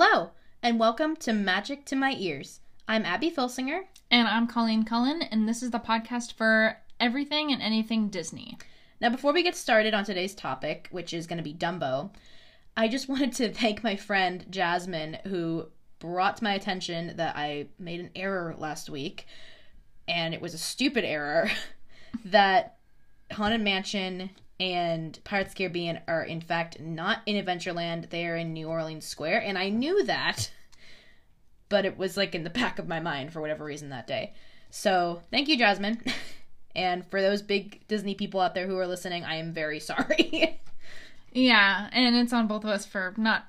Hello, 0.00 0.30
and 0.62 0.78
welcome 0.78 1.16
to 1.16 1.32
Magic 1.32 1.84
to 1.86 1.96
My 1.96 2.14
Ears. 2.16 2.60
I'm 2.86 3.04
Abby 3.04 3.32
Filsinger. 3.32 3.80
And 4.12 4.28
I'm 4.28 4.46
Colleen 4.46 4.84
Cullen, 4.84 5.22
and 5.22 5.48
this 5.48 5.60
is 5.60 5.72
the 5.72 5.80
podcast 5.80 6.34
for 6.34 6.76
everything 7.00 7.50
and 7.50 7.60
anything 7.60 8.08
Disney. 8.08 8.56
Now, 9.00 9.10
before 9.10 9.32
we 9.32 9.42
get 9.42 9.56
started 9.56 9.94
on 9.94 10.04
today's 10.04 10.36
topic, 10.36 10.86
which 10.92 11.12
is 11.12 11.26
going 11.26 11.38
to 11.38 11.42
be 11.42 11.52
Dumbo, 11.52 12.10
I 12.76 12.86
just 12.86 13.08
wanted 13.08 13.32
to 13.32 13.52
thank 13.52 13.82
my 13.82 13.96
friend 13.96 14.46
Jasmine, 14.50 15.18
who 15.26 15.66
brought 15.98 16.36
to 16.36 16.44
my 16.44 16.54
attention 16.54 17.16
that 17.16 17.36
I 17.36 17.66
made 17.80 17.98
an 17.98 18.10
error 18.14 18.54
last 18.56 18.88
week, 18.88 19.26
and 20.06 20.32
it 20.32 20.40
was 20.40 20.54
a 20.54 20.58
stupid 20.58 21.04
error 21.04 21.50
that 22.24 22.76
Haunted 23.32 23.62
Mansion 23.62 24.30
and 24.60 25.18
Pirates 25.24 25.54
Caribbean 25.54 26.00
are 26.08 26.22
in 26.22 26.40
fact 26.40 26.80
not 26.80 27.20
in 27.26 27.42
Adventureland. 27.42 28.10
They 28.10 28.26
are 28.26 28.36
in 28.36 28.52
New 28.52 28.68
Orleans 28.68 29.06
Square, 29.06 29.42
and 29.42 29.56
I 29.58 29.68
knew 29.68 30.04
that, 30.04 30.50
but 31.68 31.84
it 31.84 31.96
was 31.96 32.16
like 32.16 32.34
in 32.34 32.44
the 32.44 32.50
back 32.50 32.78
of 32.78 32.88
my 32.88 33.00
mind 33.00 33.32
for 33.32 33.40
whatever 33.40 33.64
reason 33.64 33.90
that 33.90 34.06
day. 34.06 34.34
So 34.70 35.22
thank 35.30 35.48
you, 35.48 35.56
Jasmine. 35.56 36.02
and 36.76 37.06
for 37.06 37.22
those 37.22 37.42
big 37.42 37.86
Disney 37.88 38.14
people 38.14 38.40
out 38.40 38.54
there 38.54 38.66
who 38.66 38.78
are 38.78 38.86
listening, 38.86 39.24
I 39.24 39.36
am 39.36 39.52
very 39.52 39.80
sorry. 39.80 40.60
Yeah, 41.32 41.88
and 41.92 42.16
it's 42.16 42.32
on 42.32 42.46
both 42.46 42.64
of 42.64 42.70
us 42.70 42.86
for 42.86 43.14
not 43.16 43.46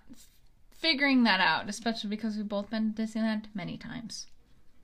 figuring 0.71 1.23
that 1.23 1.40
out, 1.40 1.68
especially 1.70 2.10
because 2.10 2.38
we've 2.38 2.48
both 2.48 2.70
been 2.70 2.94
to 2.94 3.02
Disneyland 3.02 3.46
many 3.54 3.77
times. 3.77 4.27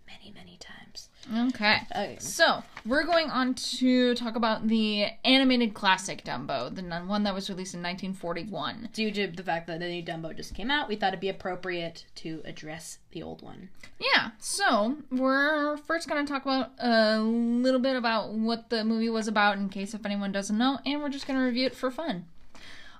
many, 0.07 0.31
many 0.33 0.57
times. 0.57 1.09
Okay. 1.33 1.77
Okay. 1.91 2.17
So, 2.19 2.63
we're 2.85 3.03
going 3.05 3.31
on 3.31 3.55
to 3.55 4.13
talk 4.15 4.35
about 4.35 4.67
the 4.67 5.07
animated 5.23 5.73
classic 5.73 6.23
Dumbo, 6.23 6.73
the 6.73 6.83
one 7.07 7.23
that 7.23 7.33
was 7.33 7.49
released 7.49 7.73
in 7.73 7.81
1941. 7.81 8.89
Due 8.93 9.11
to 9.11 9.27
the 9.27 9.43
fact 9.43 9.67
that 9.67 9.79
the 9.79 9.87
new 9.87 10.03
Dumbo 10.03 10.35
just 10.35 10.53
came 10.53 10.69
out, 10.69 10.87
we 10.87 10.95
thought 10.95 11.09
it'd 11.09 11.19
be 11.19 11.29
appropriate 11.29 12.05
to 12.15 12.41
address 12.45 12.99
the 13.11 13.23
old 13.23 13.41
one. 13.41 13.69
Yeah, 13.99 14.31
so 14.39 14.97
we're 15.11 15.77
first 15.77 16.07
going 16.07 16.23
to 16.23 16.31
talk 16.31 16.43
about 16.43 16.71
a 16.77 17.19
little 17.19 17.79
bit 17.79 17.95
about 17.95 18.33
what 18.33 18.69
the 18.69 18.83
movie 18.83 19.09
was 19.09 19.27
about 19.27 19.57
in 19.57 19.69
case 19.69 19.93
if 19.93 20.05
anyone 20.05 20.31
doesn't 20.31 20.57
know, 20.57 20.79
and 20.85 21.01
we're 21.01 21.09
just 21.09 21.27
going 21.27 21.39
to 21.39 21.45
review 21.45 21.65
it 21.65 21.75
for 21.75 21.89
fun. 21.89 22.25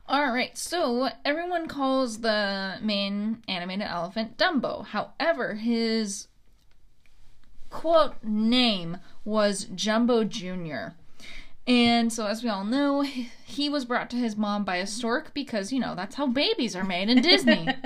All 0.08 0.32
right, 0.32 0.56
so 0.58 1.10
everyone 1.24 1.68
calls 1.68 2.20
the 2.20 2.76
main 2.82 3.44
animated 3.48 3.88
elephant 3.88 4.38
Dumbo. 4.38 4.86
However, 4.86 5.56
his 5.56 6.28
quote 7.76 8.16
name 8.24 8.98
was 9.26 9.66
Jumbo 9.66 10.24
Jr. 10.24 10.94
And 11.68 12.14
so, 12.14 12.26
as 12.26 12.42
we 12.42 12.50
all 12.50 12.64
know, 12.64 13.02
he- 13.02 13.70
was 13.70 13.84
brought 13.86 14.10
to 14.12 14.16
his 14.16 14.38
mom 14.38 14.64
by 14.64 14.78
a 14.78 14.88
stork 14.88 15.34
because, 15.34 15.74
you 15.74 15.80
know, 15.80 15.94
that's 15.94 16.16
how 16.16 16.28
babies 16.28 16.76
are 16.76 16.84
made 16.84 17.10
in 17.10 17.22
Disney. 17.22 17.68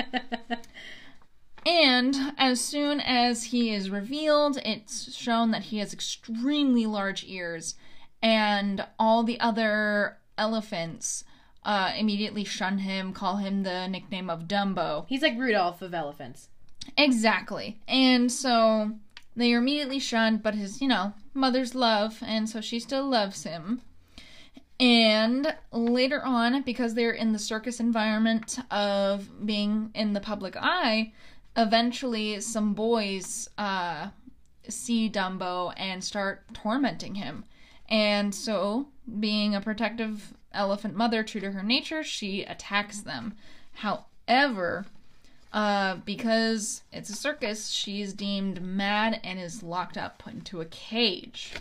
And 1.65 2.15
as 2.37 2.61
soon 2.61 3.01
as 3.01 3.43
he 3.45 3.73
is 3.73 3.89
revealed, 3.89 4.57
it's 4.63 5.13
shown 5.13 5.51
that 5.51 5.63
he 5.63 5.79
has 5.79 5.93
extremely 5.93 6.85
large 6.85 7.25
ears, 7.27 7.75
and 8.23 8.85
all 8.97 9.23
the 9.23 9.39
other 9.41 10.17
elephants 10.37 11.25
uh, 11.65 11.91
immediately 11.97 12.45
shun 12.45 12.79
him, 12.79 13.11
call 13.11 13.35
him 13.35 13.63
the 13.63 13.87
nickname 13.87 14.29
of 14.29 14.47
Dumbo. 14.47 15.05
He's 15.09 15.21
like 15.21 15.37
Rudolph 15.37 15.81
of 15.81 15.93
elephants. 15.93 16.47
Exactly. 16.97 17.77
And 17.89 18.31
so 18.31 18.93
they 19.39 19.53
are 19.53 19.59
immediately 19.59 19.99
shunned, 19.99 20.43
but 20.43 20.55
his, 20.55 20.81
you 20.81 20.87
know, 20.87 21.13
mother's 21.33 21.73
love, 21.73 22.21
and 22.25 22.49
so 22.49 22.61
she 22.61 22.79
still 22.79 23.07
loves 23.07 23.43
him. 23.43 23.81
And 24.79 25.55
later 25.71 26.23
on, 26.23 26.61
because 26.61 26.93
they're 26.93 27.11
in 27.11 27.33
the 27.33 27.39
circus 27.39 27.79
environment 27.79 28.59
of 28.71 29.45
being 29.45 29.91
in 29.93 30.13
the 30.13 30.21
public 30.21 30.55
eye, 30.57 31.13
eventually 31.57 32.39
some 32.39 32.73
boys 32.73 33.49
uh, 33.57 34.09
see 34.67 35.09
Dumbo 35.09 35.73
and 35.75 36.03
start 36.03 36.43
tormenting 36.53 37.15
him. 37.15 37.43
And 37.89 38.33
so, 38.33 38.87
being 39.19 39.55
a 39.55 39.61
protective 39.61 40.33
elephant 40.53 40.95
mother 40.95 41.23
true 41.23 41.41
to 41.41 41.51
her 41.51 41.63
nature, 41.63 42.03
she 42.03 42.43
attacks 42.43 43.01
them. 43.01 43.35
However, 43.73 44.85
uh, 45.51 45.95
because 46.05 46.83
it's 46.91 47.09
a 47.09 47.15
circus, 47.15 47.69
she's 47.69 48.13
deemed 48.13 48.61
mad 48.61 49.19
and 49.23 49.39
is 49.39 49.63
locked 49.63 49.97
up, 49.97 50.19
put 50.19 50.33
into 50.33 50.61
a 50.61 50.65
cage. 50.65 51.53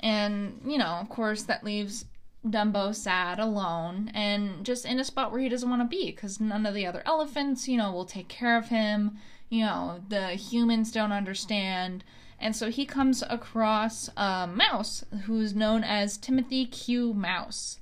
And, 0.00 0.60
you 0.64 0.78
know, 0.78 0.98
of 1.00 1.08
course, 1.08 1.42
that 1.44 1.64
leaves 1.64 2.04
Dumbo 2.46 2.94
sad, 2.94 3.38
alone, 3.38 4.10
and 4.14 4.64
just 4.64 4.86
in 4.86 4.98
a 4.98 5.04
spot 5.04 5.30
where 5.30 5.40
he 5.40 5.48
doesn't 5.48 5.68
want 5.68 5.82
to 5.82 5.96
be 5.96 6.10
because 6.10 6.40
none 6.40 6.64
of 6.64 6.74
the 6.74 6.86
other 6.86 7.02
elephants, 7.04 7.68
you 7.68 7.76
know, 7.76 7.92
will 7.92 8.06
take 8.06 8.28
care 8.28 8.56
of 8.56 8.68
him. 8.68 9.18
You 9.50 9.66
know, 9.66 10.00
the 10.08 10.28
humans 10.28 10.90
don't 10.92 11.12
understand. 11.12 12.02
And 12.38 12.56
so 12.56 12.70
he 12.70 12.86
comes 12.86 13.22
across 13.28 14.08
a 14.16 14.46
mouse 14.46 15.04
who's 15.24 15.54
known 15.54 15.84
as 15.84 16.16
Timothy 16.16 16.64
Q. 16.64 17.12
Mouse. 17.12 17.79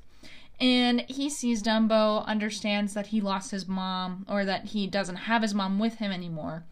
And 0.60 1.02
he 1.02 1.30
sees 1.30 1.62
Dumbo, 1.62 2.24
understands 2.26 2.94
that 2.94 3.08
he 3.08 3.20
lost 3.20 3.52
his 3.52 3.68
mom, 3.68 4.26
or 4.28 4.44
that 4.44 4.66
he 4.66 4.86
doesn't 4.86 5.16
have 5.16 5.42
his 5.42 5.54
mom 5.54 5.78
with 5.78 5.96
him 5.96 6.10
anymore, 6.10 6.64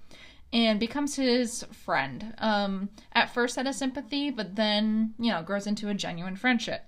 and 0.52 0.80
becomes 0.80 1.14
his 1.14 1.64
friend. 1.70 2.34
Um, 2.38 2.88
at 3.12 3.32
first, 3.32 3.56
out 3.56 3.66
of 3.66 3.74
sympathy, 3.74 4.30
but 4.30 4.56
then, 4.56 5.14
you 5.18 5.30
know, 5.30 5.42
grows 5.42 5.68
into 5.68 5.88
a 5.88 5.94
genuine 5.94 6.34
friendship, 6.34 6.84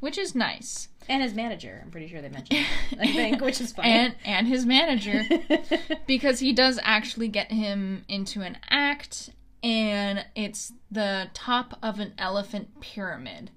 which 0.00 0.16
is 0.16 0.34
nice. 0.34 0.88
And 1.06 1.22
his 1.22 1.34
manager, 1.34 1.80
I'm 1.82 1.90
pretty 1.90 2.08
sure 2.08 2.22
they 2.22 2.28
mentioned. 2.28 2.66
I 2.98 3.06
think, 3.12 3.40
which 3.40 3.60
is 3.60 3.72
funny. 3.72 3.90
And 3.90 4.14
and 4.24 4.46
his 4.46 4.64
manager, 4.64 5.24
because 6.06 6.40
he 6.40 6.52
does 6.52 6.78
actually 6.82 7.28
get 7.28 7.50
him 7.50 8.04
into 8.08 8.40
an 8.40 8.58
act, 8.70 9.30
and 9.62 10.24
it's 10.34 10.72
the 10.90 11.28
top 11.34 11.78
of 11.82 11.98
an 11.98 12.14
elephant 12.18 12.80
pyramid, 12.80 13.50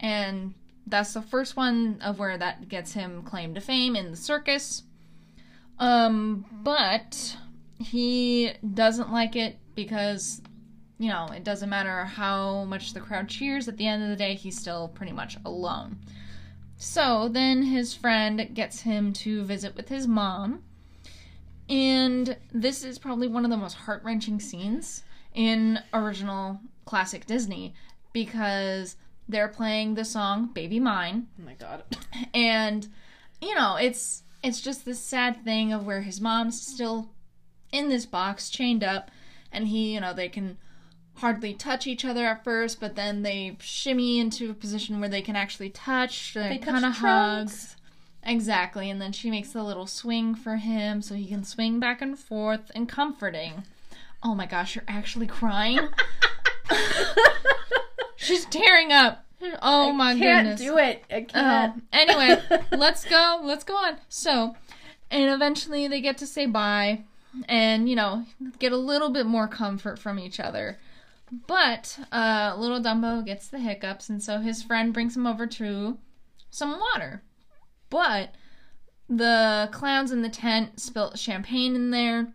and 0.00 0.54
that's 0.86 1.14
the 1.14 1.22
first 1.22 1.56
one 1.56 2.00
of 2.02 2.18
where 2.18 2.38
that 2.38 2.68
gets 2.68 2.92
him 2.92 3.22
claim 3.22 3.54
to 3.54 3.60
fame 3.60 3.96
in 3.96 4.10
the 4.10 4.16
circus. 4.16 4.82
Um, 5.78 6.44
but 6.62 7.36
he 7.78 8.52
doesn't 8.74 9.12
like 9.12 9.36
it 9.36 9.58
because 9.74 10.40
you 10.98 11.10
know 11.10 11.26
it 11.26 11.44
doesn't 11.44 11.68
matter 11.68 12.04
how 12.04 12.64
much 12.64 12.94
the 12.94 13.00
crowd 13.00 13.28
cheers. 13.28 13.68
At 13.68 13.76
the 13.76 13.86
end 13.86 14.02
of 14.02 14.08
the 14.08 14.16
day, 14.16 14.34
he's 14.34 14.58
still 14.58 14.88
pretty 14.88 15.12
much 15.12 15.36
alone. 15.44 15.98
So 16.78 17.28
then 17.28 17.62
his 17.62 17.94
friend 17.94 18.50
gets 18.54 18.80
him 18.80 19.12
to 19.14 19.44
visit 19.44 19.76
with 19.76 19.88
his 19.88 20.06
mom. 20.06 20.62
And 21.68 22.36
this 22.52 22.84
is 22.84 22.98
probably 22.98 23.28
one 23.28 23.44
of 23.44 23.50
the 23.50 23.56
most 23.56 23.74
heart 23.74 24.04
wrenching 24.04 24.38
scenes 24.38 25.02
in 25.34 25.80
original 25.92 26.60
classic 26.84 27.26
Disney 27.26 27.74
because 28.12 28.96
they're 29.28 29.48
playing 29.48 29.94
the 29.94 30.04
song 30.04 30.50
Baby 30.52 30.78
Mine. 30.80 31.26
oh 31.40 31.44
my 31.44 31.54
god. 31.54 31.82
And, 32.34 32.86
you 33.40 33.54
know, 33.54 33.76
it's 33.76 34.22
it's 34.42 34.60
just 34.60 34.84
this 34.84 35.00
sad 35.00 35.44
thing 35.44 35.72
of 35.72 35.84
where 35.84 36.02
his 36.02 36.20
mom's 36.20 36.60
still 36.60 37.10
in 37.72 37.88
this 37.88 38.06
box, 38.06 38.48
chained 38.50 38.84
up, 38.84 39.10
and 39.52 39.66
he, 39.68 39.94
you 39.94 40.00
know, 40.00 40.12
they 40.14 40.28
can 40.28 40.56
hardly 41.16 41.52
touch 41.54 41.86
each 41.86 42.04
other 42.04 42.26
at 42.26 42.44
first, 42.44 42.78
but 42.78 42.94
then 42.94 43.22
they 43.22 43.56
shimmy 43.60 44.18
into 44.20 44.50
a 44.50 44.54
position 44.54 45.00
where 45.00 45.08
they 45.08 45.22
can 45.22 45.34
actually 45.36 45.70
touch. 45.70 46.36
Uh, 46.36 46.42
they, 46.42 46.48
They 46.50 46.58
kind 46.58 46.84
of 46.84 46.94
trunks. 46.96 47.72
hug. 47.72 47.80
Exactly, 48.28 48.90
and 48.90 49.00
then 49.00 49.12
she 49.12 49.30
makes 49.30 49.54
a 49.54 49.62
little 49.62 49.86
swing 49.86 50.34
for 50.34 50.56
him 50.56 51.00
so 51.02 51.14
he 51.14 51.26
can 51.26 51.44
swing 51.44 51.78
back 51.80 52.00
and 52.02 52.18
forth 52.18 52.70
and 52.74 52.88
comforting. 52.88 53.64
Oh 54.22 54.34
my 54.34 54.46
gosh, 54.46 54.74
you're 54.76 54.84
actually 54.88 55.26
crying? 55.26 55.78
She's 58.16 58.44
tearing 58.46 58.92
up. 58.92 59.24
Oh 59.62 59.92
my 59.92 60.14
Can't 60.16 60.46
goodness. 60.46 60.60
do 60.60 60.78
it. 60.78 61.04
I 61.10 61.16
Oh, 61.20 61.24
can't. 61.24 61.82
anyway, 61.92 62.40
let's 62.72 63.04
go. 63.04 63.40
Let's 63.42 63.64
go 63.64 63.74
on. 63.74 63.98
So, 64.08 64.56
and 65.10 65.30
eventually 65.30 65.86
they 65.88 66.00
get 66.00 66.18
to 66.18 66.26
say 66.26 66.46
bye 66.46 67.04
and, 67.48 67.88
you 67.88 67.96
know, 67.96 68.24
get 68.58 68.72
a 68.72 68.76
little 68.78 69.10
bit 69.10 69.26
more 69.26 69.46
comfort 69.46 69.98
from 69.98 70.18
each 70.18 70.40
other. 70.40 70.78
But 71.46 71.98
uh, 72.12 72.54
little 72.56 72.80
Dumbo 72.80 73.24
gets 73.26 73.48
the 73.48 73.58
hiccups, 73.58 74.08
and 74.08 74.22
so 74.22 74.38
his 74.38 74.62
friend 74.62 74.94
brings 74.94 75.16
him 75.16 75.26
over 75.26 75.46
to 75.46 75.98
some 76.50 76.78
water. 76.80 77.22
But 77.90 78.30
the 79.08 79.68
clowns 79.72 80.12
in 80.12 80.22
the 80.22 80.28
tent 80.30 80.80
spilt 80.80 81.18
champagne 81.18 81.74
in 81.74 81.90
there, 81.90 82.28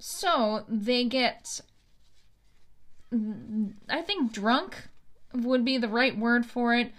so 0.00 0.64
they 0.68 1.04
get, 1.04 1.60
I 3.88 4.02
think, 4.02 4.32
drunk 4.32 4.88
would 5.34 5.64
be 5.64 5.78
the 5.78 5.88
right 5.88 6.16
word 6.16 6.46
for 6.46 6.74
it. 6.74 6.92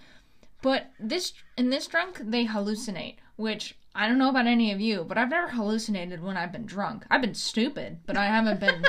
But 0.62 0.90
this 0.98 1.32
in 1.56 1.70
this 1.70 1.86
drunk, 1.86 2.20
they 2.22 2.46
hallucinate, 2.46 3.16
which 3.36 3.76
I 3.94 4.08
don't 4.08 4.18
know 4.18 4.30
about 4.30 4.46
any 4.46 4.72
of 4.72 4.80
you, 4.80 5.04
but 5.06 5.18
I've 5.18 5.28
never 5.30 5.48
hallucinated 5.48 6.22
when 6.22 6.36
I've 6.36 6.52
been 6.52 6.66
drunk. 6.66 7.04
I've 7.10 7.20
been 7.20 7.34
stupid, 7.34 7.98
but 8.06 8.16
I 8.16 8.26
haven't 8.26 8.60
been. 8.60 8.84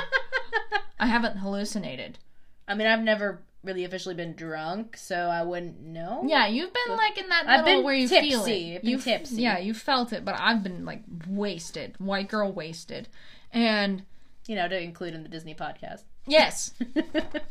I 0.98 1.06
haven't 1.06 1.36
hallucinated. 1.36 2.18
I 2.66 2.74
mean, 2.74 2.86
I've 2.86 3.02
never 3.02 3.42
really 3.62 3.84
officially 3.84 4.14
been 4.14 4.32
drunk, 4.34 4.96
so 4.96 5.16
I 5.28 5.42
wouldn't 5.42 5.80
know. 5.80 6.22
Yeah, 6.26 6.46
you've 6.46 6.72
been 6.72 6.96
like 6.96 7.18
in 7.18 7.28
that 7.28 7.46
I've 7.46 7.84
where 7.84 7.94
you 7.94 8.08
feel 8.08 8.44
it. 8.46 8.84
You've- 8.84 9.02
tipsy. 9.02 9.42
Yeah, 9.42 9.58
you 9.58 9.74
felt 9.74 10.12
it, 10.12 10.24
but 10.24 10.36
I've 10.38 10.62
been 10.62 10.84
like 10.84 11.02
wasted, 11.28 11.96
white 11.98 12.28
girl 12.28 12.52
wasted, 12.52 13.08
and 13.52 14.04
You 14.46 14.54
know, 14.54 14.68
to 14.68 14.80
include 14.80 15.14
in 15.14 15.22
the 15.22 15.28
Disney 15.28 15.54
podcast. 15.54 16.04
Yes, 16.26 16.72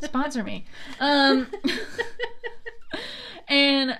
sponsor 0.01 0.44
me. 0.44 0.66
Um, 1.00 1.48
and 3.48 3.92
I- 3.92 3.98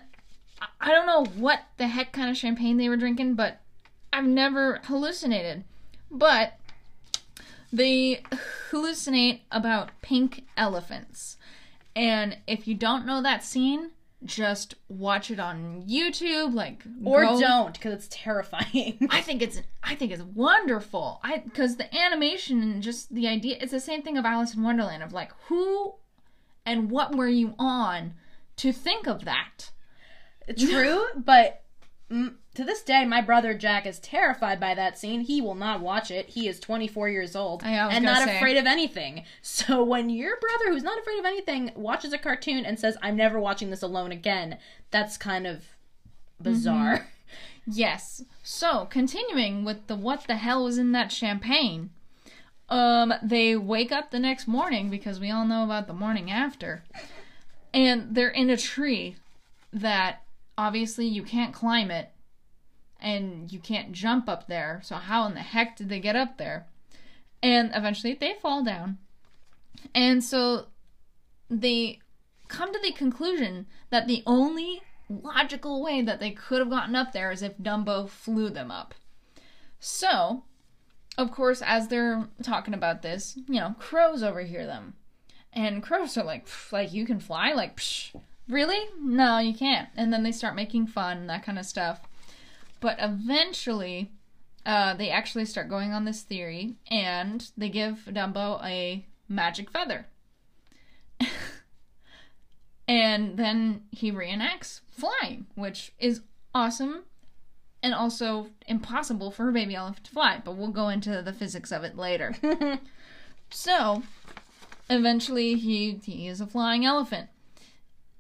I 0.82 0.90
don't 0.92 1.08
know 1.08 1.26
what 1.40 1.62
the 1.78 1.88
heck 1.88 2.12
kind 2.12 2.30
of 2.30 2.38
champagne 2.38 2.78
they 2.78 2.90
were 2.90 2.98
drinking, 2.98 3.36
but 3.36 3.60
I've 4.14 4.26
never 4.26 4.80
hallucinated. 4.86 5.64
But 6.12 6.58
they 7.74 8.22
hallucinate 8.72 9.40
about 9.52 9.90
pink 10.02 10.44
elephants. 10.56 11.38
And 11.96 12.38
if 12.46 12.68
you 12.68 12.76
don't 12.76 13.06
know 13.06 13.22
that 13.22 13.44
scene, 13.44 13.92
just 14.26 14.76
watch 14.90 15.32
it 15.32 15.40
on 15.40 15.84
YouTube, 15.88 16.54
like 16.54 16.84
or 17.04 17.24
go- 17.26 17.40
don't, 17.40 17.74
because 17.74 17.94
it's 17.94 18.08
terrifying. 18.10 19.08
I 19.10 19.22
think 19.22 19.42
it's 19.42 19.62
I 19.84 19.96
think 19.96 20.12
it's 20.12 20.24
wonderful. 20.24 21.20
I 21.24 21.38
because 21.40 21.78
the 21.78 21.94
animation 21.96 22.62
and 22.62 22.84
just 22.84 23.14
the 23.14 23.28
idea 23.28 23.58
it's 23.62 23.72
the 23.72 23.80
same 23.80 24.02
thing 24.02 24.18
of 24.18 24.26
Alice 24.26 24.54
in 24.56 24.64
Wonderland 24.64 25.04
of 25.04 25.14
like 25.14 25.32
who 25.48 25.96
and 26.66 26.90
what 26.90 27.16
were 27.16 27.28
you 27.28 27.54
on 27.60 28.14
to 28.58 28.72
think 28.72 29.08
of 29.08 29.26
that? 29.26 29.72
True, 30.58 31.06
but 31.16 31.64
to 32.10 32.64
this 32.64 32.84
day, 32.84 33.04
my 33.06 33.20
brother 33.22 33.54
Jack 33.54 33.86
is 33.86 34.00
terrified 34.00 34.60
by 34.60 34.76
that 34.76 34.98
scene. 34.98 35.22
He 35.22 35.42
will 35.42 35.56
not 35.56 35.82
watch 35.82 36.12
it. 36.12 36.30
He 36.30 36.48
is 36.48 36.60
24 36.60 37.10
years 37.10 37.36
old 37.36 37.64
I- 37.64 37.76
I 37.78 37.86
was 37.88 37.96
and 37.96 38.06
not 38.06 38.24
say. 38.24 38.38
afraid 38.38 38.58
of 38.58 38.66
anything. 38.66 39.24
So 39.42 39.84
when 39.84 40.10
your 40.10 40.38
brother, 40.40 40.66
who's 40.72 40.84
not 40.84 41.00
afraid 41.00 41.20
of 41.20 41.26
anything, 41.26 41.72
watches 41.76 42.14
a 42.14 42.18
cartoon 42.18 42.66
and 42.66 42.80
says, 42.80 42.98
"I'm 43.02 43.16
never 43.16 43.40
watching 43.40 43.70
this 43.72 43.82
alone 43.82 44.12
again," 44.12 44.58
that's 44.92 45.18
kind 45.18 45.48
of 45.48 45.66
bizarre. 46.42 47.08
Yes. 47.68 48.24
So 48.44 48.86
continuing 48.86 49.66
with 49.66 49.88
the 49.88 49.96
what 49.96 50.26
the 50.28 50.36
hell 50.36 50.66
was 50.66 50.78
in 50.78 50.92
that 50.92 51.12
champagne? 51.12 51.90
Um, 52.70 53.14
they 53.24 53.56
wake 53.56 53.92
up 53.92 54.12
the 54.12 54.20
next 54.20 54.48
morning 54.48 54.90
because 54.92 55.20
we 55.20 55.32
all 55.32 55.46
know 55.46 55.64
about 55.64 55.88
the 55.88 55.94
morning 55.94 56.30
after, 56.32 56.84
and 57.74 58.14
they're 58.16 58.30
in 58.30 58.50
a 58.52 58.58
tree 58.58 59.16
that 59.74 60.22
obviously 60.58 61.06
you 61.06 61.24
can't 61.24 61.54
climb 61.54 61.92
it 61.92 62.12
and 63.00 63.52
you 63.52 63.60
can't 63.60 63.92
jump 63.92 64.30
up 64.30 64.48
there. 64.48 64.82
So 64.84 64.96
how 64.96 65.26
in 65.28 65.34
the 65.34 65.42
heck 65.42 65.76
did 65.76 65.90
they 65.90 66.00
get 66.00 66.16
up 66.16 66.38
there? 66.38 66.68
And 67.44 67.72
eventually 67.74 68.14
they 68.14 68.36
fall 68.42 68.64
down. 68.64 68.98
And 69.94 70.24
so 70.24 70.68
they 71.50 72.00
come 72.48 72.74
to 72.74 72.80
the 72.82 72.92
conclusion 72.92 73.68
that 73.90 74.08
the 74.08 74.24
only 74.26 74.82
logical 75.10 75.84
way 75.84 76.02
that 76.02 76.20
they 76.20 76.32
could 76.32 76.60
have 76.60 76.70
gotten 76.70 76.96
up 76.96 77.12
there 77.12 77.32
is 77.32 77.42
if 77.44 77.58
Dumbo 77.58 78.10
flew 78.10 78.50
them 78.50 78.72
up. 78.72 78.96
So, 79.80 80.44
of 81.18 81.32
course, 81.32 81.62
as 81.62 81.88
they're 81.88 82.28
talking 82.42 82.74
about 82.74 83.02
this, 83.02 83.38
you 83.48 83.60
know, 83.60 83.76
crows 83.80 84.24
overhear 84.24 84.66
them. 84.66 84.96
And 85.54 85.84
crows 85.84 86.18
are 86.18 86.24
like, 86.24 86.48
like 86.72 86.92
you 86.92 87.06
can 87.06 87.20
fly? 87.20 87.54
Like, 87.54 87.78
psh, 87.78 88.16
really? 88.50 88.90
No, 89.00 89.40
you 89.40 89.54
can't. 89.54 89.90
And 89.96 90.12
then 90.12 90.24
they 90.24 90.32
start 90.32 90.56
making 90.56 90.88
fun 90.88 91.18
and 91.18 91.30
that 91.30 91.44
kind 91.46 91.60
of 91.60 91.66
stuff. 91.66 92.02
But 92.80 92.98
eventually, 93.00 94.12
uh, 94.66 94.94
they 94.96 95.10
actually 95.10 95.46
start 95.46 95.70
going 95.70 95.92
on 95.92 96.06
this 96.06 96.22
theory, 96.22 96.76
and 96.90 97.50
they 97.58 97.70
give 97.70 98.06
Dumbo 98.08 98.64
a 98.64 99.06
magic 99.28 99.72
feather. 99.72 100.08
and 102.88 103.38
then 103.38 103.84
he 103.92 104.12
reenacts 104.12 104.82
flying, 104.92 105.48
which 105.56 105.94
is 106.00 106.22
awesome 106.54 107.04
and 107.86 107.94
also 107.94 108.48
impossible 108.66 109.30
for 109.30 109.48
a 109.48 109.54
baby 109.54 109.76
elephant 109.76 110.06
to 110.06 110.12
fly, 110.12 110.42
but 110.44 110.58
we'll 110.58 110.70
go 110.70 110.90
into 110.90 111.22
the 111.22 111.34
physics 111.34 111.72
of 111.72 111.84
it 111.84 111.96
later. 111.96 112.36
so, 113.52 114.02
eventually 114.90 115.54
he 115.54 116.00
he 116.04 116.28
is 116.28 116.42
a 116.42 116.48
flying 116.48 116.84
elephant. 116.84 117.30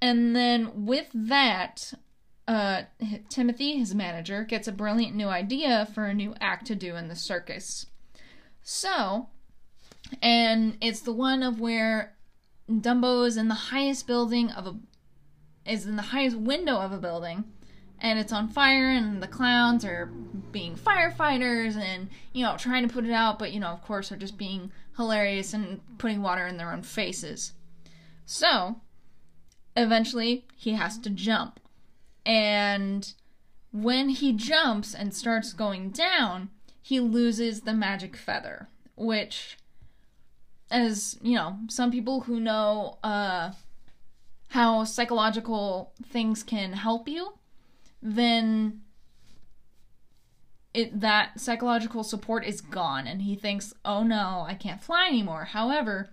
And 0.01 0.36
then 0.36 0.86
with 0.86 1.09
that, 1.13 1.94
uh, 2.47 2.83
Timothy, 3.30 3.77
his 3.77 3.95
manager, 3.95 4.44
gets 4.44 4.68
a 4.68 4.71
brilliant 4.71 5.15
new 5.15 5.27
idea 5.27 5.88
for 5.94 6.06
a 6.06 6.13
new 6.13 6.36
act 6.39 6.68
to 6.68 6.75
do 6.75 6.95
in 6.95 7.07
the 7.07 7.15
circus. 7.15 7.88
So, 8.62 9.30
and 10.21 10.77
it's 10.81 11.01
the 11.01 11.13
one 11.13 11.44
of 11.44 11.59
where 11.59 12.15
Dumbo 12.69 13.25
is 13.25 13.38
in 13.38 13.47
the 13.47 13.56
highest 13.56 14.07
building 14.07 14.51
of 14.51 14.68
a 14.68 14.75
is 15.69 15.88
in 15.88 15.95
the 15.95 16.01
highest 16.01 16.38
window 16.38 16.77
of 16.77 16.92
a 16.92 16.97
building 16.97 17.44
and 18.00 18.19
it's 18.19 18.31
on 18.31 18.47
fire 18.47 18.89
and 18.89 19.21
the 19.21 19.27
clowns 19.27 19.83
are 19.83 20.06
being 20.51 20.75
firefighters 20.75 21.75
and 21.75 22.07
you 22.33 22.44
know 22.44 22.56
trying 22.56 22.88
to 22.88 22.94
put 22.94 23.03
it 23.03 23.12
out 23.12 23.39
but 23.39 23.51
you 23.51 23.59
know 23.59 23.69
of 23.69 23.81
course 23.81 24.12
are 24.12 24.18
just 24.18 24.38
being 24.38 24.71
hilarious 24.97 25.53
and 25.53 25.81
putting 25.97 26.21
water 26.21 26.45
in 26.45 26.57
their 26.57 26.71
own 26.71 26.81
faces. 26.81 27.53
So, 28.25 28.81
eventually 29.75 30.45
he 30.56 30.74
has 30.74 30.98
to 31.00 31.10
jump. 31.10 31.60
And 32.25 33.13
when 33.72 34.10
he 34.10 34.33
jumps 34.33 34.94
and 34.94 35.13
starts 35.13 35.54
going 35.54 35.92
down, 35.92 36.50
he 36.81 37.00
loses 37.00 37.62
the 37.62 37.74
magic 37.74 38.16
feather, 38.16 38.69
which 38.95 39.57
as, 40.72 41.18
you 41.22 41.36
know, 41.36 41.57
some 41.69 41.92
people 41.92 42.22
who 42.22 42.39
know 42.39 42.98
uh 43.04 43.51
how 44.50 44.83
psychological 44.83 45.94
things 46.04 46.42
can 46.44 46.74
help 46.74 47.07
you, 47.10 47.33
then 48.01 48.81
it 50.74 51.00
that 51.01 51.39
psychological 51.39 52.04
support 52.04 52.45
is 52.45 52.62
gone 52.62 53.07
and 53.07 53.24
he 53.24 53.36
thinks, 53.36 53.74
"Oh 53.83 54.04
no, 54.04 54.45
I 54.48 54.56
can't 54.56 54.81
fly 54.83 55.07
anymore." 55.07 55.45
However, 55.45 56.10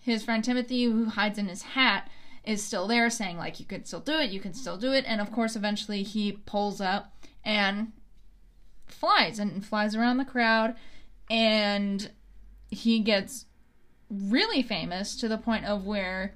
his 0.00 0.24
friend 0.24 0.42
Timothy 0.42 0.84
who 0.84 1.06
hides 1.06 1.38
in 1.38 1.48
his 1.48 1.62
hat 1.62 2.10
is 2.44 2.64
still 2.64 2.86
there 2.86 3.10
saying 3.10 3.36
like 3.38 3.60
you 3.60 3.66
can 3.66 3.84
still 3.84 4.00
do 4.00 4.18
it, 4.18 4.30
you 4.30 4.40
can 4.40 4.54
still 4.54 4.76
do 4.76 4.92
it, 4.92 5.04
and 5.06 5.20
of 5.20 5.32
course 5.32 5.56
eventually 5.56 6.02
he 6.02 6.32
pulls 6.32 6.80
up 6.80 7.12
and 7.44 7.92
flies 8.86 9.38
and 9.38 9.64
flies 9.64 9.94
around 9.94 10.18
the 10.18 10.24
crowd. 10.24 10.74
And 11.30 12.10
he 12.70 13.00
gets 13.00 13.46
really 14.10 14.62
famous 14.62 15.16
to 15.16 15.28
the 15.28 15.38
point 15.38 15.64
of 15.66 15.84
where 15.84 16.34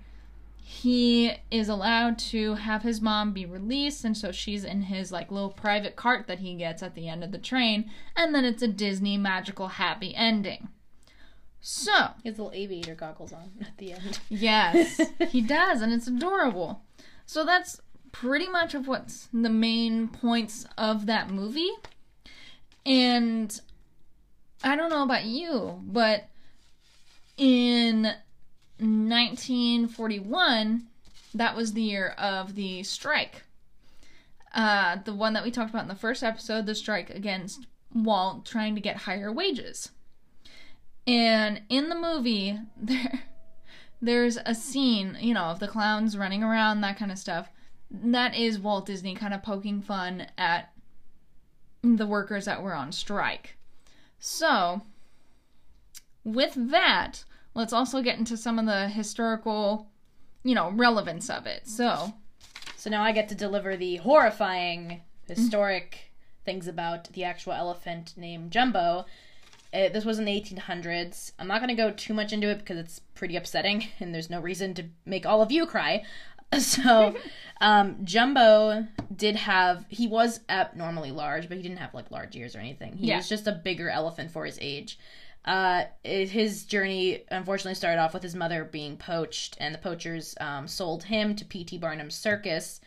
he 0.57 1.33
is 1.51 1.69
allowed 1.69 2.19
to 2.19 2.55
have 2.55 2.83
his 2.83 3.01
mom 3.01 3.33
be 3.33 3.45
released. 3.45 4.05
And 4.05 4.17
so 4.17 4.33
she's 4.33 4.65
in 4.65 4.83
his 4.83 5.11
like 5.11 5.31
little 5.31 5.51
private 5.51 5.97
cart 5.97 6.27
that 6.27 6.39
he 6.39 6.55
gets 6.55 6.83
at 6.83 6.95
the 6.95 7.09
end 7.09 7.25
of 7.25 7.33
the 7.33 7.39
train. 7.39 7.91
And 8.17 8.35
then 8.35 8.45
it's 8.45 8.63
a 8.63 8.69
disney 8.69 9.17
magical 9.17 9.69
happy 9.69 10.15
ending 10.15 10.69
so 11.63 12.09
His 12.23 12.39
little 12.39 12.53
aviator 12.53 12.95
goggles 12.95 13.33
on 13.33 13.51
at 13.61 13.79
the 13.79 13.93
end. 13.93 14.21
yes 14.29 15.01
he 15.31 15.41
does 15.47 15.81
and 15.81 15.93
it's 15.93 16.07
adorable 16.07 16.83
so 17.25 17.45
that's 17.45 17.81
pretty 18.11 18.49
much 18.49 18.75
of 18.75 18.87
what's 18.87 19.29
the 19.33 19.49
main 19.49 20.09
points 20.09 20.67
of 20.77 21.07
that 21.07 21.31
movie 21.31 21.71
and 22.85 23.61
i 24.63 24.77
don't 24.77 24.91
know 24.91 25.03
about 25.03 25.25
you 25.25 25.81
but 25.87 26.29
in 27.39 28.13
1941, 28.79 30.87
that 31.35 31.57
was 31.57 31.73
the 31.73 31.83
year 31.83 32.09
of 32.19 32.55
the 32.55 32.83
strike. 32.83 33.45
Uh, 34.55 34.97
the 35.05 35.15
one 35.15 35.33
that 35.33 35.45
we 35.45 35.51
talked 35.51 35.71
about 35.71 35.83
in 35.83 35.89
the 35.89 35.95
first 35.95 36.23
episode, 36.23 36.67
the 36.67 36.75
strike 36.75 37.11
against 37.11 37.67
Walt 37.95 38.45
trying 38.45 38.75
to 38.75 38.81
get 38.81 38.97
higher 38.99 39.33
wages. 39.33 39.91
And 41.07 41.63
in 41.69 41.89
the 41.89 41.95
movie, 41.95 42.59
there, 42.81 43.23
there's 44.01 44.39
a 44.45 44.55
scene, 44.55 45.17
you 45.21 45.35
know, 45.35 45.45
of 45.45 45.61
the 45.61 45.69
clowns 45.69 46.17
running 46.17 46.43
around, 46.43 46.81
that 46.81 46.99
kind 46.99 47.13
of 47.13 47.19
stuff. 47.19 47.51
That 47.91 48.35
is 48.35 48.59
Walt 48.59 48.87
Disney 48.87 49.15
kind 49.15 49.35
of 49.35 49.43
poking 49.43 49.83
fun 49.83 50.27
at 50.39 50.73
the 51.83 52.07
workers 52.07 52.45
that 52.47 52.63
were 52.63 52.75
on 52.75 52.93
strike. 52.93 53.57
So, 54.19 54.83
with 56.25 56.55
that, 56.71 57.25
let's 57.55 57.73
also 57.73 58.03
get 58.03 58.19
into 58.19 58.37
some 58.37 58.59
of 58.59 58.67
the 58.67 58.89
historical, 58.89 59.89
you 60.45 60.55
know, 60.55 60.71
relevance 60.71 61.29
of 61.29 61.47
it. 61.47 61.67
So, 61.67 62.15
So 62.77 62.91
now 62.91 63.03
I 63.03 63.13
get 63.13 63.29
to 63.29 63.35
deliver 63.35 63.77
the 63.77 63.97
horrifying, 63.97 65.03
historic 65.29 66.13
things 66.45 66.67
about 66.67 67.13
the 67.13 67.25
actual 67.25 67.53
elephant 67.53 68.15
named 68.17 68.51
Jumbo. 68.51 69.07
Uh, 69.73 69.89
this 69.89 70.05
was 70.05 70.19
in 70.19 70.25
the 70.27 70.41
1800s. 70.41 71.33
I'm 71.39 71.49
not 71.49 71.61
going 71.61 71.69
to 71.69 71.75
go 71.75 71.91
too 71.91 72.13
much 72.15 72.33
into 72.33 72.49
it 72.51 72.59
because 72.59 72.77
it's 72.79 72.99
pretty 73.15 73.37
upsetting 73.37 73.87
and 74.01 74.15
there's 74.15 74.31
no 74.31 74.41
reason 74.41 74.75
to 74.75 74.85
make 75.07 75.25
all 75.27 75.43
of 75.43 75.51
you 75.53 75.67
cry. 75.67 76.05
So, 76.59 77.15
um, 77.63 78.05
Jumbo 78.05 78.87
did 79.17 79.37
have, 79.37 79.87
he 79.89 80.07
was 80.07 80.41
abnormally 80.51 81.11
large, 81.11 81.49
but 81.49 81.57
he 81.57 81.63
didn't 81.63 81.79
have 81.79 81.95
like 81.95 82.11
large 82.11 82.37
ears 82.37 82.55
or 82.55 82.59
anything. 82.59 82.95
He 82.95 83.07
Yeah. 83.07 83.17
was 83.17 83.29
just 83.31 83.47
a 83.47 83.53
bigger 83.53 83.89
elephant 83.89 84.31
for 84.31 84.45
his 84.45 84.59
age. 84.61 84.99
Uh, 85.47 85.85
it- 86.05 86.29
his 86.29 86.67
journey 86.67 87.25
unfortunately 87.31 87.75
started 87.75 87.99
off 88.03 88.13
with 88.13 88.23
his 88.23 88.35
mother 88.35 88.65
being 88.65 88.99
poached, 88.99 89.57
and 89.61 89.75
the 89.75 89.79
poachers 89.79 90.35
um, 90.41 90.69
sold 90.69 91.05
him 91.05 91.35
to 91.37 91.45
P.T. 91.47 91.79
Barnum's 91.79 92.17
circus. 92.17 92.83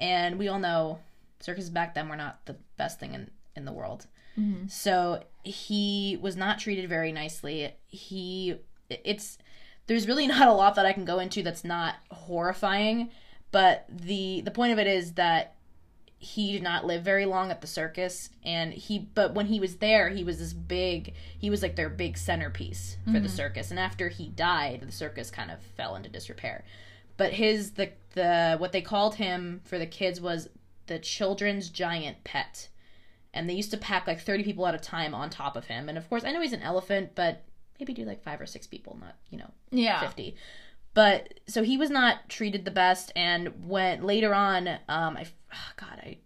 And 0.00 0.36
we 0.36 0.48
all 0.48 0.58
know 0.58 0.98
circuses 1.38 1.70
back 1.70 1.94
then 1.94 2.08
were 2.08 2.16
not 2.16 2.44
the 2.46 2.56
best 2.76 2.98
thing 2.98 3.14
in, 3.14 3.30
in 3.54 3.64
the 3.64 3.72
world. 3.72 4.08
Mm-hmm. 4.38 4.68
So 4.68 5.22
he 5.42 6.18
was 6.20 6.36
not 6.36 6.58
treated 6.58 6.88
very 6.88 7.12
nicely. 7.12 7.74
He, 7.86 8.56
it's, 8.88 9.38
there's 9.86 10.08
really 10.08 10.26
not 10.28 10.48
a 10.48 10.52
lot 10.52 10.74
that 10.76 10.86
I 10.86 10.92
can 10.92 11.04
go 11.04 11.18
into 11.18 11.42
that's 11.42 11.64
not 11.64 11.96
horrifying, 12.10 13.10
but 13.54 13.86
the 13.88 14.40
the 14.40 14.50
point 14.50 14.72
of 14.72 14.80
it 14.80 14.88
is 14.88 15.12
that 15.12 15.54
he 16.18 16.52
did 16.52 16.62
not 16.62 16.84
live 16.84 17.02
very 17.02 17.26
long 17.26 17.50
at 17.50 17.60
the 17.60 17.66
circus 17.66 18.30
and 18.44 18.72
he 18.72 18.98
but 18.98 19.34
when 19.34 19.46
he 19.46 19.60
was 19.60 19.76
there 19.76 20.08
he 20.08 20.24
was 20.24 20.38
this 20.38 20.54
big 20.54 21.12
he 21.38 21.50
was 21.50 21.62
like 21.62 21.76
their 21.76 21.90
big 21.90 22.16
centerpiece 22.16 22.96
for 23.04 23.12
the 23.12 23.20
mm-hmm. 23.20 23.28
circus. 23.28 23.70
And 23.70 23.78
after 23.78 24.08
he 24.08 24.28
died 24.28 24.80
the 24.84 24.90
circus 24.90 25.30
kind 25.30 25.50
of 25.50 25.60
fell 25.76 25.94
into 25.94 26.08
disrepair. 26.08 26.64
But 27.16 27.34
his 27.34 27.72
the 27.72 27.92
the 28.14 28.56
what 28.58 28.72
they 28.72 28.80
called 28.80 29.16
him 29.16 29.60
for 29.64 29.78
the 29.78 29.86
kids 29.86 30.20
was 30.20 30.48
the 30.86 30.98
children's 30.98 31.68
giant 31.68 32.24
pet 32.24 32.68
and 33.34 33.48
they 33.48 33.54
used 33.54 33.70
to 33.70 33.76
pack 33.76 34.06
like 34.06 34.20
30 34.20 34.44
people 34.44 34.66
at 34.66 34.74
a 34.74 34.78
time 34.78 35.14
on 35.14 35.28
top 35.30 35.56
of 35.56 35.66
him 35.66 35.88
and 35.88 35.98
of 35.98 36.08
course 36.08 36.24
i 36.24 36.32
know 36.32 36.40
he's 36.40 36.52
an 36.52 36.62
elephant 36.62 37.10
but 37.14 37.42
maybe 37.78 37.92
do 37.92 38.04
like 38.04 38.22
five 38.22 38.40
or 38.40 38.46
six 38.46 38.66
people 38.66 38.96
not 39.00 39.16
you 39.30 39.38
know 39.38 39.50
Yeah. 39.70 40.00
50 40.00 40.34
but 40.94 41.34
so 41.46 41.62
he 41.64 41.76
was 41.76 41.90
not 41.90 42.28
treated 42.28 42.64
the 42.64 42.70
best 42.70 43.10
and 43.16 43.66
when 43.66 44.04
later 44.04 44.32
on 44.34 44.68
um 44.88 45.16
i 45.16 45.26
oh 45.52 45.72
god 45.76 45.98
i 46.02 46.18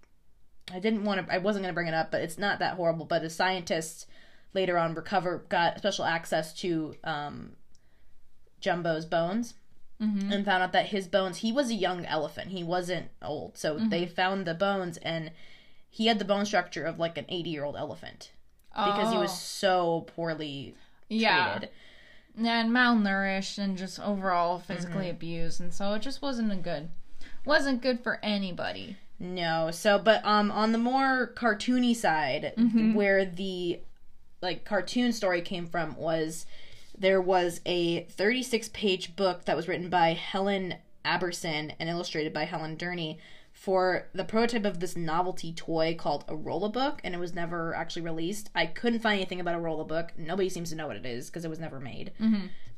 i 0.73 0.79
didn't 0.79 1.05
want 1.05 1.27
to 1.27 1.35
i 1.35 1.39
wasn't 1.39 1.63
going 1.63 1.73
to 1.73 1.75
bring 1.75 1.89
it 1.89 1.95
up 1.95 2.11
but 2.11 2.21
it's 2.21 2.39
not 2.39 2.59
that 2.59 2.75
horrible 2.77 3.05
but 3.07 3.23
a 3.25 3.31
scientist 3.31 4.07
later 4.55 4.77
on 4.77 4.95
recover 4.95 5.45
got 5.49 5.79
special 5.79 6.05
access 6.05 6.53
to 6.53 6.95
um 7.05 7.53
jumbo's 8.61 9.05
bones 9.07 9.55
Mm-hmm. 10.01 10.31
and 10.33 10.45
found 10.45 10.63
out 10.63 10.71
that 10.75 10.87
his 10.87 11.09
bones 11.09 11.39
he 11.39 11.51
was 11.51 11.71
a 11.71 11.75
young 11.75 12.07
elephant 12.07 12.51
he 12.53 12.63
wasn't 12.63 13.09
old 13.21 13.59
so 13.59 13.77
they 13.81 14.03
Mm-hmm. 14.05 14.15
found 14.15 14.47
the 14.47 14.55
bones 14.55 14.97
and 14.99 15.33
he 15.91 16.07
had 16.07 16.19
the 16.19 16.25
bone 16.25 16.45
structure 16.47 16.85
of 16.85 16.99
like 16.99 17.17
an 17.19 17.25
80 17.29 17.51
year 17.51 17.65
old 17.65 17.77
elephant 17.77 18.33
because 18.75 19.11
he 19.13 19.19
was 19.19 19.31
Oh. 19.31 19.35
so 19.35 20.01
poorly 20.15 20.75
yeah. 21.09 21.53
treated 21.59 21.71
and 22.39 22.71
malnourished 22.71 23.59
and 23.59 23.77
just 23.77 23.99
overall 23.99 24.61
physically 24.61 25.07
Mm-hmm. 25.07 25.11
abused 25.17 25.61
and 25.61 25.73
so 25.75 25.95
it 25.95 26.03
just 26.03 26.23
wasn't 26.23 26.53
a 26.53 26.57
good 26.57 26.89
wasn't 27.45 27.83
good 27.83 28.01
for 28.01 28.21
anybody 28.23 28.97
No. 29.19 29.71
So, 29.73 29.99
but 29.99 30.25
um, 30.25 30.53
on 30.53 30.71
the 30.71 30.79
more 30.79 31.33
cartoony 31.35 31.97
side, 31.97 32.53
where 32.95 33.25
the 33.25 33.81
like 34.41 34.65
cartoon 34.65 35.13
story 35.13 35.41
came 35.43 35.67
from 35.67 35.97
was 35.97 36.47
there 36.97 37.21
was 37.21 37.61
a 37.67 38.03
36 38.05 38.69
page 38.69 39.17
book 39.17 39.45
that 39.47 39.57
was 39.57 39.67
written 39.67 39.89
by 39.91 40.13
Helen 40.13 40.75
Aberson 41.05 41.73
and 41.81 41.89
illustrated 41.89 42.33
by 42.33 42.45
Helen 42.45 42.77
Durney 42.77 43.19
for 43.69 44.09
the 44.15 44.25
prototype 44.25 44.65
of 44.65 44.81
this 44.81 44.97
novelty 44.97 45.53
toy 45.53 45.95
called 45.95 46.25
a 46.27 46.35
rolla 46.35 46.71
book 46.71 47.03
and 47.05 47.15
it 47.15 47.19
was 47.19 47.35
never 47.35 47.75
actually 47.75 48.01
released. 48.01 48.49
I 48.55 48.65
couldn't 48.65 49.01
find 49.01 49.21
anything 49.21 49.41
about 49.41 49.57
a 49.57 49.59
rolla 49.59 49.85
book. 49.85 50.15
Nobody 50.17 50.49
seems 50.49 50.71
to 50.71 50.75
know 50.75 50.87
what 50.87 50.97
it 50.97 51.05
is 51.05 51.29
because 51.29 51.45
it 51.45 51.51
was 51.51 51.59
never 51.59 51.79
made. 51.79 52.13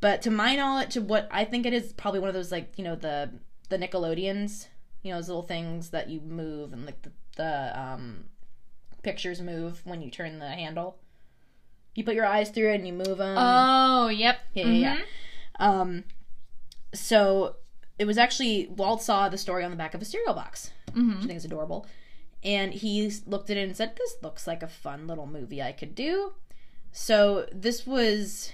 But 0.00 0.20
to 0.23 0.32
my 0.32 0.56
knowledge 0.56 0.94
to 0.94 1.00
what 1.00 1.28
i 1.30 1.44
think 1.44 1.64
it 1.64 1.73
is 1.73 1.92
probably 1.92 2.18
one 2.18 2.28
of 2.28 2.35
those 2.35 2.50
like 2.50 2.73
you 2.76 2.82
know 2.82 2.97
the 2.97 3.30
the 3.68 3.78
nickelodeons 3.78 4.66
you 5.04 5.12
know 5.12 5.18
those 5.18 5.28
little 5.28 5.44
things 5.44 5.90
that 5.90 6.11
you 6.11 6.20
move 6.23 6.73
and 6.73 6.85
like 6.87 7.00
the, 7.02 7.12
the 7.37 7.80
um 7.80 8.25
pictures 9.04 9.40
move 9.40 9.82
when 9.85 10.02
you 10.02 10.11
turn 10.11 10.40
the 10.40 10.49
handle. 10.49 10.99
You 11.94 12.02
put 12.02 12.16
your 12.16 12.26
eyes 12.26 12.50
through 12.50 12.73
it 12.73 12.80
and 12.80 12.87
you 12.88 12.94
move 12.94 13.18
them 13.18 13.37
oh 13.38 14.09
yep. 14.09 14.40
Yeah, 14.54 14.66
yeah, 14.66 14.97
yeah. 14.97 15.00
Um, 15.61 16.02
so 16.92 17.54
it 18.00 18.06
was 18.06 18.16
actually 18.16 18.66
Walt 18.75 19.02
saw 19.02 19.28
the 19.28 19.37
story 19.37 19.62
on 19.62 19.70
the 19.70 19.76
back 19.76 19.92
of 19.92 20.00
a 20.00 20.06
cereal 20.06 20.32
box, 20.32 20.70
which 20.94 21.25
I 21.25 21.26
think 21.26 21.37
is 21.37 21.44
adorable, 21.44 21.87
and 22.42 22.73
he 22.73 23.11
looked 23.26 23.50
at 23.50 23.56
it 23.56 23.66
and 23.66 23.76
said, 23.76 23.97
"This 23.97 24.16
looks 24.23 24.47
like 24.47 24.62
a 24.62 24.68
fun 24.68 25.06
little 25.06 25.26
movie 25.26 25.62
I 25.62 25.73
could 25.73 25.94
do." 25.94 26.32
So 26.92 27.47
this 27.52 27.87
was 27.87 28.52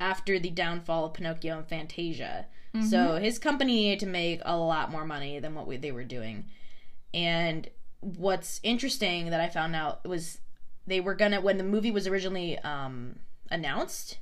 after 0.00 0.38
the 0.38 0.50
downfall 0.50 1.06
of 1.06 1.14
Pinocchio 1.14 1.58
and 1.58 1.66
Fantasia. 1.66 2.46
So 2.88 3.16
his 3.16 3.38
company 3.38 3.74
needed 3.74 4.00
to 4.00 4.06
make 4.06 4.40
a 4.46 4.56
lot 4.56 4.90
more 4.90 5.04
money 5.04 5.38
than 5.38 5.54
what 5.54 5.66
we, 5.66 5.76
they 5.76 5.92
were 5.92 6.04
doing. 6.04 6.46
And 7.12 7.68
what's 8.00 8.60
interesting 8.62 9.28
that 9.28 9.42
I 9.42 9.48
found 9.48 9.76
out 9.76 10.06
was 10.08 10.38
they 10.86 10.98
were 10.98 11.14
gonna 11.14 11.40
when 11.42 11.58
the 11.58 11.64
movie 11.64 11.90
was 11.90 12.06
originally 12.06 12.58
um, 12.60 13.18
announced, 13.50 14.18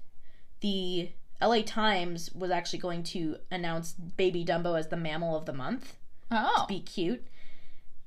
the 0.61 1.11
LA 1.41 1.63
Times 1.63 2.31
was 2.35 2.51
actually 2.51 2.81
going 2.81 3.03
to 3.05 3.37
announce 3.51 3.93
Baby 3.93 4.45
Dumbo 4.45 4.79
as 4.79 4.89
the 4.89 4.97
mammal 4.97 5.37
of 5.37 5.47
the 5.47 5.53
month. 5.53 5.97
oh 6.31 6.67
Be 6.69 6.81
cute. 6.81 7.25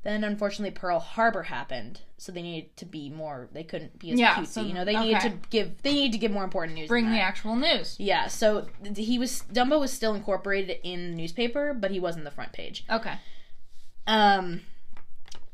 Then 0.04 0.24
unfortunately 0.26 0.72
Pearl 0.72 1.00
Harbor 1.00 1.44
happened, 1.44 2.02
so 2.18 2.32
they 2.34 2.42
needed 2.42 2.76
to 2.78 2.86
be 2.86 3.10
more. 3.10 3.48
They 3.54 3.64
couldn't 3.64 3.98
be 4.00 4.12
as 4.12 4.20
Yeah, 4.20 4.36
cutesy. 4.36 4.48
so- 4.48 4.62
you 4.62 4.74
know, 4.74 4.84
they 4.84 4.96
needed 5.00 5.22
to 5.22 5.30
give. 5.50 5.82
They 5.82 5.94
needed 5.94 6.12
to 6.12 6.18
give 6.18 6.32
more 6.32 6.44
important 6.44 6.76
news. 6.78 6.90
bring 6.90 7.10
the 7.10 7.20
actual 7.22 7.56
news 7.56 7.96
Yeah, 8.00 8.28
so 8.28 8.68
he 8.96 9.18
was 9.18 9.44
Dumbo 9.54 9.80
was 9.80 9.94
still 9.94 10.14
incorporated 10.14 10.78
in 10.84 11.12
the 11.12 11.16
newspaper, 11.18 11.74
but 11.74 11.92
he 11.92 12.00
wasn't 12.02 12.26
the 12.26 12.32
front 12.32 12.52
page. 12.52 12.84
okay 12.90 13.16
Um, 14.06 14.62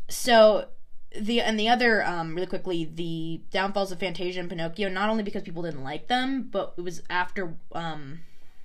so 0.08 0.70
the 1.16 1.42
and 1.42 1.60
the 1.60 1.68
other 1.68 2.06
um 2.06 2.36
really 2.36 2.48
quickly 2.48 2.86
the 2.86 3.42
downfalls 3.52 3.92
of 3.92 4.00
Fantasia 4.00 4.40
and 4.40 4.50
Pinocchio 4.50 4.90
not 4.90 5.10
only 5.10 5.24
because 5.24 5.42
people 5.44 5.64
didn't 5.64 5.84
like 5.84 6.08
them, 6.08 6.50
but 6.52 6.74
it 6.78 6.82
was 6.82 7.02
after 7.10 7.56
um 7.74 8.20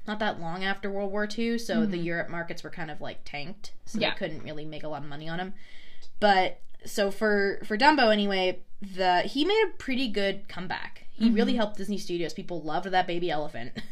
not 0.07 0.19
that 0.19 0.41
long 0.41 0.65
after 0.65 0.91
World 0.91 1.13
War 1.13 1.27
II, 1.27 1.59
so 1.59 1.87
the 1.87 1.97
mm-hmm. 1.97 2.07
Europe 2.07 2.29
markets 2.29 2.63
were 2.63 2.71
kind 2.71 2.91
of 2.91 3.01
like 3.01 3.21
tanked, 3.25 3.73
so 3.85 3.99
Yeah. 3.99 4.11
they 4.11 4.17
couldn't 4.17 4.43
really 4.43 4.65
make 4.65 4.83
a 4.83 4.89
lot 4.89 5.03
of 5.03 5.09
money 5.09 5.29
on 5.29 5.39
them. 5.39 5.55
But 6.21 6.61
so 6.85 7.11
for 7.11 7.61
for 7.65 7.79
Dumbo 7.79 8.13
anyway, 8.13 8.61
the 8.81 9.23
he 9.23 9.45
made 9.45 9.65
a 9.67 9.77
pretty 9.79 10.09
good 10.09 10.49
comeback. 10.49 11.07
He 11.13 11.31
really 11.31 11.53
mm-hmm. 11.53 11.59
helped 11.59 11.77
Disney 11.77 11.99
Studios. 11.99 12.35
People 12.35 12.61
loved 12.61 12.87
that 12.87 13.07
baby 13.07 13.31
elephant. 13.31 13.73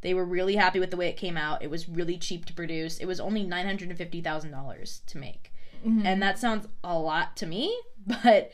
They 0.00 0.14
were 0.14 0.24
really 0.24 0.54
happy 0.54 0.78
with 0.78 0.92
the 0.92 0.96
way 0.96 1.08
it 1.08 1.16
came 1.16 1.36
out. 1.36 1.62
It 1.62 1.70
was 1.70 1.88
really 1.88 2.16
cheap 2.18 2.44
to 2.46 2.52
produce. 2.52 2.98
It 2.98 3.06
was 3.06 3.18
only 3.18 3.42
nine 3.42 3.66
hundred 3.66 3.88
and 3.88 3.98
fifty 3.98 4.20
thousand 4.20 4.52
dollars 4.52 5.02
to 5.08 5.18
make, 5.18 5.52
mm-hmm. 5.84 6.06
and 6.06 6.22
that 6.22 6.38
sounds 6.38 6.68
a 6.84 6.96
lot 6.98 7.36
to 7.38 7.46
me. 7.46 7.76
But 8.24 8.52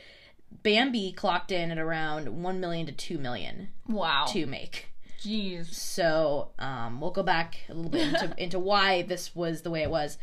Bambi 0.64 1.12
clocked 1.12 1.52
in 1.52 1.70
at 1.70 1.78
around 1.78 2.42
one 2.42 2.58
million 2.60 2.86
to 2.86 2.92
two 2.92 3.18
million 3.18 3.68
wow 3.86 4.24
to 4.30 4.46
make. 4.46 4.93
Jeez 5.24 5.72
So 5.72 6.50
um, 6.58 7.00
we'll 7.00 7.10
go 7.10 7.22
back 7.22 7.60
a 7.68 7.74
little 7.74 7.90
bit 7.90 8.08
into, 8.08 8.34
into 8.42 8.58
why 8.58 9.02
this 9.02 9.34
was 9.34 9.62
the 9.62 9.70
way 9.70 9.82
it 9.82 9.90
was. 9.90 10.18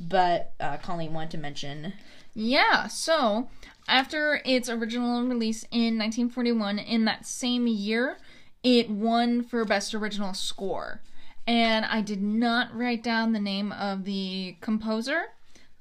But 0.00 0.52
uh, 0.60 0.78
Colleen 0.78 1.12
wanted 1.12 1.30
to 1.32 1.38
mention. 1.38 1.92
Yeah, 2.34 2.88
so 2.88 3.48
after 3.88 4.40
its 4.44 4.68
original 4.68 5.22
release 5.22 5.64
in 5.70 5.98
1941, 5.98 6.78
in 6.78 7.04
that 7.04 7.26
same 7.26 7.66
year, 7.66 8.16
it 8.62 8.90
won 8.90 9.42
for 9.42 9.64
Best 9.64 9.94
Original 9.94 10.34
Score. 10.34 11.00
And 11.46 11.84
I 11.84 12.00
did 12.00 12.22
not 12.22 12.74
write 12.74 13.02
down 13.02 13.32
the 13.32 13.40
name 13.40 13.72
of 13.72 14.04
the 14.04 14.56
composer, 14.60 15.24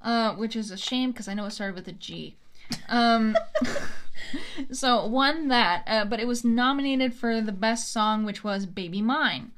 uh, 0.04 0.34
which 0.34 0.56
is 0.56 0.72
a 0.72 0.78
shame 0.78 1.12
because 1.12 1.28
I 1.28 1.34
know 1.34 1.46
it 1.46 1.52
started 1.52 1.76
with 1.76 1.88
a 1.88 1.94
G. 1.94 2.36
Um, 2.90 3.38
so 4.72 5.06
won 5.06 5.48
that, 5.50 5.84
uh, 5.88 6.06
but 6.06 6.20
it 6.20 6.28
was 6.28 6.44
nominated 6.44 7.14
for 7.14 7.42
the 7.42 7.52
best 7.52 7.92
song, 7.92 8.24
which 8.26 8.44
was 8.44 8.66
Baby 8.66 9.02
Mine. 9.02 9.52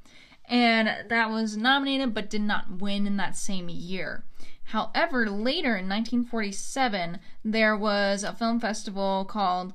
And 0.45 1.09
that 1.09 1.29
was 1.29 1.55
nominated 1.55 2.13
but 2.13 2.29
did 2.29 2.41
not 2.41 2.79
win 2.79 3.07
in 3.07 3.17
that 3.17 3.35
same 3.35 3.69
year. 3.69 4.23
However, 4.65 5.29
later 5.29 5.75
in 5.75 5.89
1947, 5.89 7.19
there 7.43 7.75
was 7.75 8.23
a 8.23 8.33
film 8.33 8.59
festival 8.59 9.25
called 9.25 9.73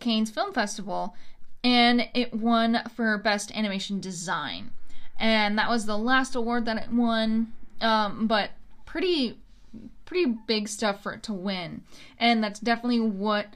Cannes 0.00 0.30
Film 0.30 0.52
Festival, 0.52 1.14
and 1.62 2.08
it 2.14 2.34
won 2.34 2.80
for 2.94 3.16
Best 3.18 3.52
Animation 3.52 4.00
Design. 4.00 4.70
And 5.18 5.58
that 5.58 5.68
was 5.68 5.84
the 5.84 5.98
last 5.98 6.34
award 6.34 6.64
that 6.64 6.82
it 6.82 6.92
won, 6.92 7.52
um, 7.82 8.26
but 8.26 8.50
pretty, 8.86 9.38
pretty 10.06 10.34
big 10.46 10.66
stuff 10.68 11.02
for 11.02 11.12
it 11.12 11.22
to 11.24 11.34
win. 11.34 11.82
And 12.18 12.42
that's 12.42 12.58
definitely 12.58 13.00
what 13.00 13.54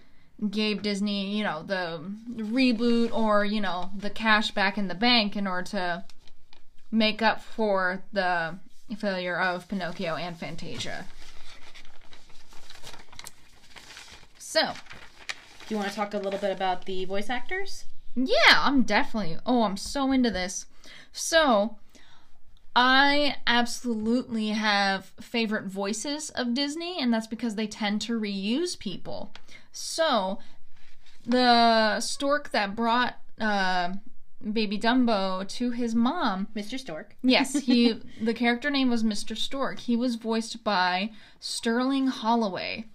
gave 0.50 0.82
Disney, 0.82 1.36
you 1.36 1.44
know, 1.44 1.62
the 1.62 2.00
reboot 2.36 3.12
or, 3.12 3.44
you 3.44 3.60
know, 3.60 3.90
the 3.96 4.10
cash 4.10 4.50
back 4.50 4.76
in 4.76 4.88
the 4.88 4.94
bank 4.94 5.36
in 5.36 5.46
order 5.46 5.62
to 5.70 6.04
make 6.90 7.22
up 7.22 7.42
for 7.42 8.02
the 8.12 8.56
failure 8.98 9.38
of 9.38 9.66
Pinocchio 9.68 10.16
and 10.16 10.36
Fantasia. 10.36 11.06
So, 14.38 14.72
Do 15.66 15.74
you 15.74 15.76
want 15.78 15.88
to 15.90 15.96
talk 15.96 16.14
a 16.14 16.18
little 16.18 16.38
bit 16.38 16.50
about 16.52 16.84
the 16.84 17.04
voice 17.04 17.28
actors? 17.30 17.86
yeah, 18.14 18.54
I'm 18.58 18.82
definitely. 18.82 19.38
Oh, 19.44 19.62
I'm 19.64 19.76
so 19.76 20.12
into 20.12 20.30
this. 20.30 20.66
So, 21.12 21.78
I 22.76 23.36
absolutely 23.46 24.48
have 24.48 25.06
favorite 25.20 25.66
voices 25.66 26.30
of 26.30 26.54
Disney, 26.54 26.98
and 27.00 27.12
that's 27.12 27.28
because 27.28 27.54
they 27.54 27.66
tend 27.66 28.00
to 28.02 28.18
reuse 28.18 28.78
people. 28.78 29.32
So, 29.70 30.38
the 31.24 32.00
stork 32.00 32.50
that 32.50 32.74
brought 32.74 33.16
uh, 33.40 33.94
baby 34.52 34.78
Dumbo 34.78 35.46
to 35.48 35.70
his 35.70 35.94
mom. 35.94 36.48
Mr. 36.54 36.78
Stork. 36.78 37.16
Yes, 37.22 37.52
he 37.64 38.00
the 38.20 38.34
character 38.34 38.70
name 38.70 38.90
was 38.90 39.02
Mr. 39.02 39.36
Stork. 39.36 39.80
He 39.80 39.96
was 39.96 40.16
voiced 40.16 40.64
by 40.64 41.10
Sterling 41.40 42.08
Holloway. 42.08 42.86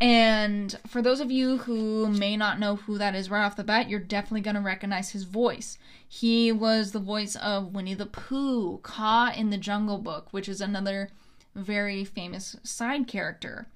And 0.00 0.78
for 0.86 1.02
those 1.02 1.20
of 1.20 1.30
you 1.30 1.58
who 1.58 2.08
may 2.08 2.36
not 2.36 2.60
know 2.60 2.76
who 2.76 2.98
that 2.98 3.16
is 3.16 3.30
right 3.30 3.44
off 3.44 3.56
the 3.56 3.64
bat, 3.64 3.88
you're 3.88 3.98
definitely 3.98 4.42
going 4.42 4.54
to 4.54 4.62
recognize 4.62 5.10
his 5.10 5.24
voice. 5.24 5.76
He 6.08 6.52
was 6.52 6.92
the 6.92 7.00
voice 7.00 7.34
of 7.36 7.74
Winnie 7.74 7.94
the 7.94 8.06
Pooh, 8.06 8.78
Kaa 8.82 9.32
in 9.36 9.50
the 9.50 9.58
Jungle 9.58 9.98
Book, 9.98 10.28
which 10.30 10.48
is 10.48 10.60
another 10.60 11.10
very 11.54 12.04
famous 12.04 12.56
side 12.62 13.08
character. 13.08 13.66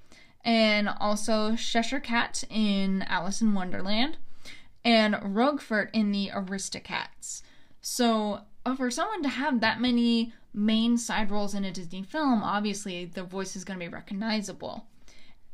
And 0.44 0.88
also 0.88 1.56
Cheshire 1.56 2.00
Cat 2.00 2.44
in 2.48 3.02
Alice 3.02 3.40
in 3.40 3.54
Wonderland, 3.54 4.16
and 4.84 5.16
Roquefort 5.22 5.90
in 5.92 6.12
the 6.12 6.30
Aristocats. 6.32 7.42
So, 7.80 8.40
uh, 8.64 8.76
for 8.76 8.90
someone 8.90 9.22
to 9.22 9.28
have 9.28 9.60
that 9.60 9.80
many 9.80 10.32
main 10.54 10.98
side 10.98 11.30
roles 11.30 11.54
in 11.54 11.64
a 11.64 11.72
Disney 11.72 12.02
film, 12.02 12.42
obviously 12.42 13.04
the 13.04 13.24
voice 13.24 13.56
is 13.56 13.64
going 13.64 13.78
to 13.78 13.84
be 13.84 13.92
recognizable. 13.92 14.86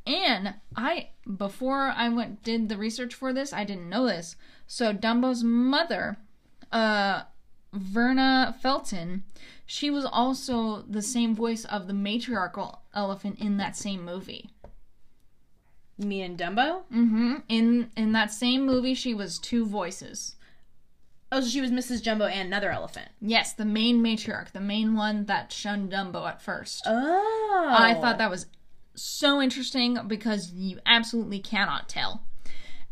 And 0.09 0.55
I 0.75 1.11
before 1.37 1.93
I 1.95 2.09
went 2.09 2.43
did 2.43 2.69
the 2.69 2.79
research 2.79 3.15
for 3.15 3.33
this, 3.33 3.53
I 3.53 3.65
didn't 3.65 3.91
know 3.91 4.07
this. 4.07 4.37
So 4.67 4.93
Dumbo's 4.93 5.45
mother, 5.45 6.17
uh 6.73 7.25
Verna 7.75 8.57
Felton, 8.63 9.25
she 9.67 9.91
was 9.91 10.07
also 10.07 10.83
the 10.89 11.03
same 11.03 11.35
voice 11.35 11.67
of 11.67 11.87
the 11.87 11.93
matriarchal 11.93 12.81
elephant 12.95 13.39
in 13.39 13.59
that 13.59 13.77
same 13.77 14.03
movie. 14.03 14.49
Me 15.99 16.23
and 16.23 16.39
Dumbo? 16.39 16.85
Mm-hmm. 16.91 17.35
In 17.51 17.91
in 17.95 18.13
that 18.13 18.33
same 18.33 18.65
movie, 18.65 18.95
she 18.95 19.13
was 19.13 19.39
two 19.39 19.67
voices. 19.67 20.37
Oh, 21.31 21.43
so 21.43 21.49
she 21.49 21.61
was 21.61 21.71
Mrs. 21.71 22.03
Jumbo 22.03 22.25
and 22.25 22.47
another 22.47 22.71
elephant. 22.71 23.11
Yes, 23.21 23.53
the 23.53 23.67
main 23.67 24.03
matriarch, 24.03 24.53
the 24.53 24.61
main 24.61 24.95
one 24.97 25.27
that 25.27 25.53
shunned 25.53 25.93
Dumbo 25.93 26.27
at 26.27 26.41
first. 26.41 26.83
Oh. 26.87 27.75
I 27.79 27.93
thought 27.93 28.17
that 28.17 28.31
was 28.31 28.47
so 29.03 29.41
interesting 29.41 29.99
because 30.07 30.53
you 30.53 30.79
absolutely 30.87 31.41
cannot 31.41 31.89
tell. 31.89 32.23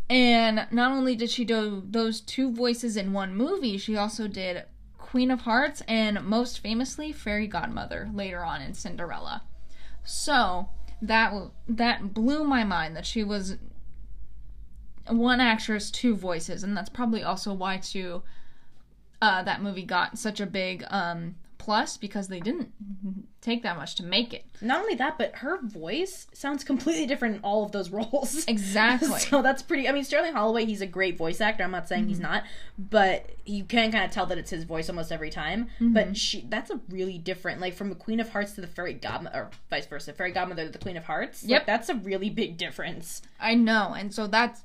And 0.08 0.66
not 0.70 0.92
only 0.92 1.16
did 1.16 1.30
she 1.30 1.44
do 1.44 1.82
those 1.84 2.20
two 2.20 2.52
voices 2.52 2.96
in 2.96 3.12
one 3.12 3.34
movie, 3.34 3.76
she 3.76 3.96
also 3.96 4.28
did 4.28 4.64
Queen 4.98 5.30
of 5.30 5.42
Hearts 5.42 5.82
and 5.88 6.24
most 6.24 6.60
famously 6.60 7.12
Fairy 7.12 7.46
Godmother 7.46 8.08
later 8.12 8.44
on 8.44 8.62
in 8.62 8.74
Cinderella. 8.74 9.42
So 10.04 10.68
that 11.02 11.32
that 11.68 12.14
blew 12.14 12.44
my 12.44 12.64
mind 12.64 12.96
that 12.96 13.06
she 13.06 13.24
was 13.24 13.56
one 15.08 15.40
actress, 15.40 15.90
two 15.90 16.14
voices, 16.14 16.62
and 16.62 16.76
that's 16.76 16.88
probably 16.88 17.22
also 17.22 17.52
why 17.52 17.78
too 17.78 18.22
uh, 19.20 19.42
that 19.42 19.62
movie 19.62 19.84
got 19.84 20.18
such 20.18 20.40
a 20.40 20.46
big 20.46 20.84
um, 20.90 21.36
plus 21.66 21.96
because 21.96 22.28
they 22.28 22.38
didn't 22.38 22.72
take 23.40 23.62
that 23.64 23.76
much 23.76 23.96
to 23.96 24.04
make 24.04 24.32
it. 24.32 24.44
Not 24.60 24.80
only 24.80 24.94
that, 24.94 25.18
but 25.18 25.34
her 25.36 25.60
voice 25.60 26.28
sounds 26.32 26.62
completely 26.62 27.06
different 27.06 27.34
in 27.36 27.40
all 27.42 27.64
of 27.64 27.72
those 27.72 27.90
roles. 27.98 28.44
Exactly. 28.46 29.18
so 29.18 29.42
that's 29.42 29.62
pretty. 29.62 29.88
I 29.88 29.92
mean, 29.92 30.04
Sterling 30.04 30.32
Holloway, 30.32 30.64
he's 30.64 30.80
a 30.80 30.86
great 30.86 31.18
voice 31.18 31.40
actor. 31.40 31.64
I'm 31.64 31.72
not 31.72 31.88
saying 31.88 32.02
Mm-hmm. 32.04 32.08
he's 32.10 32.20
not, 32.20 32.44
but 32.78 33.30
you 33.44 33.64
can 33.64 33.90
kind 33.90 34.04
of 34.04 34.12
tell 34.12 34.26
that 34.26 34.38
it's 34.38 34.50
his 34.50 34.62
voice 34.64 34.88
almost 34.88 35.10
every 35.10 35.30
time. 35.30 35.64
Mm-hmm. 35.80 35.92
But 35.92 36.16
she, 36.16 36.46
that's 36.48 36.70
a 36.70 36.80
really 36.88 37.18
different. 37.18 37.60
Like 37.60 37.74
from 37.74 37.88
the 37.88 37.94
Queen 37.96 38.20
of 38.20 38.28
Hearts 38.28 38.52
to 38.52 38.60
the 38.60 38.66
Fairy 38.68 38.94
Godmother, 38.94 39.36
or 39.36 39.50
vice 39.68 39.86
versa, 39.86 40.12
Fairy 40.12 40.30
Godmother 40.32 40.66
to 40.66 40.70
the 40.72 40.78
Queen 40.78 40.96
of 40.96 41.04
Hearts. 41.04 41.42
Like, 41.42 41.50
Yep. 41.50 41.66
that's 41.66 41.88
a 41.88 41.94
really 41.96 42.30
big 42.30 42.56
difference. 42.56 43.22
I 43.40 43.54
know, 43.56 43.92
and 43.96 44.14
so 44.14 44.28
that's 44.28 44.62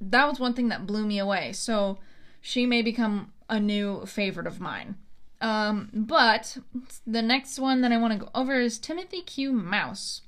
that 0.00 0.26
was 0.26 0.40
one 0.40 0.54
thing 0.54 0.68
that 0.70 0.86
blew 0.86 1.04
me 1.06 1.18
away. 1.18 1.52
So 1.52 1.98
she 2.40 2.64
may 2.66 2.80
become 2.82 3.32
a 3.50 3.60
new 3.60 4.06
favorite 4.06 4.46
of 4.46 4.60
mine. 4.60 4.96
Um, 5.40 5.90
but 5.92 6.58
the 7.06 7.22
next 7.22 7.58
one 7.58 7.80
that 7.82 7.92
I 7.92 7.96
want 7.96 8.12
to 8.12 8.18
go 8.18 8.30
over 8.34 8.60
is 8.60 8.78
Timothy 8.78 9.22
Q. 9.22 9.52
Mouse, 9.52 10.22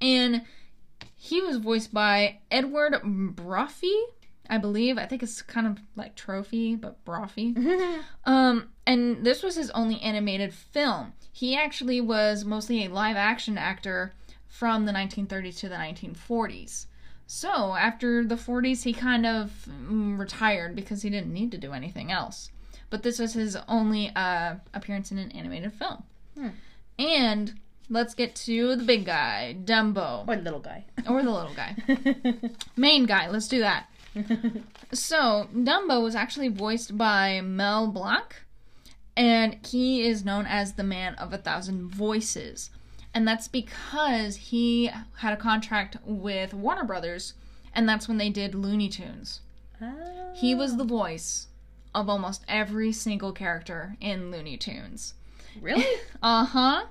and 0.00 0.42
he 1.16 1.40
was 1.40 1.58
voiced 1.58 1.92
by 1.92 2.38
Edward 2.50 3.00
Brophy, 3.04 3.94
I 4.48 4.58
believe. 4.58 4.98
I 4.98 5.06
think 5.06 5.22
it's 5.22 5.42
kind 5.42 5.66
of 5.66 5.78
like 5.94 6.16
Trophy, 6.16 6.74
but 6.74 7.04
Brophy. 7.04 7.54
Um, 8.24 8.68
and 8.86 9.24
this 9.24 9.42
was 9.42 9.56
his 9.56 9.70
only 9.70 10.00
animated 10.00 10.52
film. 10.52 11.12
He 11.32 11.56
actually 11.56 12.00
was 12.00 12.44
mostly 12.44 12.84
a 12.84 12.90
live 12.90 13.16
action 13.16 13.56
actor 13.56 14.12
from 14.46 14.84
the 14.84 14.92
1930s 14.92 15.58
to 15.60 15.68
the 15.68 15.76
1940s. 15.76 16.86
So, 17.26 17.74
after 17.76 18.24
the 18.24 18.34
40s, 18.34 18.82
he 18.82 18.92
kind 18.92 19.24
of 19.24 19.66
mm, 19.68 20.18
retired 20.18 20.74
because 20.74 21.02
he 21.02 21.10
didn't 21.10 21.32
need 21.32 21.52
to 21.52 21.58
do 21.58 21.72
anything 21.72 22.10
else. 22.10 22.50
But 22.90 23.02
this 23.02 23.18
was 23.18 23.34
his 23.34 23.56
only 23.68 24.10
uh, 24.14 24.56
appearance 24.74 25.10
in 25.12 25.18
an 25.18 25.30
animated 25.32 25.72
film. 25.72 26.02
And 26.98 27.54
let's 27.88 28.14
get 28.14 28.34
to 28.36 28.76
the 28.76 28.84
big 28.84 29.06
guy, 29.06 29.56
Dumbo. 29.64 30.28
Or 30.28 30.36
the 30.36 30.42
little 30.42 30.60
guy. 30.60 30.84
Or 31.08 31.22
the 31.22 31.30
little 31.30 31.54
guy. 31.54 31.76
Main 32.76 33.06
guy, 33.06 33.28
let's 33.28 33.48
do 33.48 33.60
that. 33.60 33.86
So, 34.92 35.48
Dumbo 35.54 36.02
was 36.02 36.16
actually 36.16 36.48
voiced 36.48 36.98
by 36.98 37.40
Mel 37.42 37.86
Blanc, 37.86 38.34
and 39.16 39.64
he 39.64 40.02
is 40.02 40.24
known 40.24 40.46
as 40.46 40.72
the 40.72 40.82
man 40.82 41.14
of 41.14 41.32
a 41.32 41.38
thousand 41.38 41.86
voices. 41.92 42.70
And 43.14 43.26
that's 43.26 43.46
because 43.46 44.34
he 44.34 44.90
had 45.18 45.32
a 45.32 45.36
contract 45.36 45.96
with 46.04 46.52
Warner 46.52 46.82
Brothers, 46.82 47.34
and 47.72 47.88
that's 47.88 48.08
when 48.08 48.18
they 48.18 48.30
did 48.30 48.56
Looney 48.56 48.88
Tunes. 48.88 49.42
He 50.34 50.56
was 50.56 50.76
the 50.76 50.84
voice 50.84 51.46
of 51.94 52.08
almost 52.08 52.44
every 52.48 52.92
single 52.92 53.32
character 53.32 53.96
in 54.00 54.30
Looney 54.30 54.56
Tunes. 54.56 55.14
really? 55.60 55.86
Uh 56.22 56.44
huh. 56.44 56.84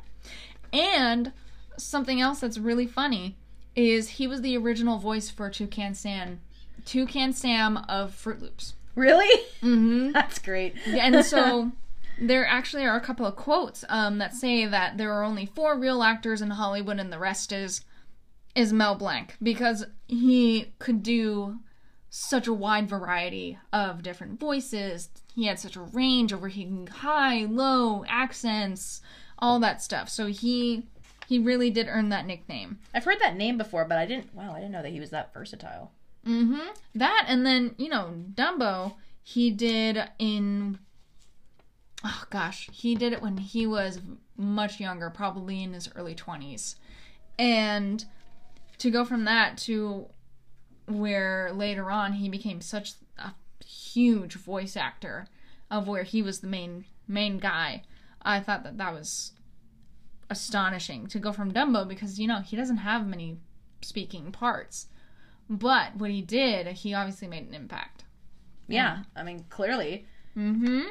And 0.73 1.31
something 1.77 2.19
else 2.19 2.39
that's 2.39 2.57
really 2.57 2.87
funny 2.87 3.37
is 3.75 4.09
he 4.09 4.27
was 4.27 4.41
the 4.41 4.57
original 4.57 4.97
voice 4.97 5.29
for 5.29 5.49
Toucan 5.49 5.93
Sam, 5.95 6.39
Toucan 6.85 7.31
Sam 7.33 7.77
of 7.87 8.11
Froot 8.11 8.41
Loops. 8.41 8.73
really? 8.95 9.43
Mm-hmm. 9.61 10.11
That's 10.13 10.39
great. 10.39 10.75
And 10.87 11.23
so 11.23 11.71
there 12.21 12.45
actually 12.45 12.85
are 12.85 12.97
a 12.97 13.01
couple 13.01 13.25
of 13.25 13.35
quotes 13.35 13.85
um, 13.87 14.17
that 14.17 14.33
say 14.33 14.65
that 14.65 14.97
there 14.97 15.13
are 15.13 15.23
only 15.23 15.45
four 15.45 15.77
real 15.77 16.03
actors 16.03 16.41
in 16.41 16.49
Hollywood 16.51 16.99
and 16.99 17.13
the 17.13 17.19
rest 17.19 17.51
is 17.51 17.81
is 18.55 18.73
Mel 18.73 18.95
Blanc 18.95 19.35
because 19.41 19.85
he 20.07 20.73
could 20.79 21.03
do 21.03 21.59
such 22.09 22.47
a 22.47 22.53
wide 22.53 22.89
variety 22.89 23.57
of 23.71 24.01
different 24.01 24.39
voices. 24.39 25.09
He 25.35 25.45
had 25.45 25.59
such 25.59 25.75
a 25.75 25.81
range 25.81 26.33
over 26.33 26.47
he 26.47 26.85
high, 26.91 27.45
low, 27.45 28.03
accents, 28.07 29.01
all 29.37 29.59
that 29.59 29.81
stuff. 29.81 30.09
So 30.09 30.27
he 30.27 30.87
he 31.27 31.37
really 31.37 31.69
did 31.69 31.87
earn 31.87 32.09
that 32.09 32.25
nickname. 32.25 32.79
I've 32.93 33.05
heard 33.05 33.19
that 33.19 33.37
name 33.37 33.57
before, 33.57 33.85
but 33.85 33.99
I 33.99 34.05
didn't. 34.05 34.33
Wow, 34.33 34.53
I 34.53 34.59
didn't 34.59 34.71
know 34.71 34.81
that 34.81 34.91
he 34.91 34.99
was 34.99 35.11
that 35.11 35.33
versatile. 35.33 35.91
Mm-hmm. 36.25 36.69
That 36.95 37.25
and 37.27 37.45
then 37.45 37.75
you 37.77 37.89
know 37.89 38.13
Dumbo. 38.33 38.95
He 39.21 39.51
did 39.51 40.09
in. 40.17 40.79
Oh 42.03 42.23
gosh, 42.29 42.69
he 42.71 42.95
did 42.95 43.13
it 43.13 43.21
when 43.21 43.37
he 43.37 43.67
was 43.67 43.99
much 44.35 44.79
younger, 44.79 45.09
probably 45.09 45.61
in 45.61 45.73
his 45.73 45.89
early 45.95 46.15
twenties, 46.15 46.75
and 47.37 48.05
to 48.79 48.89
go 48.89 49.05
from 49.05 49.25
that 49.25 49.57
to 49.59 50.07
where 50.89 51.51
later 51.53 51.91
on 51.91 52.13
he 52.13 52.29
became 52.29 52.61
such 52.61 52.93
a 53.17 53.33
huge 53.63 54.35
voice 54.35 54.75
actor 54.75 55.27
of 55.69 55.87
where 55.87 56.03
he 56.03 56.21
was 56.21 56.39
the 56.39 56.47
main 56.47 56.85
main 57.07 57.37
guy. 57.37 57.83
I 58.21 58.39
thought 58.39 58.63
that 58.63 58.77
that 58.77 58.93
was 58.93 59.33
astonishing 60.29 61.07
to 61.07 61.19
go 61.19 61.31
from 61.31 61.51
Dumbo 61.51 61.87
because 61.87 62.19
you 62.19 62.27
know 62.27 62.39
he 62.39 62.55
doesn't 62.55 62.77
have 62.77 63.07
many 63.07 63.37
speaking 63.81 64.31
parts. 64.31 64.87
But 65.49 65.95
what 65.95 66.11
he 66.11 66.21
did, 66.21 66.67
he 66.67 66.93
obviously 66.93 67.27
made 67.27 67.47
an 67.47 67.55
impact. 67.55 68.03
Yeah, 68.67 68.99
I 69.15 69.23
mean, 69.23 69.45
clearly. 69.49 70.05
Mm-hmm. 70.37 70.81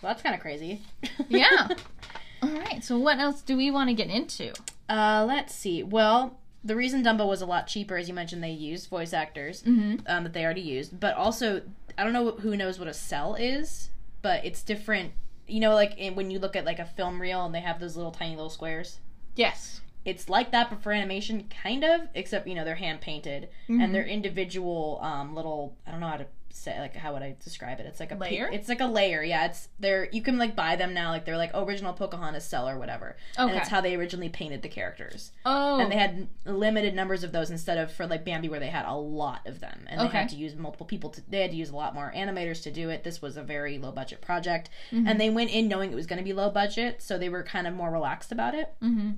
Well, 0.00 0.10
that's 0.10 0.22
kind 0.22 0.34
of 0.34 0.40
crazy. 0.40 0.80
Yeah. 1.28 1.68
All 2.42 2.48
right. 2.48 2.82
So 2.82 2.98
what 2.98 3.18
else 3.18 3.42
do 3.42 3.56
we 3.56 3.70
want 3.70 3.90
to 3.90 3.94
get 3.94 4.08
into? 4.08 4.52
Uh, 4.88 5.24
let's 5.28 5.54
see. 5.54 5.82
Well, 5.82 6.40
the 6.64 6.76
reason 6.76 7.02
Dumbo 7.04 7.26
was 7.26 7.42
a 7.42 7.46
lot 7.46 7.66
cheaper, 7.66 7.96
as 7.96 8.08
you 8.08 8.14
mentioned, 8.14 8.42
they 8.42 8.50
used 8.50 8.88
voice 8.88 9.12
actors 9.12 9.62
Mm-hmm. 9.62 10.06
um, 10.06 10.24
that 10.24 10.32
they 10.32 10.44
already 10.44 10.60
used, 10.60 10.98
but 11.00 11.14
also 11.16 11.62
I 11.98 12.04
don't 12.04 12.12
know 12.12 12.32
who 12.32 12.56
knows 12.56 12.78
what 12.78 12.88
a 12.88 12.94
cell 12.94 13.34
is, 13.34 13.90
but 14.22 14.44
it's 14.44 14.62
different. 14.62 15.12
You 15.46 15.60
know, 15.60 15.74
like 15.74 15.98
in, 15.98 16.14
when 16.14 16.30
you 16.30 16.38
look 16.38 16.56
at 16.56 16.64
like 16.64 16.78
a 16.78 16.84
film 16.86 17.20
reel 17.20 17.44
and 17.44 17.54
they 17.54 17.60
have 17.60 17.80
those 17.80 17.96
little 17.96 18.12
tiny 18.12 18.34
little 18.36 18.48
squares. 18.50 18.98
Yes. 19.34 19.80
It's 20.04 20.28
like 20.28 20.50
that, 20.50 20.68
but 20.70 20.82
for 20.82 20.90
animation, 20.92 21.48
kind 21.62 21.84
of. 21.84 22.08
Except 22.14 22.46
you 22.48 22.54
know 22.54 22.64
they're 22.64 22.74
hand 22.74 23.00
painted 23.00 23.48
and 23.68 23.94
they're 23.94 24.04
individual 24.06 24.98
um, 25.02 25.34
little. 25.34 25.76
I 25.86 25.90
don't 25.92 26.00
know 26.00 26.08
how 26.08 26.16
to 26.16 26.26
say 26.54 26.78
like 26.78 26.94
how 26.94 27.12
would 27.12 27.22
I 27.22 27.36
describe 27.42 27.80
it? 27.80 27.86
It's 27.86 28.00
like 28.00 28.12
a 28.12 28.16
Layer? 28.16 28.48
it's 28.52 28.68
like 28.68 28.80
a 28.80 28.86
layer. 28.86 29.22
Yeah, 29.22 29.46
it's 29.46 29.68
they're 29.78 30.08
you 30.12 30.22
can 30.22 30.38
like 30.38 30.54
buy 30.54 30.76
them 30.76 30.92
now. 30.94 31.10
Like 31.10 31.24
they're 31.24 31.36
like 31.36 31.50
original 31.54 31.92
Pocahontas 31.92 32.44
cell 32.44 32.68
or 32.68 32.78
whatever. 32.78 33.16
Okay. 33.38 33.50
And 33.50 33.58
it's 33.58 33.68
how 33.68 33.80
they 33.80 33.94
originally 33.96 34.28
painted 34.28 34.62
the 34.62 34.68
characters. 34.68 35.32
Oh, 35.44 35.80
And 35.80 35.90
they 35.90 35.96
had 35.96 36.28
limited 36.44 36.94
numbers 36.94 37.24
of 37.24 37.32
those 37.32 37.50
instead 37.50 37.78
of 37.78 37.92
for 37.92 38.06
like 38.06 38.24
Bambi 38.24 38.48
where 38.48 38.60
they 38.60 38.68
had 38.68 38.84
a 38.86 38.94
lot 38.94 39.46
of 39.46 39.60
them. 39.60 39.86
And 39.88 40.00
they 40.00 40.06
had 40.08 40.28
to 40.30 40.36
use 40.36 40.54
multiple 40.54 40.86
people 40.86 41.10
to 41.10 41.22
they 41.30 41.40
had 41.42 41.50
to 41.50 41.56
use 41.56 41.70
a 41.70 41.76
lot 41.76 41.94
more 41.94 42.12
animators 42.14 42.62
to 42.64 42.70
do 42.70 42.90
it. 42.90 43.04
This 43.04 43.20
was 43.22 43.36
a 43.36 43.42
very 43.42 43.78
low 43.78 43.92
budget 43.92 44.20
project. 44.20 44.70
Mm-hmm. 44.90 45.08
And 45.08 45.20
they 45.20 45.30
went 45.30 45.50
in 45.50 45.68
knowing 45.68 45.90
it 45.92 45.94
was 45.94 46.06
going 46.06 46.18
to 46.18 46.24
be 46.24 46.32
low 46.32 46.50
budget, 46.50 47.02
so 47.02 47.18
they 47.18 47.28
were 47.28 47.42
kind 47.42 47.66
of 47.66 47.74
more 47.74 47.90
relaxed 47.90 48.30
about 48.32 48.54
it. 48.54 48.74
hmm 48.80 49.10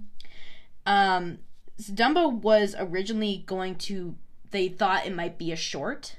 Um, 0.87 1.39
so 1.79 1.93
Dumbo 1.93 2.33
was 2.33 2.75
originally 2.79 3.43
going 3.47 3.77
to. 3.77 4.15
They 4.51 4.69
thought 4.69 5.07
it 5.07 5.15
might 5.15 5.39
be 5.39 5.51
a 5.51 5.57
short, 5.57 6.15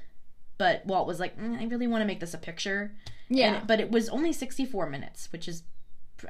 but 0.58 0.84
Walt 0.86 1.06
was 1.06 1.20
like, 1.20 1.38
"Mm, 1.38 1.60
"I 1.60 1.64
really 1.66 1.86
want 1.86 2.02
to 2.02 2.06
make 2.06 2.20
this 2.20 2.34
a 2.34 2.38
picture." 2.38 2.92
yeah, 3.28 3.56
And- 3.56 3.66
but 3.66 3.80
it 3.80 3.90
was 3.90 4.08
only 4.08 4.32
sixty-four 4.32 4.88
minutes, 4.88 5.30
which 5.32 5.48
is, 5.48 5.62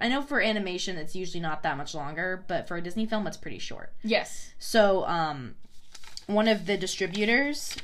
I 0.01 0.09
know 0.09 0.23
for 0.23 0.41
animation 0.41 0.97
it's 0.97 1.15
usually 1.15 1.41
not 1.41 1.63
that 1.63 1.77
much 1.77 1.95
longer, 1.95 2.45
but 2.49 2.67
for 2.67 2.77
a 2.77 2.83
Disney 2.83 3.07
film 3.07 3.27
it's 3.27 3.37
pretty 3.37 3.59
short. 3.59 3.93
yes, 4.03 4.53
So, 4.59 5.07
um, 5.07 5.55
one 6.27 6.49
of 6.49 6.67
the 6.67 6.77
distributors, 6.77 7.77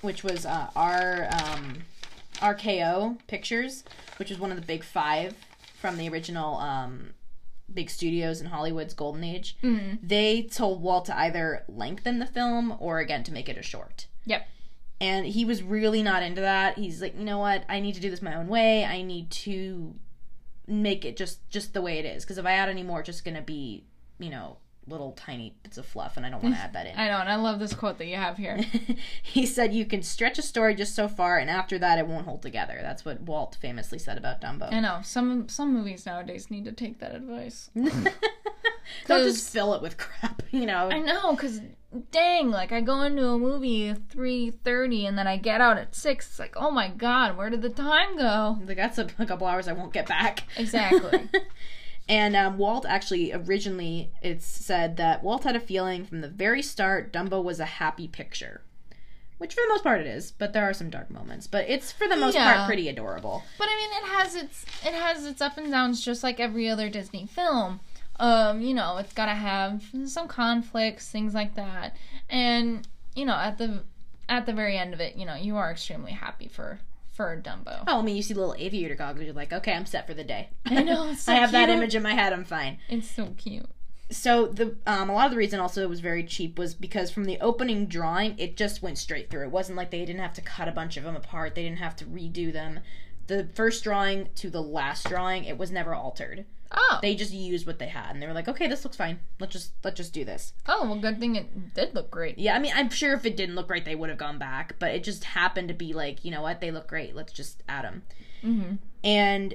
which 0.00 0.24
was 0.24 0.46
uh, 0.46 0.68
our 0.74 1.28
um, 1.44 1.82
RKO 2.36 3.18
Pictures, 3.26 3.84
which 4.18 4.30
was 4.30 4.38
one 4.38 4.50
of 4.50 4.56
the 4.58 4.66
big 4.66 4.82
five 4.82 5.34
from 5.80 5.96
the 5.96 6.08
original 6.08 6.56
um, 6.56 7.10
big 7.72 7.88
studios 7.90 8.40
in 8.40 8.46
Hollywood's 8.48 8.94
golden 8.94 9.22
age, 9.24 9.56
hmm 9.60 9.94
they 10.02 10.42
told 10.42 10.82
Walt 10.82 11.04
to 11.06 11.16
either 11.18 11.64
lengthen 11.68 12.18
the 12.18 12.26
film 12.26 12.76
or 12.80 12.98
again 12.98 13.22
to 13.24 13.32
make 13.32 13.48
it 13.48 13.56
a 13.58 13.62
short. 13.62 14.06
yep, 14.24 14.46
And 15.00 15.26
he 15.26 15.44
was 15.44 15.62
really 15.62 16.02
not 16.02 16.22
into 16.22 16.42
that. 16.42 16.76
He's 16.76 17.00
like, 17.00 17.18
you 17.18 17.24
know 17.24 17.38
what? 17.38 17.64
I 17.68 17.80
need 17.80 17.94
to 17.94 18.00
do 18.00 18.10
this 18.10 18.20
my 18.20 18.34
own 18.34 18.48
way. 18.48 18.84
I 18.84 19.02
need 19.02 19.30
to 19.30 19.94
make 20.66 21.04
it 21.04 21.16
just 21.16 21.48
just 21.48 21.72
the 21.74 21.82
way 21.82 21.98
it 21.98 22.04
is. 22.04 22.24
Because 22.24 22.38
if 22.38 22.46
I 22.46 22.52
add 22.52 22.68
any 22.68 22.82
more, 22.82 23.00
it's 23.00 23.06
just 23.06 23.24
gonna 23.24 23.42
be, 23.42 23.84
you 24.18 24.30
know, 24.30 24.58
little 24.86 25.12
tiny 25.12 25.54
bits 25.62 25.78
of 25.78 25.86
fluff, 25.86 26.16
and 26.16 26.26
I 26.26 26.30
don't 26.30 26.42
want 26.42 26.54
to 26.54 26.60
add 26.60 26.72
that 26.72 26.86
in. 26.86 26.94
I 26.98 27.08
know, 27.08 27.18
and 27.18 27.28
I 27.28 27.36
love 27.36 27.58
this 27.58 27.74
quote 27.74 27.98
that 27.98 28.06
you 28.06 28.16
have 28.16 28.36
here. 28.36 28.60
he 29.22 29.46
said 29.46 29.72
you 29.72 29.86
can 29.86 30.02
stretch 30.02 30.38
a 30.38 30.42
story 30.42 30.74
just 30.74 30.94
so 30.94 31.08
far, 31.08 31.38
and 31.38 31.48
after 31.48 31.78
that, 31.78 31.98
it 31.98 32.06
won't 32.06 32.26
hold 32.26 32.42
together. 32.42 32.78
That's 32.82 33.04
what 33.04 33.20
Walt 33.22 33.56
famously 33.60 33.98
said 33.98 34.18
about 34.18 34.40
Dumbo. 34.40 34.72
I 34.72 34.80
know 34.80 35.00
some 35.02 35.48
some 35.48 35.72
movies 35.72 36.06
nowadays 36.06 36.50
need 36.50 36.64
to 36.66 36.72
take 36.72 36.98
that 36.98 37.14
advice. 37.14 37.70
Don't 39.06 39.24
just 39.24 39.50
fill 39.52 39.74
it 39.74 39.82
with 39.82 39.96
crap, 39.98 40.42
you 40.50 40.66
know. 40.66 40.88
I 40.90 40.98
know, 40.98 41.34
cause 41.36 41.60
dang, 42.12 42.50
like 42.50 42.70
I 42.72 42.80
go 42.80 43.02
into 43.02 43.26
a 43.26 43.38
movie 43.38 43.94
three 44.10 44.50
thirty 44.50 45.06
and 45.06 45.18
then 45.18 45.26
I 45.26 45.36
get 45.36 45.60
out 45.60 45.78
at 45.78 45.94
six. 45.94 46.28
It's 46.28 46.38
like, 46.38 46.54
oh 46.56 46.70
my 46.70 46.88
god, 46.88 47.36
where 47.36 47.50
did 47.50 47.62
the 47.62 47.68
time 47.70 48.16
go? 48.16 48.58
Like 48.64 48.76
that's 48.76 48.98
a, 48.98 49.08
a 49.18 49.26
couple 49.26 49.46
hours 49.46 49.68
I 49.68 49.72
won't 49.72 49.92
get 49.92 50.06
back. 50.06 50.44
Exactly. 50.56 51.28
and 52.08 52.34
um, 52.36 52.58
Walt 52.58 52.86
actually 52.88 53.32
originally 53.32 54.10
it's 54.22 54.46
said 54.46 54.96
that 54.98 55.22
Walt 55.22 55.44
had 55.44 55.56
a 55.56 55.60
feeling 55.60 56.04
from 56.04 56.20
the 56.20 56.28
very 56.28 56.62
start 56.62 57.12
Dumbo 57.12 57.42
was 57.42 57.60
a 57.60 57.64
happy 57.64 58.06
picture, 58.08 58.62
which 59.38 59.54
for 59.54 59.60
the 59.62 59.68
most 59.68 59.82
part 59.84 60.00
it 60.00 60.06
is, 60.06 60.30
but 60.30 60.52
there 60.52 60.64
are 60.68 60.74
some 60.74 60.90
dark 60.90 61.10
moments. 61.10 61.46
But 61.46 61.68
it's 61.68 61.90
for 61.92 62.06
the 62.06 62.16
most 62.16 62.34
Yeah. 62.34 62.54
part 62.54 62.66
pretty 62.66 62.88
adorable. 62.88 63.42
But 63.58 63.68
I 63.68 63.76
mean, 63.76 63.90
it 64.04 64.16
has 64.18 64.34
its 64.36 64.64
it 64.84 64.94
has 64.94 65.24
its 65.26 65.40
up 65.40 65.56
and 65.58 65.70
downs, 65.70 66.04
just 66.04 66.22
like 66.22 66.38
every 66.40 66.68
other 66.68 66.88
Disney 66.88 67.26
film. 67.26 67.80
Um, 68.20 68.60
you 68.60 68.74
know, 68.74 68.98
it's 68.98 69.12
gotta 69.12 69.34
have 69.34 69.82
some 70.06 70.28
conflicts, 70.28 71.10
things 71.10 71.34
like 71.34 71.54
that, 71.56 71.96
and 72.28 72.86
you 73.14 73.24
know, 73.24 73.34
at 73.34 73.58
the 73.58 73.82
at 74.28 74.46
the 74.46 74.52
very 74.52 74.76
end 74.78 74.94
of 74.94 75.00
it, 75.00 75.16
you 75.16 75.26
know, 75.26 75.34
you 75.34 75.56
are 75.56 75.70
extremely 75.72 76.12
happy 76.12 76.46
for 76.48 76.78
for 77.12 77.40
Dumbo. 77.44 77.82
Oh, 77.88 77.98
I 78.00 78.02
mean, 78.02 78.16
you 78.16 78.22
see 78.22 78.34
little 78.34 78.54
aviator 78.58 78.94
goggles, 78.94 79.24
you're 79.24 79.34
like, 79.34 79.52
okay, 79.52 79.72
I'm 79.72 79.86
set 79.86 80.06
for 80.06 80.14
the 80.14 80.24
day. 80.24 80.50
I 80.66 80.82
know, 80.82 81.14
so 81.18 81.32
I 81.32 81.36
have 81.36 81.52
that 81.52 81.68
image 81.70 81.94
in 81.94 82.02
my 82.02 82.14
head. 82.14 82.32
I'm 82.32 82.44
fine. 82.44 82.78
It's 82.88 83.10
so 83.10 83.34
cute. 83.36 83.66
so 84.10 84.46
the 84.46 84.76
um, 84.86 85.08
a 85.08 85.14
lot 85.14 85.26
of 85.26 85.30
the 85.32 85.36
reason 85.36 85.58
also 85.60 85.82
it 85.82 85.88
was 85.88 86.00
very 86.00 86.22
cheap 86.24 86.58
was 86.58 86.74
because 86.74 87.10
from 87.10 87.24
the 87.24 87.38
opening 87.40 87.86
drawing 87.86 88.38
it 88.38 88.56
just 88.56 88.82
went 88.82 88.98
straight 88.98 89.30
through. 89.30 89.44
It 89.44 89.50
wasn't 89.50 89.76
like 89.78 89.90
they 89.90 90.04
didn't 90.04 90.20
have 90.20 90.34
to 90.34 90.42
cut 90.42 90.68
a 90.68 90.72
bunch 90.72 90.96
of 90.96 91.04
them 91.04 91.16
apart. 91.16 91.54
They 91.54 91.62
didn't 91.62 91.78
have 91.78 91.96
to 91.96 92.04
redo 92.04 92.52
them. 92.52 92.80
The 93.30 93.48
first 93.54 93.84
drawing 93.84 94.28
to 94.36 94.50
the 94.50 94.60
last 94.62 95.06
drawing, 95.08 95.44
it 95.44 95.56
was 95.56 95.70
never 95.70 95.94
altered. 95.94 96.46
Oh, 96.72 96.98
They 97.02 97.14
just 97.14 97.32
used 97.32 97.66
what 97.66 97.78
they 97.78 97.86
had, 97.88 98.10
and 98.12 98.22
they 98.22 98.26
were 98.26 98.32
like, 98.32 98.48
"Okay, 98.48 98.66
this 98.68 98.84
looks 98.84 98.96
fine. 98.96 99.20
Let's 99.40 99.52
just 99.52 99.72
let's 99.84 99.96
just 99.96 100.12
do 100.12 100.24
this." 100.24 100.52
oh, 100.66 100.84
well, 100.84 100.98
good 101.00 101.18
thing 101.20 101.36
it 101.36 101.74
did 101.74 101.94
look 101.94 102.10
great. 102.10 102.38
Yeah, 102.38 102.54
I 102.54 102.58
mean, 102.58 102.72
I'm 102.74 102.90
sure 102.90 103.12
if 103.14 103.24
it 103.26 103.36
didn't 103.36 103.54
look 103.56 103.68
great, 103.68 103.84
they 103.84 103.94
would 103.96 104.08
have 104.08 104.18
gone 104.18 104.38
back, 104.38 104.74
but 104.78 104.90
it 104.92 105.02
just 105.04 105.24
happened 105.24 105.68
to 105.68 105.74
be 105.74 105.92
like, 105.92 106.24
you 106.24 106.30
know 106.30 106.42
what? 106.42 106.60
They 106.60 106.70
look 106.70 106.86
great. 106.88 107.14
Let's 107.16 107.32
just 107.32 107.62
add 107.68 107.84
them. 107.84 108.02
hmm 108.42 108.74
and 109.02 109.54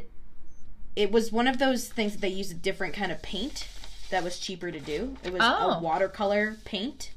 it 0.96 1.12
was 1.12 1.32
one 1.32 1.48
of 1.48 1.60
those 1.60 1.88
things 1.90 2.14
that 2.14 2.22
they 2.22 2.30
used 2.30 2.52
a 2.52 2.56
different 2.56 2.94
kind 2.94 3.12
of 3.12 3.22
paint 3.22 3.68
that 4.10 4.24
was 4.24 4.40
cheaper 4.40 4.72
to 4.72 4.80
do. 4.80 5.18
It 5.24 5.32
was 5.34 5.42
Oh. 5.44 5.72
a 5.74 5.80
watercolor 5.80 6.56
paint. 6.66 7.12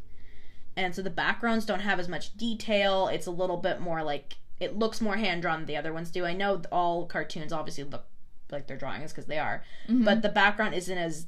And 0.77 0.95
so 0.95 1.03
the 1.03 1.11
backgrounds 1.11 1.65
don't 1.65 1.81
have 1.81 1.99
as 2.01 2.09
much 2.09 2.37
detail. 2.37 3.09
It's 3.09 3.27
a 3.27 3.31
little 3.31 3.57
bit 3.57 3.81
more 3.81 4.03
like 4.03 4.37
it 4.61 4.79
looks 4.79 5.01
more 5.01 5.17
hand 5.17 5.43
drawn 5.43 5.61
than 5.61 5.67
the 5.67 5.77
other 5.77 5.93
ones 5.93 6.11
do. 6.11 6.25
I 6.25 6.33
know 6.35 6.63
all 6.73 7.07
cartoons 7.07 7.53
obviously 7.53 7.85
look 7.85 8.05
like 8.51 8.67
they're 8.67 8.77
drawings 8.77 9.13
because 9.13 9.27
they 9.27 9.39
are, 9.39 9.63
Mm-hmm. 9.89 10.05
but 10.05 10.23
the 10.23 10.29
background 10.29 10.75
isn't 10.75 10.97
as 10.99 11.27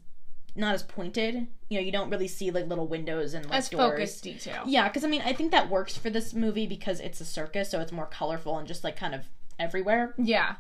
not 0.57 0.75
as 0.75 0.83
pointed. 0.83 1.47
You 1.69 1.79
know, 1.79 1.85
you 1.85 1.93
don't 1.93 2.11
really 2.11 2.27
see 2.27 2.51
like 2.51 2.67
little 2.67 2.89
windows 2.89 3.35
and 3.35 3.47
like 3.47 3.59
As 3.59 3.69
doors. 3.69 3.91
focused 3.93 4.25
detail. 4.25 4.65
Yeah, 4.67 4.89
because 4.89 5.05
I 5.05 5.09
mean, 5.09 5.23
I 5.25 5.33
think 5.33 5.53
that 5.53 5.71
works 5.71 5.97
for 5.97 6.11
this 6.11 6.35
movie 6.35 6.67
because 6.67 6.99
it's 6.99 7.21
a 7.21 7.25
circus, 7.25 7.71
so 7.71 7.81
it's 7.81 7.93
more 7.93 8.07
colorful 8.07 8.59
and 8.59 8.67
just 8.67 8.83
like 8.83 8.97
kind 8.97 9.15
of 9.15 9.27
everywhere. 9.59 10.15
Yeah. 10.19 10.57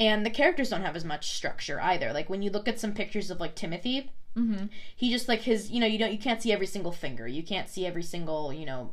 And 0.00 0.24
the 0.26 0.30
characters 0.30 0.70
don't 0.70 0.82
have 0.82 0.96
as 0.96 1.04
much 1.04 1.30
structure 1.36 1.78
either. 1.80 2.12
Like 2.12 2.28
when 2.30 2.42
you 2.42 2.50
look 2.50 2.66
at 2.66 2.80
some 2.80 2.92
pictures 2.94 3.30
of 3.30 3.38
like 3.40 3.54
Timothy, 3.54 4.10
Mm-hmm. 4.36 4.66
he 4.94 5.10
just 5.10 5.28
like 5.28 5.40
his, 5.42 5.70
you 5.72 5.80
know, 5.80 5.86
you 5.86 5.98
don't 5.98 6.12
you 6.12 6.18
can't 6.18 6.40
see 6.40 6.52
every 6.52 6.66
single 6.66 6.92
finger. 6.92 7.26
You 7.26 7.42
can't 7.42 7.68
see 7.68 7.84
every 7.84 8.04
single, 8.04 8.52
you 8.52 8.64
know, 8.64 8.92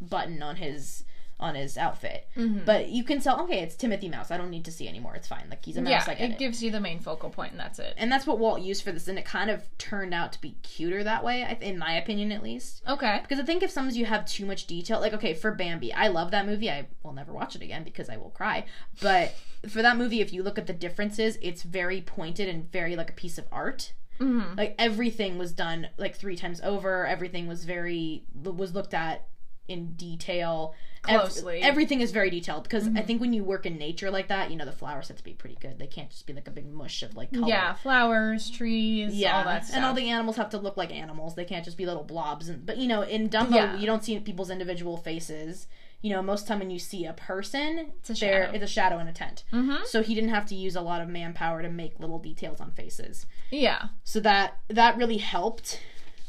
button 0.00 0.42
on 0.42 0.56
his 0.56 1.02
on 1.38 1.54
his 1.54 1.76
outfit. 1.76 2.28
Mm-hmm. 2.36 2.64
But 2.64 2.88
you 2.88 3.04
can 3.04 3.20
tell, 3.20 3.42
okay, 3.42 3.60
it's 3.60 3.76
Timothy 3.76 4.08
Mouse. 4.08 4.30
I 4.30 4.38
don't 4.38 4.50
need 4.50 4.64
to 4.64 4.72
see 4.72 4.88
anymore. 4.88 5.14
It's 5.14 5.28
fine. 5.28 5.46
Like 5.50 5.64
he's 5.64 5.76
a 5.76 5.82
mouse. 5.82 6.06
Yeah, 6.06 6.14
it 6.14 6.32
it. 6.32 6.38
gives 6.38 6.62
you 6.62 6.70
the 6.70 6.80
main 6.80 6.98
focal 7.00 7.28
point, 7.28 7.52
and 7.52 7.60
that's 7.60 7.78
it. 7.78 7.94
and 7.98 8.10
that's 8.10 8.26
what 8.26 8.38
Walt 8.38 8.62
used 8.62 8.82
for 8.82 8.92
this, 8.92 9.08
and 9.08 9.18
it 9.18 9.24
kind 9.24 9.50
of 9.50 9.66
turned 9.76 10.14
out 10.14 10.32
to 10.32 10.40
be 10.40 10.52
cuter 10.62 11.04
that 11.04 11.22
way, 11.22 11.58
in 11.60 11.78
my 11.78 11.92
opinion, 11.92 12.32
at 12.32 12.42
least. 12.42 12.82
Okay. 12.88 13.18
Because 13.22 13.38
I 13.38 13.42
think 13.42 13.62
if 13.62 13.70
sometimes 13.70 13.96
you 13.96 14.06
have 14.06 14.24
too 14.24 14.46
much 14.46 14.66
detail, 14.66 15.00
like 15.00 15.12
okay, 15.12 15.34
for 15.34 15.52
Bambi, 15.52 15.92
I 15.92 16.08
love 16.08 16.30
that 16.30 16.46
movie. 16.46 16.70
I 16.70 16.86
will 17.02 17.12
never 17.12 17.32
watch 17.32 17.54
it 17.54 17.62
again 17.62 17.84
because 17.84 18.08
I 18.08 18.16
will 18.16 18.30
cry. 18.30 18.64
But 19.02 19.34
for 19.68 19.82
that 19.82 19.96
movie, 19.96 20.20
if 20.20 20.32
you 20.32 20.42
look 20.42 20.58
at 20.58 20.66
the 20.66 20.72
differences, 20.72 21.38
it's 21.42 21.62
very 21.62 22.00
pointed 22.00 22.48
and 22.48 22.70
very 22.70 22.96
like 22.96 23.10
a 23.10 23.14
piece 23.14 23.36
of 23.36 23.44
art. 23.52 23.92
Mm-hmm. 24.20 24.56
Like 24.56 24.74
everything 24.78 25.36
was 25.36 25.52
done 25.52 25.88
like 25.98 26.16
three 26.16 26.36
times 26.36 26.60
over. 26.62 27.06
Everything 27.06 27.46
was 27.46 27.64
very 27.64 28.24
was 28.34 28.74
looked 28.74 28.94
at 28.94 29.26
in 29.68 29.92
detail 29.94 30.74
Ev- 31.08 31.20
Closely. 31.20 31.56
Mm-hmm. 31.60 31.64
everything 31.68 32.00
is 32.00 32.10
very 32.10 32.30
detailed 32.30 32.64
because 32.64 32.88
I 32.96 33.00
think 33.00 33.20
when 33.20 33.32
you 33.32 33.44
work 33.44 33.64
in 33.64 33.78
nature 33.78 34.10
like 34.10 34.26
that, 34.26 34.50
you 34.50 34.56
know 34.56 34.64
the 34.64 34.72
flowers 34.72 35.06
have 35.06 35.16
to 35.18 35.22
be 35.22 35.34
pretty 35.34 35.56
good. 35.60 35.78
They 35.78 35.86
can't 35.86 36.10
just 36.10 36.26
be 36.26 36.32
like 36.32 36.48
a 36.48 36.50
big 36.50 36.66
mush 36.72 37.04
of 37.04 37.14
like 37.16 37.32
color. 37.32 37.46
Yeah, 37.46 37.74
flowers, 37.74 38.50
trees, 38.50 39.14
Yeah, 39.14 39.38
all 39.38 39.44
that 39.44 39.66
stuff. 39.66 39.76
and 39.76 39.84
all 39.84 39.94
the 39.94 40.10
animals 40.10 40.34
have 40.36 40.50
to 40.50 40.58
look 40.58 40.76
like 40.76 40.92
animals. 40.92 41.36
They 41.36 41.44
can't 41.44 41.64
just 41.64 41.76
be 41.76 41.86
little 41.86 42.02
blobs. 42.02 42.48
And 42.48 42.66
but 42.66 42.78
you 42.78 42.88
know, 42.88 43.02
in 43.02 43.28
Dumbo, 43.28 43.54
Yeah. 43.54 43.76
you 43.78 43.86
don't 43.86 44.02
see 44.02 44.18
people's 44.18 44.50
individual 44.50 44.96
faces. 44.96 45.68
You 46.02 46.10
know, 46.10 46.22
most 46.22 46.46
time 46.48 46.58
when 46.58 46.70
you 46.70 46.78
see 46.80 47.04
a 47.06 47.12
person, 47.12 47.92
It's 48.00 48.10
a 48.10 48.14
there 48.14 48.42
shadow. 48.46 48.52
it's 48.54 48.64
a 48.64 48.66
shadow 48.74 48.98
in 48.98 49.06
a 49.06 49.12
tent. 49.12 49.44
mm-hmm. 49.52 49.84
So 49.86 50.02
he 50.02 50.12
didn't 50.14 50.30
have 50.30 50.46
to 50.46 50.56
use 50.56 50.74
a 50.74 50.80
lot 50.80 51.00
of 51.02 51.08
manpower 51.08 51.62
to 51.62 51.70
make 51.70 52.00
little 52.00 52.18
details 52.18 52.60
on 52.60 52.72
faces. 52.72 53.26
Yeah. 53.52 53.86
So 54.02 54.18
that 54.20 54.58
that 54.68 54.96
really 54.96 55.18
helped 55.18 55.80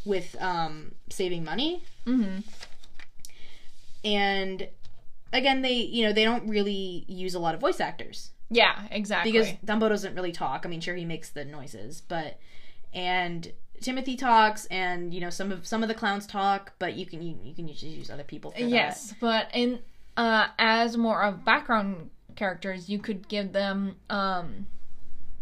with 0.06 0.36
um, 0.40 0.92
saving 1.10 1.44
money. 1.44 1.84
Mm-hmm. 2.06 2.40
And 4.04 4.68
again, 5.34 5.62
they 5.62 5.74
you 5.74 6.06
know 6.06 6.14
they 6.14 6.24
don't 6.24 6.48
really 6.48 7.06
use 7.08 7.36
a 7.36 7.40
lot 7.40 7.56
of 7.56 7.62
voice 7.62 7.80
actors. 7.80 8.32
Yeah, 8.50 8.88
exactly. 8.92 9.32
because 9.32 9.50
Dumbo 9.66 9.90
doesn't 9.90 10.16
really 10.16 10.32
talk. 10.32 10.66
I 10.66 10.70
mean, 10.70 10.80
sure 10.80 10.96
he 10.96 11.06
makes 11.06 11.30
the 11.30 11.44
noises, 11.44 12.02
but 12.02 12.40
and 12.94 13.52
Timothy 13.82 14.16
talks, 14.16 14.66
and 14.68 15.14
you 15.14 15.22
know 15.22 15.30
some 15.30 15.52
of 15.52 15.68
some 15.68 15.84
of 15.84 15.90
the 15.90 15.96
clowns 15.96 16.26
talk, 16.26 16.74
but 16.80 16.96
you 16.96 17.06
can 17.06 17.22
you, 17.22 17.38
you 17.44 17.54
can 17.54 17.68
just 17.68 17.84
use 17.84 18.10
other 18.10 18.24
people. 18.24 18.52
For 18.52 18.60
yes, 18.60 19.14
but 19.20 19.50
in 19.54 19.80
uh, 20.16 20.48
as 20.58 20.98
more 20.98 21.24
of 21.24 21.44
background 21.44 22.10
characters, 22.36 22.90
you 22.90 23.00
could 23.00 23.28
give 23.28 23.52
them 23.52 23.98
um, 24.10 24.68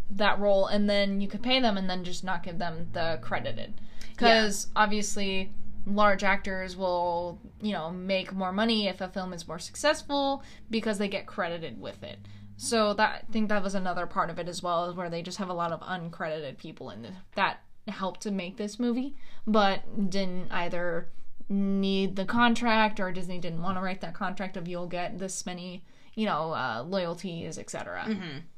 that 0.09 0.39
role, 0.39 0.65
and 0.67 0.89
then 0.89 1.21
you 1.21 1.27
could 1.27 1.43
pay 1.43 1.59
them, 1.59 1.77
and 1.77 1.89
then 1.89 2.03
just 2.03 2.23
not 2.23 2.43
give 2.43 2.57
them 2.57 2.87
the 2.93 3.19
credited, 3.21 3.73
because 4.09 4.67
obviously 4.75 5.51
large 5.85 6.23
actors 6.23 6.75
will 6.75 7.39
you 7.61 7.73
know 7.73 7.91
make 7.91 8.33
more 8.33 8.51
money 8.51 8.87
if 8.87 9.01
a 9.01 9.07
film 9.07 9.33
is 9.33 9.47
more 9.47 9.59
successful 9.59 10.43
because 10.69 10.97
they 10.97 11.07
get 11.07 11.25
credited 11.25 11.79
with 11.79 12.03
it. 12.03 12.19
So 12.57 12.93
that 12.93 13.25
I 13.27 13.31
think 13.31 13.49
that 13.49 13.63
was 13.63 13.75
another 13.75 14.05
part 14.05 14.29
of 14.29 14.39
it 14.39 14.47
as 14.47 14.63
well, 14.63 14.93
where 14.93 15.09
they 15.09 15.21
just 15.21 15.37
have 15.39 15.49
a 15.49 15.53
lot 15.53 15.71
of 15.71 15.81
uncredited 15.81 16.57
people 16.57 16.89
in 16.89 17.01
this 17.01 17.15
that 17.35 17.59
helped 17.87 18.21
to 18.21 18.31
make 18.31 18.57
this 18.57 18.79
movie, 18.79 19.15
but 19.45 20.09
didn't 20.09 20.51
either 20.51 21.09
need 21.49 22.15
the 22.15 22.25
contract 22.25 22.99
or 22.99 23.11
Disney 23.11 23.39
didn't 23.39 23.61
want 23.61 23.77
to 23.77 23.81
write 23.81 24.01
that 24.01 24.13
contract 24.13 24.57
of 24.57 24.67
you'll 24.67 24.87
get 24.87 25.19
this 25.19 25.45
many, 25.45 25.83
you 26.15 26.25
know, 26.25 26.53
uh, 26.53 26.83
loyalties, 26.87 27.59
etc. 27.59 28.05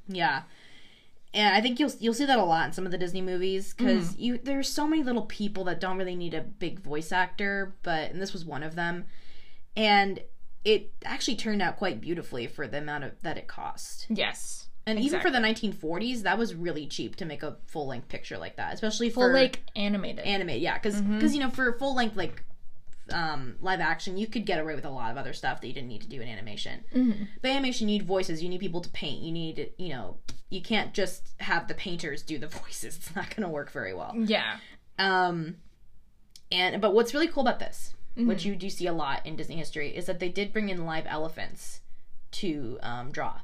Yeah. 0.08 0.44
And 1.34 1.54
I 1.56 1.62
think 1.62 1.80
you'll 1.80 1.92
you'll 2.00 2.14
see 2.14 2.26
that 2.26 2.40
a 2.40 2.44
lot 2.44 2.68
in 2.68 2.74
some 2.74 2.86
of 2.86 2.92
the 2.92 2.98
Disney 2.98 3.22
movies 3.22 3.74
because 3.74 4.10
Mm-hmm. 4.14 4.22
you 4.22 4.38
there's 4.44 4.70
so 4.70 4.88
many 4.88 5.04
little 5.04 5.24
people 5.26 5.64
that 5.66 5.80
don't 5.80 5.98
really 5.98 6.16
need 6.16 6.34
a 6.34 6.42
big 6.42 6.80
voice 6.80 7.12
actor, 7.12 7.76
but 7.84 8.12
and 8.12 8.22
this 8.22 8.34
was 8.34 8.46
one 8.46 8.64
of 8.64 8.76
them, 8.76 9.06
and 9.76 10.22
it 10.66 10.92
actually 11.06 11.36
turned 11.36 11.62
out 11.62 11.78
quite 11.78 12.02
beautifully 12.02 12.48
for 12.48 12.68
the 12.68 12.78
amount 12.80 13.04
of 13.04 13.12
that 13.24 13.38
it 13.38 13.48
cost. 13.48 14.06
Yes. 14.10 14.68
And 14.86 14.98
even 15.00 15.20
for 15.20 15.30
the 15.30 15.40
1940s, 15.40 16.22
that 16.22 16.38
was 16.38 16.56
really 16.56 16.88
cheap 16.88 17.18
to 17.18 17.26
make 17.26 17.44
a 17.44 17.58
full 17.68 17.88
length 17.88 18.08
picture 18.08 18.38
like 18.38 18.56
that, 18.56 18.74
especially 18.74 19.10
for 19.10 19.26
Full 19.26 19.34
like 19.34 19.62
animated. 19.76 20.24
anime. 20.24 20.50
Yeah, 20.52 20.76
because 20.78 21.02
Mm-hmm. 21.02 21.26
you 21.28 21.40
know 21.42 21.50
for 21.50 21.78
full 21.78 21.94
length 21.94 22.16
like 22.16 22.42
um, 23.12 23.56
live 23.62 23.82
action, 23.82 24.18
you 24.18 24.28
could 24.28 24.46
get 24.46 24.60
away 24.60 24.76
with 24.76 24.86
a 24.86 24.90
lot 24.90 25.12
of 25.12 25.18
other 25.18 25.34
stuff 25.34 25.60
that 25.62 25.68
you 25.68 25.74
didn't 25.74 25.90
need 25.90 26.02
to 26.02 26.08
do 26.10 26.22
in 26.22 26.28
animation. 26.30 26.84
Mm-hmm. 26.96 27.24
But 27.42 27.52
animation, 27.52 27.90
you 27.90 27.98
need 28.00 28.08
voices. 28.08 28.42
You 28.42 28.48
need 28.50 28.60
people 28.62 28.80
to 28.82 28.90
paint. 28.90 29.22
You 29.24 29.32
need 29.34 29.72
you 29.78 29.90
know 29.90 30.18
you 30.50 30.62
can't 30.62 30.94
just 30.94 31.34
have 31.40 31.68
the 31.68 31.74
painters 31.74 32.22
do 32.22 32.38
the 32.38 32.48
voices. 32.62 32.96
It's 32.98 33.16
not 33.16 33.30
going 33.36 33.44
to 33.44 33.50
work 33.50 33.72
very 33.72 33.94
well. 33.94 34.14
yeah. 34.16 34.58
Um, 35.00 35.58
and 36.52 36.82
but 36.82 36.94
what's 36.94 37.14
really 37.14 37.28
cool 37.28 37.42
about 37.42 37.60
this, 37.60 37.94
Mm-hmm. 38.18 38.30
which 38.30 38.46
you 38.46 38.56
do 38.56 38.68
see 38.68 38.88
a 38.88 38.94
lot 38.94 39.24
in 39.28 39.36
Disney 39.36 39.58
history, 39.58 39.96
is 39.96 40.08
that 40.08 40.20
they 40.20 40.30
did 40.30 40.52
bring 40.52 40.70
in 40.70 40.88
live 40.88 41.06
elephants 41.08 41.82
to 42.32 42.80
um, 42.82 43.12
draw. 43.12 43.42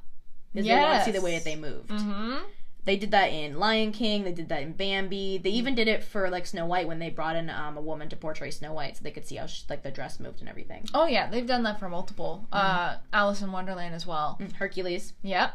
Because 0.51 0.67
they 0.67 0.73
want 0.75 0.99
to 0.99 1.05
see 1.05 1.11
the 1.11 1.21
way 1.21 1.33
that 1.35 1.43
they 1.43 1.55
moved. 1.55 1.89
Mm-hmm. 1.91 2.37
They 2.85 2.97
did 2.97 3.11
that 3.11 3.27
in 3.31 3.59
Lion 3.59 3.91
King. 3.91 4.23
They 4.23 4.31
did 4.33 4.49
that 4.49 4.63
in 4.63 4.73
Bambi. 4.73 5.37
They 5.37 5.51
even 5.51 5.75
did 5.75 5.87
it 5.87 6.03
for 6.03 6.27
like 6.31 6.47
Snow 6.47 6.65
White 6.65 6.87
when 6.87 6.97
they 6.97 7.11
brought 7.11 7.35
in 7.35 7.51
um, 7.51 7.77
a 7.77 7.81
woman 7.81 8.09
to 8.09 8.15
portray 8.15 8.49
Snow 8.49 8.73
White, 8.73 8.97
so 8.97 9.03
they 9.03 9.11
could 9.11 9.27
see 9.27 9.35
how 9.35 9.45
she, 9.45 9.63
like 9.69 9.83
the 9.83 9.91
dress 9.91 10.19
moved 10.19 10.39
and 10.39 10.49
everything. 10.49 10.87
Oh 10.93 11.05
yeah, 11.05 11.29
they've 11.29 11.45
done 11.45 11.61
that 11.63 11.79
for 11.79 11.87
multiple. 11.87 12.47
Mm-hmm. 12.51 12.67
Uh, 12.67 12.95
Alice 13.13 13.43
in 13.43 13.51
Wonderland 13.51 13.93
as 13.93 14.07
well. 14.07 14.39
Hercules. 14.55 15.13
Yep. 15.21 15.53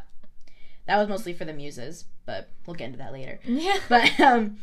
That 0.88 0.96
was 0.96 1.06
mostly 1.06 1.34
for 1.34 1.44
the 1.44 1.52
muses, 1.52 2.06
but 2.24 2.48
we'll 2.66 2.74
get 2.74 2.86
into 2.86 2.98
that 2.98 3.12
later. 3.12 3.38
Yeah. 3.44 3.76
But 3.90 4.18
um, 4.18 4.56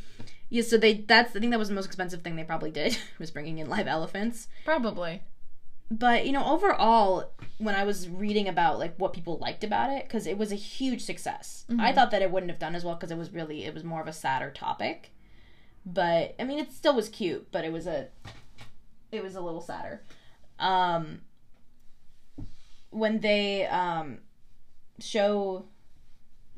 yeah, 0.50 0.64
so 0.64 0.76
they 0.76 0.96
that's 0.96 1.36
I 1.36 1.40
think 1.40 1.52
that 1.52 1.60
was 1.60 1.70
the 1.70 1.76
most 1.76 1.86
expensive 1.86 2.24
thing 2.24 2.36
they 2.36 2.44
probably 2.44 2.72
did 2.72 2.98
was 3.20 3.30
bringing 3.30 3.60
in 3.60 3.70
live 3.70 3.88
elephants. 3.88 4.48
Probably. 4.66 5.22
But 5.92 6.26
you 6.26 6.32
know, 6.32 6.44
overall, 6.44 7.32
when 7.60 7.76
I 7.76 7.84
was 7.84 8.10
reading 8.10 8.48
about 8.48 8.80
like 8.80 8.96
what 8.98 9.14
people 9.14 9.38
liked 9.38 9.64
about 9.64 9.92
it, 9.92 10.06
because 10.06 10.26
it 10.26 10.36
was 10.36 10.52
a 10.52 10.56
huge 10.56 11.02
success. 11.02 11.66
I 11.80 11.94
thought 11.94 12.10
that 12.10 12.24
it 12.24 12.32
wouldn't 12.32 12.52
have 12.52 12.60
done 12.60 12.74
as 12.74 12.84
well 12.84 12.96
because 12.96 13.12
it 13.12 13.18
was 13.20 13.32
really 13.32 13.64
it 13.64 13.76
was 13.76 13.84
more 13.84 14.02
of 14.02 14.08
a 14.08 14.14
sadder 14.14 14.50
topic. 14.50 15.12
But 15.86 16.34
I 16.40 16.44
mean, 16.44 16.58
it 16.58 16.72
still 16.72 16.96
was 16.96 17.08
cute, 17.08 17.52
but 17.52 17.64
it 17.64 17.72
was 17.72 17.86
a 17.86 18.08
it 19.12 19.22
was 19.22 19.36
a 19.36 19.42
little 19.42 19.62
sadder. 19.62 20.02
Um, 20.58 21.22
when 22.90 23.20
they 23.20 23.68
um 23.68 24.20
show 25.00 25.66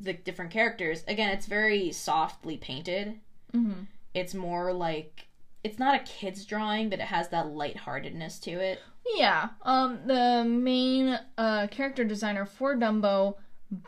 the 0.00 0.12
different 0.12 0.50
characters 0.50 1.04
again, 1.08 1.30
it's 1.30 1.46
very 1.46 1.92
softly 1.92 2.56
painted. 2.56 3.18
Mm-hmm. 3.52 3.82
It's 4.14 4.34
more 4.34 4.72
like 4.72 5.28
it's 5.64 5.78
not 5.78 5.94
a 6.00 6.04
kid's 6.04 6.44
drawing, 6.44 6.88
but 6.88 7.00
it 7.00 7.06
has 7.06 7.28
that 7.28 7.48
lightheartedness 7.48 8.38
to 8.40 8.50
it. 8.52 8.80
Yeah. 9.16 9.48
Um, 9.62 10.00
the 10.06 10.44
main 10.44 11.18
uh, 11.36 11.66
character 11.68 12.04
designer 12.04 12.46
for 12.46 12.76
Dumbo 12.76 13.36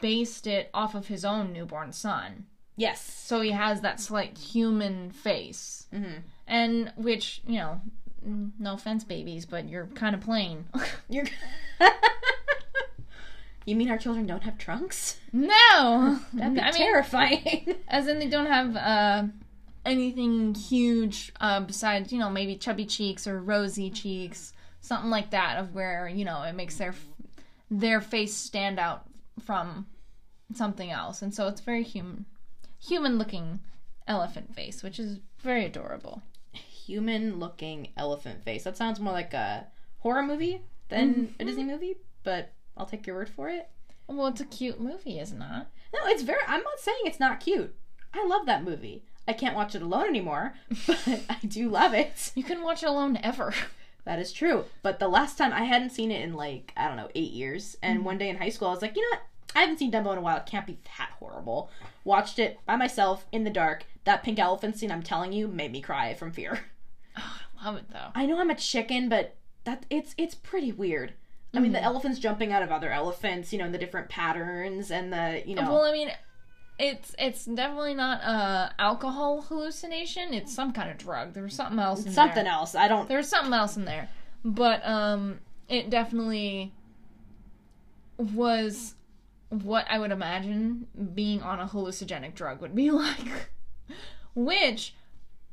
based 0.01 0.47
it 0.47 0.71
off 0.75 0.95
of 0.95 1.07
his 1.07 1.25
own 1.25 1.53
newborn 1.53 1.93
son. 1.93 2.47
Yes. 2.77 3.01
So 3.03 3.41
he 3.41 3.51
has 3.51 3.83
that 3.83 4.01
slight 4.01 4.37
human 4.39 5.11
face. 5.11 5.87
Mhm. 5.93 6.23
And 6.47 6.93
which, 6.97 7.43
you 7.47 7.59
know, 7.59 7.81
no 8.23 8.75
offense, 8.75 9.05
babies, 9.05 9.47
but 9.47 9.69
you're 9.69 9.87
kind 9.87 10.15
of 10.15 10.21
plain. 10.21 10.67
You're. 11.09 11.27
you 13.71 13.77
mean 13.77 13.91
our 13.91 13.99
children 13.99 14.27
don't 14.27 14.43
have 14.43 14.59
trunks? 14.59 15.19
no! 15.33 16.19
That'd 16.33 16.55
be 16.55 16.61
I 16.61 16.65
mean, 16.65 16.73
terrifying. 16.73 17.75
as 17.89 18.07
in 18.09 18.19
they 18.19 18.29
don't 18.29 18.47
have 18.47 18.77
uh, 18.77 19.25
anything 19.85 20.55
huge 20.55 21.33
uh, 21.41 21.61
besides, 21.61 22.13
you 22.13 22.19
know, 22.19 22.31
maybe 22.31 22.57
chubby 22.57 22.85
cheeks 22.87 23.27
or 23.27 23.41
rosy 23.41 23.91
cheeks, 23.91 24.53
something 24.81 25.11
like 25.11 25.31
that, 25.31 25.59
of 25.59 25.75
where, 25.75 26.09
you 26.09 26.25
know, 26.25 26.43
it 26.43 26.55
makes 26.55 26.77
their 26.77 26.95
their 27.71 28.01
face 28.01 28.35
stand 28.35 28.81
out 28.81 29.05
from 29.45 29.87
something 30.55 30.91
else. 30.91 31.23
And 31.23 31.33
so 31.33 31.47
it's 31.47 31.61
very 31.61 31.83
human 31.83 32.27
human 32.81 33.19
looking 33.19 33.61
elephant 34.07 34.55
face, 34.55 34.83
which 34.83 34.99
is 34.99 35.21
very 35.41 35.65
adorable. 35.65 36.23
Human 36.53 37.39
looking 37.39 37.89
elephant 37.97 38.43
face. 38.43 38.65
That 38.65 38.77
sounds 38.77 38.99
more 38.99 39.13
like 39.13 39.35
a 39.35 39.67
horror 39.99 40.23
movie 40.23 40.63
than 40.89 41.35
a 41.39 41.45
Disney 41.45 41.65
movie, 41.65 41.97
but 42.25 42.53
I'll 42.81 42.87
take 42.87 43.07
your 43.07 43.17
word 43.17 43.29
for 43.29 43.51
it. 43.51 43.69
Well, 44.09 44.29
it's 44.29 44.41
a 44.41 44.47
cute 44.47 44.81
movie, 44.81 45.21
isn't 45.21 45.43
it? 45.43 45.67
No, 45.93 46.01
it's 46.05 46.23
very. 46.23 46.41
I'm 46.49 46.63
not 46.63 46.81
saying 46.81 46.97
it's 47.05 47.21
not 47.21 47.39
cute. 47.39 47.75
I 48.15 48.27
love 48.27 48.47
that 48.47 48.65
movie. 48.65 49.05
I 49.29 49.35
can't 49.35 49.55
watch 49.55 49.75
it 49.75 49.83
alone 49.83 50.09
anymore, 50.09 50.55
but 50.87 50.99
I 51.29 51.37
do 51.47 51.69
love 51.69 51.93
it. 51.93 52.33
You 52.35 52.43
can 52.43 52.63
watch 52.63 52.83
it 52.83 52.89
alone 52.89 53.19
ever. 53.23 53.53
That 54.07 54.19
is 54.19 54.33
true. 54.33 54.65
But 54.83 54.99
the 54.99 55.09
last 55.09 55.37
time 55.37 55.53
I 55.53 55.65
hadn't 55.65 55.91
seen 55.91 56.11
it 56.11 56.23
in 56.23 56.33
like, 56.33 56.73
I 56.75 56.89
don't 56.89 56.97
know, 56.97 57.11
eight 57.15 57.33
years. 57.33 57.77
And 57.83 57.99
mm-hmm. 57.99 58.07
one 58.07 58.19
day 58.19 58.31
in 58.31 58.39
high 58.39 58.49
school, 58.49 58.69
I 58.69 58.73
was 58.73 58.81
like, 58.81 58.97
you 58.97 59.03
know 59.03 59.19
what? 59.19 59.27
I 59.55 59.61
haven't 59.61 59.79
seen 59.79 59.93
Dumbo 59.93 60.13
in 60.13 60.19
a 60.19 60.23
while. 60.23 60.39
It 60.39 60.47
can't 60.47 60.67
be 60.67 60.79
that 60.97 61.11
horrible. 61.19 61.71
Watched 62.03 62.39
it 62.39 62.59
by 62.65 62.77
myself 62.77 63.27
in 63.31 63.45
the 63.45 63.51
dark. 63.51 63.85
That 64.05 64.23
pink 64.23 64.39
elephant 64.39 64.79
scene, 64.79 64.91
I'm 64.91 65.03
telling 65.03 65.35
you, 65.35 65.49
made 65.49 65.71
me 65.71 65.83
cry 65.83 66.15
from 66.15 66.33
fear. 66.33 66.61
I 67.15 67.23
love 67.63 67.77
it 67.77 67.91
though. 67.91 68.09
I 68.15 68.25
know 68.25 68.41
I'm 68.41 68.49
a 68.49 68.55
chicken, 68.55 69.11
but 69.11 69.37
that 69.65 69.85
it's 69.91 70.15
it's 70.17 70.35
pretty 70.35 70.73
weird. 70.73 71.13
I 71.53 71.59
mean, 71.59 71.73
the 71.73 71.83
elephants 71.83 72.19
jumping 72.19 72.53
out 72.53 72.63
of 72.63 72.71
other 72.71 72.93
elephants, 72.93 73.53
you 73.53 73.59
know, 73.59 73.65
and 73.65 73.75
the 73.75 73.79
different 73.79 74.09
patterns 74.09 74.91
and 74.91 75.13
the, 75.13 75.43
you 75.45 75.57
know, 75.57 75.63
Well, 75.63 75.83
I 75.83 75.93
mean, 75.93 76.11
it's 76.79 77.15
it's 77.19 77.45
definitely 77.45 77.95
not 77.95 78.23
a 78.23 78.73
alcohol 78.79 79.43
hallucination. 79.43 80.33
It's 80.33 80.55
some 80.55 80.73
kind 80.73 80.91
of 80.91 80.97
drug. 80.97 81.35
There 81.35 81.43
was 81.43 81.55
something 81.55 81.79
else 81.79 82.07
in 82.07 82.13
something 82.13 82.45
there. 82.45 82.53
else. 82.53 82.75
I 82.75 82.89
don't. 82.89 83.09
There 83.09 83.19
was 83.19 83.29
something 83.29 83.53
else 83.53 83.77
in 83.77 83.85
there, 83.85 84.09
but 84.45 84.87
um, 84.87 85.41
it 85.69 85.91
definitely 85.91 86.73
was 88.17 88.95
what 89.51 89.87
I 89.91 89.99
would 89.99 90.13
imagine 90.13 90.87
being 91.15 91.43
on 91.43 91.61
a 91.61 91.67
hallucinogenic 91.67 92.35
drug 92.35 92.61
would 92.61 92.75
be 92.75 92.91
like. 92.93 93.51
Which, 94.35 94.95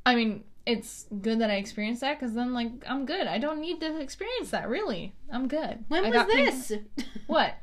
I 0.05 0.15
mean, 0.15 0.43
it's 0.67 1.07
good 1.21 1.39
that 1.39 1.49
I 1.49 1.55
experienced 1.55 2.01
that 2.01 2.19
because 2.19 2.33
then, 2.35 2.53
like, 2.53 2.69
I'm 2.87 3.05
good. 3.05 3.25
I 3.25 3.37
don't 3.37 3.61
need 3.61 3.79
to 3.79 3.99
experience 3.99 4.49
that. 4.51 4.67
Really, 4.69 5.13
I'm 5.31 5.47
good. 5.47 5.85
When 5.87 6.03
I 6.05 6.09
was 6.09 6.13
got 6.13 6.29
pink- 6.29 6.49
this? 6.49 6.73
What? 7.27 7.55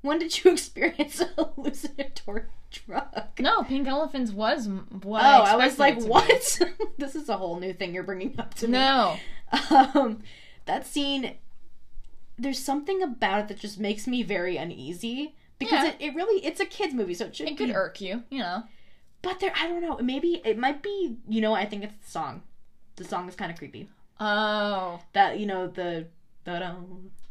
when 0.00 0.18
did 0.20 0.42
you 0.44 0.52
experience 0.52 1.20
a 1.20 1.26
hallucinatory 1.36 2.44
drug? 2.70 3.40
No, 3.40 3.62
Pink 3.64 3.86
Elephants 3.88 4.30
was 4.30 4.68
what. 4.68 5.22
Oh, 5.22 5.26
I, 5.42 5.52
I 5.52 5.56
was 5.56 5.78
like, 5.78 5.96
expected 5.96 6.32
it 6.32 6.42
to 6.42 6.64
be. 6.66 6.72
what? 6.84 6.88
this 6.98 7.14
is 7.14 7.28
a 7.28 7.36
whole 7.36 7.58
new 7.60 7.72
thing 7.72 7.94
you're 7.94 8.02
bringing 8.04 8.38
up 8.40 8.54
to 8.54 8.66
me. 8.66 8.72
No. 8.72 9.16
Um, 9.70 10.22
that 10.66 10.86
scene, 10.86 11.34
there's 12.38 12.58
something 12.62 13.02
about 13.02 13.40
it 13.40 13.48
that 13.48 13.58
just 13.58 13.78
makes 13.80 14.06
me 14.06 14.22
very 14.22 14.56
uneasy 14.56 15.34
because 15.58 15.84
Yeah. 15.84 15.90
it, 15.90 15.96
it 16.00 16.14
really 16.14 16.44
it's 16.44 16.60
a 16.60 16.66
kids 16.66 16.94
movie, 16.94 17.14
so 17.14 17.26
it 17.26 17.34
should 17.36 17.48
It 17.48 17.56
could 17.58 17.68
be. 17.68 17.74
irk 17.74 18.00
you, 18.00 18.22
you 18.30 18.38
know. 18.40 18.62
But 19.22 19.40
there, 19.40 19.52
I 19.56 19.66
don't 19.68 19.82
know. 19.82 19.98
Maybe 19.98 20.40
it 20.44 20.58
might 20.58 20.82
be. 20.82 21.16
You 21.28 21.40
know, 21.40 21.54
I 21.54 21.64
think 21.66 21.84
it's 21.84 22.04
the 22.04 22.10
song. 22.10 22.42
The 22.96 23.04
song 23.04 23.28
is 23.28 23.34
kind 23.34 23.50
of 23.50 23.58
creepy. 23.58 23.88
Oh. 24.20 25.00
That 25.12 25.38
you 25.38 25.46
know 25.46 25.66
the 25.68 26.06
da 26.44 26.58
da 26.60 26.74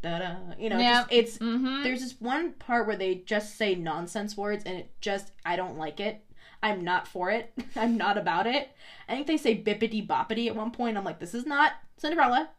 da 0.01 0.19
da. 0.19 0.35
You 0.59 0.69
know, 0.69 0.77
Yeah. 0.79 1.01
just, 1.01 1.11
it's 1.11 1.37
Mm-hmm. 1.39 1.83
there's 1.83 2.01
this 2.01 2.15
one 2.19 2.53
part 2.53 2.87
where 2.87 2.95
they 2.97 3.15
just 3.15 3.55
say 3.57 3.75
nonsense 3.75 4.35
words 4.37 4.63
and 4.65 4.77
it 4.77 4.91
just 5.01 5.31
I 5.45 5.55
don't 5.55 5.77
like 5.77 5.99
it. 5.99 6.23
I'm 6.63 6.83
not 6.83 7.07
for 7.07 7.29
it. 7.31 7.53
I'm 7.75 7.97
not 7.97 8.17
about 8.17 8.47
it. 8.47 8.69
I 9.07 9.13
think 9.15 9.27
they 9.27 9.37
say 9.37 9.61
bippity 9.61 10.05
boppity 10.05 10.47
at 10.47 10.55
one 10.55 10.71
point. 10.71 10.97
I'm 10.97 11.03
like, 11.05 11.19
this 11.19 11.33
is 11.33 11.45
not 11.45 11.73
Cinderella. 11.97 12.49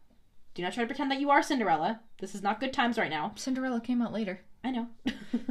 Do 0.55 0.63
not 0.63 0.73
try 0.73 0.83
to 0.83 0.87
pretend 0.87 1.11
that 1.11 1.19
you 1.19 1.29
are 1.29 1.43
Cinderella. 1.43 2.01
This 2.19 2.33
is 2.35 2.41
not 2.41 2.59
good 2.59 2.73
times 2.73 2.97
right 2.97 3.09
now. 3.09 3.31
Cinderella 3.35 3.79
came 3.81 4.01
out 4.01 4.11
later. 4.13 4.41
I 4.63 4.71
know. 4.71 4.87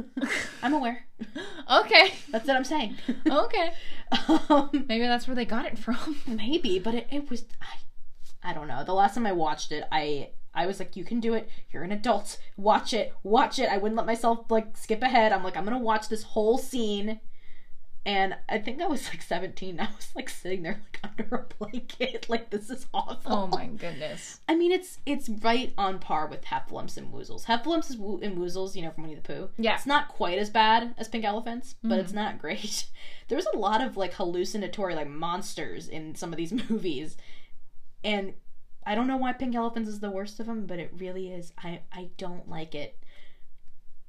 I'm 0.63 0.73
aware. 0.73 1.05
Okay. 1.71 2.13
That's 2.31 2.47
what 2.47 2.55
I'm 2.57 2.63
saying. 2.63 2.97
Okay. 3.27 3.71
um, 4.49 4.69
Maybe 4.87 5.05
that's 5.05 5.27
where 5.27 5.35
they 5.35 5.45
got 5.45 5.65
it 5.65 5.77
from. 5.79 6.17
maybe, 6.27 6.79
but 6.79 6.93
it, 6.95 7.07
it 7.11 7.29
was 7.29 7.45
I, 7.61 8.49
I 8.51 8.53
don't 8.53 8.67
know. 8.67 8.83
The 8.83 8.93
last 8.93 9.15
time 9.15 9.25
I 9.25 9.31
watched 9.31 9.71
it, 9.71 9.83
I 9.91 10.29
I 10.53 10.65
was 10.65 10.79
like, 10.79 10.95
you 10.95 11.03
can 11.03 11.19
do 11.19 11.33
it. 11.33 11.49
You're 11.71 11.83
an 11.83 11.91
adult. 11.91 12.37
Watch 12.57 12.93
it. 12.93 13.13
Watch 13.23 13.59
it. 13.59 13.69
I 13.69 13.77
wouldn't 13.77 13.97
let 13.97 14.05
myself 14.05 14.49
like 14.49 14.77
skip 14.77 15.01
ahead. 15.01 15.31
I'm 15.31 15.43
like, 15.43 15.57
I'm 15.57 15.63
gonna 15.65 15.79
watch 15.79 16.09
this 16.09 16.23
whole 16.23 16.57
scene. 16.57 17.19
And 18.09 18.35
I 18.49 18.57
think 18.57 18.81
I 18.81 18.87
was 18.87 19.07
like 19.09 19.21
17. 19.21 19.79
I 19.79 19.87
was 19.95 20.09
like 20.15 20.29
sitting 20.29 20.63
there 20.63 20.81
like 20.81 20.99
under 21.19 21.35
a 21.35 21.63
blanket. 21.63 22.25
Like 22.27 22.49
this 22.49 22.71
is 22.71 22.87
awful. 22.91 23.31
Oh 23.31 23.45
my 23.45 23.67
goodness. 23.67 24.39
I 24.49 24.55
mean, 24.55 24.71
it's 24.71 24.97
it's 25.05 25.29
right 25.29 25.71
on 25.77 25.99
par 25.99 26.25
with 26.25 26.43
Heffalumps 26.43 26.97
and 26.97 27.13
Woozles. 27.13 27.45
Heffalumps 27.45 27.91
and 28.23 28.35
Woozles, 28.35 28.75
you 28.75 28.81
know, 28.81 28.89
from 28.89 29.03
Winnie 29.03 29.13
the 29.13 29.21
Pooh. 29.21 29.49
Yeah. 29.59 29.75
It's 29.75 29.85
not 29.85 30.07
quite 30.07 30.39
as 30.39 30.49
bad 30.49 30.95
as 30.97 31.07
Pink 31.07 31.23
Elephants, 31.23 31.75
but 31.83 31.99
it's 31.99 32.09
mm-hmm. 32.09 32.15
not 32.19 32.39
great. 32.39 32.87
There's 33.27 33.45
a 33.53 33.57
lot 33.57 33.79
of 33.79 33.95
like 33.95 34.15
hallucinatory 34.15 34.95
like 34.95 35.07
monsters 35.07 35.87
in 35.87 36.15
some 36.15 36.33
of 36.33 36.37
these 36.37 36.51
movies, 36.69 37.15
and 38.03 38.33
I 38.87 38.95
don't 38.95 39.05
know 39.05 39.17
why 39.17 39.33
Pink 39.33 39.53
Elephants 39.53 39.87
is 39.87 39.99
the 39.99 40.09
worst 40.09 40.39
of 40.39 40.47
them, 40.47 40.65
but 40.65 40.79
it 40.79 40.91
really 40.97 41.29
is. 41.31 41.53
I 41.59 41.81
I 41.93 42.09
don't 42.17 42.49
like 42.49 42.73
it 42.73 42.97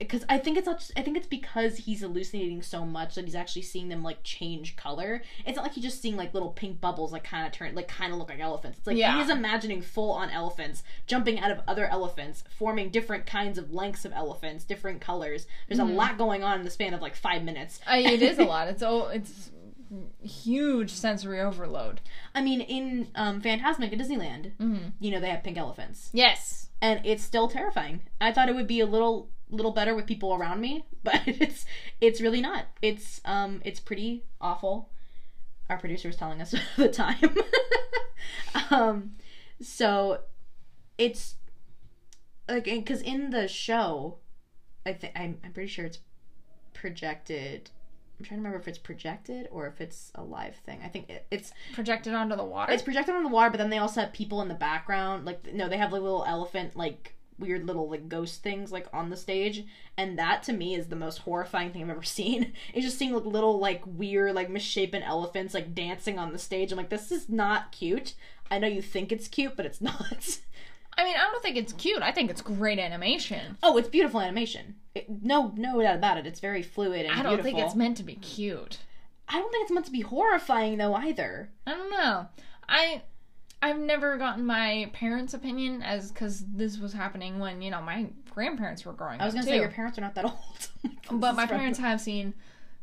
because 0.01 0.25
I 0.29 0.39
think 0.39 0.59
it's 0.59 0.67
not. 0.67 0.81
Just, 0.81 0.91
I 0.97 1.03
think 1.03 1.17
it's 1.17 1.29
because 1.29 1.77
he's 1.77 2.01
hallucinating 2.01 2.63
so 2.63 2.85
much 2.85 3.15
that 3.15 3.25
he's 3.27 3.35
actually 3.37 3.63
seeing 3.63 3.89
them 3.89 4.03
like 4.03 4.19
change 4.25 4.75
color. 4.75 5.23
It's 5.47 5.55
not 5.55 5.63
like 5.63 5.75
he's 5.75 5.85
just 5.85 6.01
seeing 6.03 6.17
like 6.17 6.35
little 6.35 6.49
pink 6.49 6.81
bubbles, 6.81 7.13
like 7.13 7.23
kind 7.23 7.47
of 7.47 7.53
turn, 7.53 7.75
like 7.77 7.87
kind 7.87 8.13
of 8.13 8.19
look 8.19 8.31
like 8.31 8.41
elephants. 8.41 8.79
It's 8.79 8.87
like 8.89 8.97
Yeah. 8.97 9.15
he 9.17 9.23
is 9.23 9.31
imagining 9.31 9.83
full 9.83 10.11
on 10.13 10.31
elephants 10.31 10.83
jumping 11.07 11.39
out 11.39 11.51
of 11.53 11.61
other 11.69 11.87
elephants, 11.87 12.43
forming 12.59 12.91
different 12.91 13.27
kinds 13.27 13.59
of 13.59 13.73
lengths 13.73 14.05
of 14.05 14.13
elephants, 14.13 14.65
different 14.65 15.01
colors. 15.01 15.47
There's 15.69 15.79
a 15.81 15.85
lot 15.85 16.19
going 16.19 16.43
on 16.43 16.59
in 16.59 16.65
the 16.65 16.71
span 16.71 16.95
of 16.95 17.01
like 17.03 17.15
five 17.15 17.43
minutes. 17.45 17.79
I, 17.87 17.99
it 17.99 18.23
is 18.23 18.39
a 18.39 18.45
lot. 18.55 18.69
It's 18.69 18.83
oh, 18.83 19.09
it's 19.09 19.51
huge 20.23 20.91
sensory 20.91 21.41
overload. 21.41 22.01
I 22.35 22.43
mean, 22.43 22.61
in 22.61 23.09
um, 23.15 23.41
Fantasmic 23.43 23.93
at 23.93 23.99
Disneyland, 23.99 24.53
Mm-hmm. 24.61 24.89
you 25.01 25.11
know 25.11 25.21
they 25.21 25.31
have 25.31 25.43
pink 25.43 25.59
elephants. 25.59 26.11
Yes. 26.13 26.69
and 26.83 27.01
it's 27.05 27.23
still 27.23 27.49
terrifying. 27.49 28.01
I 28.21 28.33
thought 28.33 28.49
it 28.49 28.55
would 28.55 28.67
be 28.67 28.81
a 28.81 28.87
little 28.87 29.29
little 29.51 29.73
better 29.73 29.95
with 29.95 30.07
people 30.07 30.35
around 30.35 30.61
me, 30.61 30.85
but 31.03 31.21
it's 31.27 31.67
it's 32.01 32.21
really 32.21 32.41
not. 32.41 32.67
It's 32.83 33.21
um 33.25 33.61
it's 33.65 33.81
pretty 33.81 34.25
awful. 34.41 34.91
Our 35.69 35.79
producer 35.79 36.09
was 36.09 36.17
telling 36.17 36.41
us 36.41 36.55
at 36.55 36.61
the 36.77 36.89
time. 36.89 37.37
um 38.71 39.13
so 39.61 40.21
it's 40.99 41.37
like 42.49 42.65
cuz 42.87 43.01
in 43.03 43.31
the 43.31 43.47
show 43.49 44.19
I 44.87 44.93
think 44.95 45.13
I'm 45.17 45.39
I'm 45.45 45.53
pretty 45.53 45.69
sure 45.69 45.85
it's 45.85 45.99
projected 46.75 47.71
I'm 48.19 48.25
trying 48.25 48.39
to 48.41 48.43
remember 48.43 48.59
if 48.59 48.69
it's 48.69 48.79
projected 48.79 49.49
or 49.51 49.67
if 49.67 49.81
it's 49.81 50.13
a 50.15 50.23
live 50.23 50.57
thing. 50.57 50.81
I 50.85 50.89
think 50.89 51.09
it, 51.09 51.27
it's 51.31 51.55
Projected 51.73 52.13
onto 52.13 52.37
the 52.37 52.45
water. 52.45 52.71
it's 52.71 52.83
projected 52.83 53.15
on 53.15 53.23
the 53.23 53.31
water, 53.31 53.49
but 53.49 53.57
then 53.57 53.71
they 53.71 53.79
also 53.79 54.03
have 54.03 54.13
people 54.13 54.43
in 54.43 54.49
the 54.49 54.55
background. 54.55 55.25
Like 55.25 55.55
no, 55.55 55.69
they 55.71 55.79
have 55.79 55.91
like 55.91 56.03
little 56.03 56.25
elephant, 56.27 56.77
like 56.77 57.15
weird 57.41 57.67
little 57.67 57.89
like 57.89 58.09
ghost 58.09 58.43
things 58.43 58.71
like 58.71 58.87
on 58.93 59.11
the 59.11 59.17
stage, 59.17 59.65
and 59.97 60.19
that 60.19 60.43
to 60.45 60.53
me 60.53 60.75
is 60.75 60.87
the 60.89 60.97
most 60.97 61.19
horrifying 61.19 61.73
thing 61.73 61.83
I've 61.83 61.91
ever 61.91 62.03
seen. 62.05 62.53
It's 62.75 62.85
just 62.87 62.99
seeing 62.99 63.13
like 63.15 63.25
little 63.25 63.59
like 63.59 63.83
weird 63.87 64.35
like 64.35 64.51
misshapen 64.51 65.03
elephants 65.03 65.55
like 65.55 65.75
dancing 65.75 66.19
on 66.19 66.33
the 66.33 66.39
stage. 66.39 66.71
I'm 66.71 66.79
like, 66.79 66.91
this 66.91 67.11
is 67.11 67.29
not 67.29 67.73
cute. 67.73 68.15
I 68.51 68.59
know 68.59 68.69
you 68.69 68.83
think 68.83 69.11
it's 69.13 69.29
cute, 69.29 69.57
but 69.57 69.67
it's 69.67 69.81
not. 69.81 70.39
I 70.99 71.05
mean, 71.05 71.15
I 71.17 71.23
don't 71.31 71.43
think 71.43 71.57
it's 71.57 71.73
cute. 71.73 72.03
I 72.03 72.13
think 72.13 72.31
it's 72.31 72.43
great 72.43 72.79
animation. 72.79 73.57
oh, 73.63 73.77
it's 73.79 73.89
beautiful 73.89 74.21
animation. 74.21 74.75
It, 74.95 75.07
no, 75.09 75.53
no 75.57 75.81
doubt 75.81 75.95
about 75.97 76.19
it. 76.19 76.27
It's 76.27 76.41
very 76.41 76.63
fluid 76.63 77.07
and 77.07 77.13
I 77.19 77.23
don't 77.23 77.37
beautiful. 77.37 77.45
think 77.45 77.59
it's 77.67 77.77
meant 77.77 77.97
to 77.99 78.03
be 78.03 78.17
cute. 78.17 78.79
I 79.29 79.35
don't 79.39 79.51
think 79.53 79.63
it's 79.63 79.73
meant 79.73 79.87
to 79.87 79.93
be 79.93 80.01
horrifying 80.01 80.77
though 80.79 80.95
either. 80.95 81.51
I 81.67 81.71
don't 81.71 81.91
know. 81.91 82.27
I 82.69 83.03
I've 83.63 83.79
never 83.79 84.17
gotten 84.17 84.47
my 84.47 84.91
parents' 84.93 85.35
opinion 85.35 85.83
as 85.83 86.11
because 86.11 86.45
this 86.47 86.79
was 86.79 86.93
happening 86.93 87.39
when 87.39 87.61
you 87.61 87.71
know 87.71 87.83
my 87.83 88.07
grandparents 88.31 88.85
were 88.85 88.93
growing 88.93 89.17
up. 89.17 89.23
I 89.23 89.25
was 89.27 89.35
gonna 89.35 89.47
too. 89.47 89.53
say 89.53 89.61
your 89.61 89.71
parents 89.71 89.99
are 89.99 90.01
not 90.01 90.15
that 90.15 90.25
old. 91.05 91.21
but 91.21 91.35
my 91.35 91.47
parents 91.47 91.79
have 91.79 92.01
seen 92.01 92.35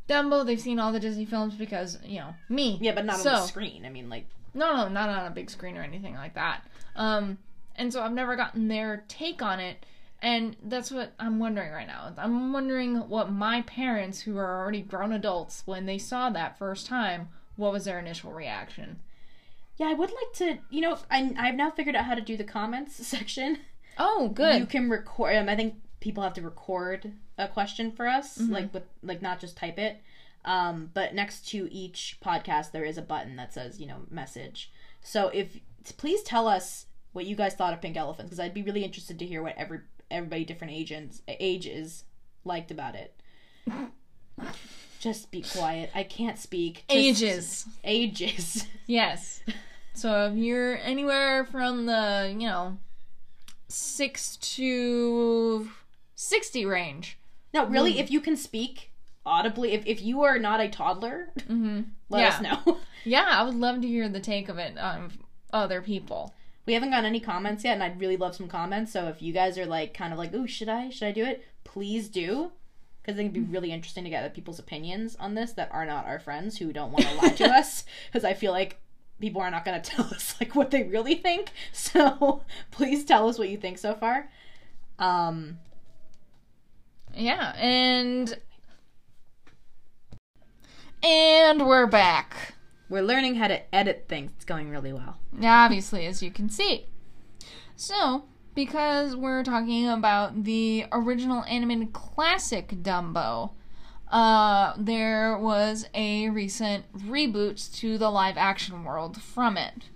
Dumbo. 0.08 0.46
They've 0.46 0.60
seen 0.62 0.80
all 0.80 0.92
the 0.92 1.00
Disney 1.00 1.26
films 1.26 1.56
because 1.56 1.98
you 2.06 2.20
know 2.20 2.36
me. 2.50 2.78
Yeah, 2.82 2.94
but 2.94 3.06
not 3.06 3.18
so, 3.18 3.30
on 3.32 3.42
the 3.42 3.48
screen. 3.48 3.86
I 3.86 3.90
mean, 3.90 4.10
like 4.10 4.28
No, 4.54 4.76
no, 4.76 4.88
not 4.88 5.10
on 5.10 5.26
a 5.26 5.32
big 5.32 5.50
screen 5.50 5.78
or 5.78 5.82
anything 5.82 6.14
like 6.14 6.36
that. 6.36 6.62
Um, 6.96 7.40
and 7.76 7.92
so 7.92 8.02
I've 8.02 8.14
never 8.14 8.36
gotten 8.36 8.68
their 8.68 9.04
take 9.08 9.42
on 9.42 9.60
it, 9.60 9.84
and 10.22 10.56
that's 10.64 10.92
what 10.92 11.14
I'm 11.20 11.40
wondering 11.40 11.72
right 11.72 11.88
now. 11.88 12.14
I'm 12.18 12.54
wondering 12.54 13.10
what 13.10 13.32
my 13.32 13.62
parents, 13.64 14.22
who 14.22 14.38
are 14.38 14.62
already 14.62 14.82
grown 14.82 15.12
adults, 15.12 15.64
when 15.66 15.86
they 15.86 15.98
saw 15.98 16.30
that 16.30 16.58
first 16.58 16.88
time, 16.88 17.30
what 17.56 17.72
was 17.72 17.86
their 17.86 18.00
initial 18.00 18.32
reaction? 18.32 19.00
Yeah, 19.78 19.88
I 19.88 19.94
would 19.94 20.10
like 20.12 20.34
to. 20.36 20.58
You 20.70 20.82
know, 20.82 20.98
I 21.10 21.34
I've 21.38 21.56
now 21.56 21.72
figured 21.72 21.96
out 21.96 22.06
how 22.06 22.16
to 22.16 22.22
do 22.22 22.36
the 22.38 22.44
comments 22.44 22.96
section. 23.08 23.60
Oh, 23.98 24.30
good. 24.30 24.60
You 24.60 24.66
can 24.66 24.90
record. 24.90 25.36
Um, 25.36 25.50
I 25.50 25.56
think 25.56 25.76
people 26.00 26.22
have 26.24 26.34
to 26.34 26.42
record 26.42 27.14
a 27.38 27.48
question 27.48 27.92
for 27.92 28.08
us, 28.08 28.38
Mm-hmm. 28.38 28.54
like 28.54 28.74
with 28.74 28.84
like 29.04 29.22
not 29.22 29.40
just 29.40 29.56
type 29.58 29.78
it. 29.80 30.02
Um, 30.46 30.90
but 30.94 31.14
next 31.14 31.48
to 31.50 31.68
each 31.74 32.18
podcast, 32.24 32.72
there 32.72 32.86
is 32.86 32.98
a 32.98 33.02
button 33.02 33.36
that 33.36 33.54
says 33.54 33.80
you 33.80 33.88
know 33.88 34.02
message. 34.10 34.72
So 35.02 35.30
if 35.30 35.58
please 35.98 36.22
tell 36.24 36.48
us 36.48 36.86
what 37.14 37.26
you 37.26 37.36
guys 37.36 37.54
thought 37.54 37.74
of 37.74 37.82
Pink 37.82 37.98
Elephants, 37.98 38.30
because 38.30 38.40
I'd 38.40 38.54
be 38.54 38.62
really 38.64 38.84
interested 38.84 39.18
to 39.20 39.26
hear 39.26 39.42
what 39.44 39.56
every 39.58 39.80
everybody 40.10 40.46
different 40.46 40.74
agents 40.74 41.22
ages 41.28 42.04
liked 42.46 42.72
about 42.72 42.96
it. 42.96 43.14
Just 45.00 45.30
be 45.32 45.42
quiet. 45.42 45.92
I 45.94 46.04
can't 46.04 46.38
speak. 46.40 46.84
Just- 46.90 46.90
Ages. 46.90 47.66
Ages. 47.84 48.66
Yes. 48.88 49.42
So 49.94 50.28
if 50.28 50.36
you're 50.38 50.78
anywhere 50.78 51.44
from 51.46 51.86
the, 51.88 52.30
you 52.32 52.48
know, 52.48 52.78
6 53.68 54.38
to 54.38 55.70
60 56.16 56.66
range. 56.66 57.18
No, 57.54 57.66
really, 57.66 57.94
Hmm. 57.94 58.00
if 58.00 58.12
you 58.12 58.22
can 58.22 58.38
speak 58.38 58.92
audibly, 59.26 59.74
if, 59.74 59.86
if 59.86 60.02
you 60.02 60.22
are 60.24 60.40
not 60.40 60.62
a 60.62 60.70
toddler, 60.70 61.30
Mm-hmm. 61.40 61.82
let 62.10 62.22
Yeah. 62.22 62.28
us 62.30 62.42
know. 62.66 62.78
Yeah, 63.04 63.26
I 63.30 63.44
would 63.44 63.56
love 63.56 63.80
to 63.82 63.88
hear 63.88 64.10
the 64.10 64.20
take 64.20 64.50
of 64.50 64.58
it 64.58 64.78
of 64.78 65.18
other 65.54 65.82
people. 65.82 66.34
We 66.66 66.74
haven't 66.74 66.90
gotten 66.90 67.06
any 67.06 67.22
comments 67.22 67.64
yet, 67.64 67.74
and 67.76 67.84
I'd 67.84 68.02
really 68.02 68.18
love 68.18 68.36
some 68.36 68.50
comments. 68.50 68.92
So 68.92 69.08
if 69.08 69.22
you 69.22 69.32
guys 69.32 69.58
are 69.58 69.66
like, 69.66 69.94
kind 69.94 70.12
of 70.12 70.20
like, 70.20 70.34
ooh, 70.34 70.46
should 70.48 70.68
I, 70.68 70.90
should 70.90 71.08
I 71.08 71.12
do 71.14 71.24
it? 71.24 71.46
Please 71.64 72.10
do, 72.10 72.52
because 73.08 73.18
it'd 73.20 73.32
be 73.34 73.40
really 73.40 73.72
interesting 73.72 74.04
to 74.04 74.10
get 74.10 74.20
other 74.24 74.34
people's 74.34 74.60
opinions 74.60 75.16
on 75.16 75.34
this 75.34 75.54
that 75.54 75.70
are 75.72 75.86
not 75.86 76.06
our 76.06 76.20
friends 76.20 76.58
who 76.58 76.74
don't 76.74 76.92
want 76.92 77.06
to 77.06 77.16
lie 77.16 77.30
to 77.30 77.46
us. 77.50 77.86
Because 78.12 78.26
I 78.26 78.34
feel 78.34 78.52
like 78.52 78.82
people 79.22 79.42
are 79.42 79.50
not 79.50 79.64
going 79.64 79.82
to 79.82 79.90
tell 79.90 80.06
us 80.06 80.36
like 80.42 80.54
what 80.56 80.72
they 80.72 80.84
really 80.84 81.16
think. 81.16 81.52
So 81.72 82.44
please 82.72 83.06
tell 83.06 83.30
us 83.30 83.40
what 83.40 83.48
you 83.50 83.58
think 83.58 83.78
so 83.78 83.94
far. 83.96 84.30
Um, 85.00 85.60
Yeah, 87.16 87.54
and 87.58 88.38
and 91.04 91.66
we're 91.66 91.88
back. 91.88 92.56
we're 92.90 93.02
learning 93.04 93.36
how 93.36 93.48
to 93.48 93.74
edit 93.76 94.06
things. 94.10 94.32
It's 94.36 94.46
going 94.46 94.70
really 94.70 94.92
well. 94.94 95.18
Yeah, 95.40 95.64
obviously, 95.64 96.06
as 96.08 96.22
you 96.24 96.32
can 96.32 96.50
see. 96.50 96.88
So, 97.76 98.26
because 98.58 99.16
we're 99.16 99.44
talking 99.44 99.88
about 99.88 100.44
the 100.44 100.84
original 100.92 101.44
animated 101.44 101.94
classic 101.94 102.70
Dumbo, 102.82 103.52
uh, 104.08 104.74
there 104.80 105.38
was 105.38 105.86
a 105.94 106.30
recent 106.30 106.84
reboot 107.06 107.72
to 107.76 108.00
the 108.00 108.10
live 108.10 108.36
action 108.36 108.84
world 108.84 109.22
from 109.22 109.58
it. 109.58 109.92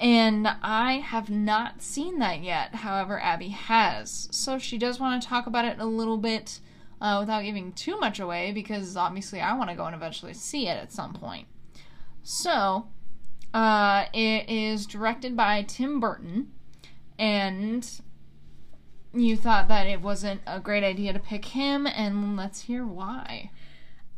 And 0.00 0.48
I 0.60 0.94
have 0.94 1.30
not 1.30 1.82
seen 1.82 2.18
that 2.18 2.42
yet. 2.42 2.74
However, 2.74 3.20
Abby 3.20 3.50
has. 3.50 4.26
So 4.32 4.58
she 4.58 4.76
does 4.76 4.98
want 4.98 5.22
to 5.22 5.28
talk 5.28 5.46
about 5.46 5.64
it 5.64 5.78
a 5.78 5.86
little 5.86 6.18
bit 6.18 6.58
uh, 7.00 7.18
without 7.20 7.44
giving 7.44 7.72
too 7.72 7.96
much 8.00 8.18
away 8.18 8.50
because 8.50 8.96
obviously 8.96 9.40
I 9.40 9.56
want 9.56 9.70
to 9.70 9.76
go 9.76 9.84
and 9.84 9.94
eventually 9.94 10.34
see 10.34 10.66
it 10.66 10.78
at 10.78 10.90
some 10.90 11.12
point. 11.12 11.46
So, 12.24 12.88
uh, 13.54 14.06
it 14.12 14.50
is 14.50 14.84
directed 14.84 15.36
by 15.36 15.62
Tim 15.62 16.00
Burton, 16.00 16.48
and 17.20 17.86
you 19.12 19.36
thought 19.36 19.68
that 19.68 19.86
it 19.86 20.00
wasn't 20.00 20.40
a 20.46 20.58
great 20.58 20.82
idea 20.82 21.12
to 21.12 21.18
pick 21.18 21.44
him, 21.44 21.86
and 21.86 22.34
let's 22.34 22.62
hear 22.62 22.86
why. 22.86 23.50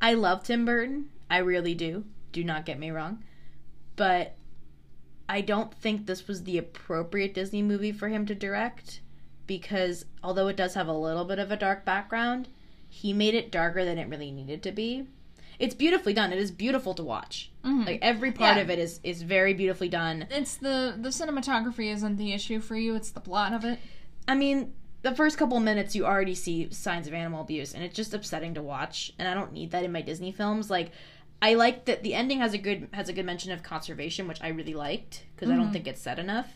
I 0.01 0.15
love 0.15 0.45
Tim 0.45 0.65
Burton. 0.65 1.11
I 1.29 1.39
really 1.39 1.75
do. 1.75 2.05
Do 2.31 2.45
not 2.45 2.65
get 2.65 2.79
me 2.79 2.93
wrong. 2.93 3.25
But 3.97 4.37
I 5.29 5.41
don't 5.41 5.75
think 5.75 6.07
this 6.07 6.29
was 6.29 6.45
the 6.45 6.59
appropriate 6.59 7.35
Disney 7.35 7.61
movie 7.61 7.91
for 7.91 8.09
him 8.09 8.25
to 8.27 8.37
direct 8.37 9.01
because 9.49 10.05
although 10.23 10.47
it 10.47 10.57
does 10.57 10.75
have 10.75 10.87
a 10.87 10.93
little 10.93 11.25
bit 11.25 11.41
of 11.41 11.51
a 11.51 11.57
dark 11.57 11.85
background, 11.85 12.49
he 12.89 13.13
made 13.13 13.35
it 13.35 13.51
darker 13.51 13.85
than 13.85 13.99
it 13.99 14.09
really 14.09 14.31
needed 14.31 14.63
to 14.63 14.71
be. 14.71 15.09
It's 15.59 15.75
beautifully 15.75 16.13
done. 16.13 16.33
It 16.33 16.39
is 16.39 16.51
beautiful 16.51 16.95
to 16.95 17.03
watch. 17.03 17.51
Mhm. 17.65 17.87
Like 17.87 17.99
every 18.03 18.33
part 18.33 18.57
Yeah. 18.57 18.63
of 18.63 18.71
it 18.71 18.79
is 18.79 19.01
is 19.03 19.23
very 19.23 19.55
beautifully 19.55 19.89
done. 19.89 20.27
It's 20.31 20.57
the 20.57 20.97
the 21.01 21.11
cinematography 21.11 21.93
isn't 21.93 22.17
the 22.17 22.33
issue 22.33 22.61
for 22.61 22.77
you; 22.77 22.95
it's 22.95 23.11
the 23.11 23.21
plot 23.21 23.53
of 23.53 23.65
it. 23.65 23.79
I 24.27 24.35
mean, 24.35 24.73
the 25.03 25.15
first 25.15 25.37
couple 25.39 25.59
minutes 25.61 25.95
you 25.97 26.07
already 26.07 26.35
see 26.35 26.69
signs 26.71 27.07
of 27.09 27.15
animal 27.15 27.41
abuse 27.43 27.75
and 27.75 27.83
it's 27.83 27.97
just 27.97 28.15
upsetting 28.15 28.55
to 28.55 28.63
watch 28.63 29.13
and 29.19 29.27
I 29.27 29.35
don't 29.35 29.53
need 29.53 29.73
that 29.73 29.85
in 29.85 29.91
my 29.93 30.01
Disney 30.03 30.31
films. 30.33 30.71
Like 30.71 30.91
I 31.41 31.55
like 31.55 31.87
that 31.87 32.05
the 32.05 32.15
ending 32.15 32.39
has 32.39 32.55
a 32.55 32.59
good 32.59 32.89
has 32.93 33.09
a 33.09 33.13
good 33.13 33.27
mention 33.27 33.51
of 33.51 33.63
conservation, 33.65 34.29
which 34.29 34.41
I 34.43 34.49
really 34.49 34.75
liked 34.75 35.25
because 35.35 35.51
I 35.51 35.57
don't 35.57 35.73
think 35.73 35.87
it's 35.89 36.01
said 36.01 36.19
enough. 36.19 36.49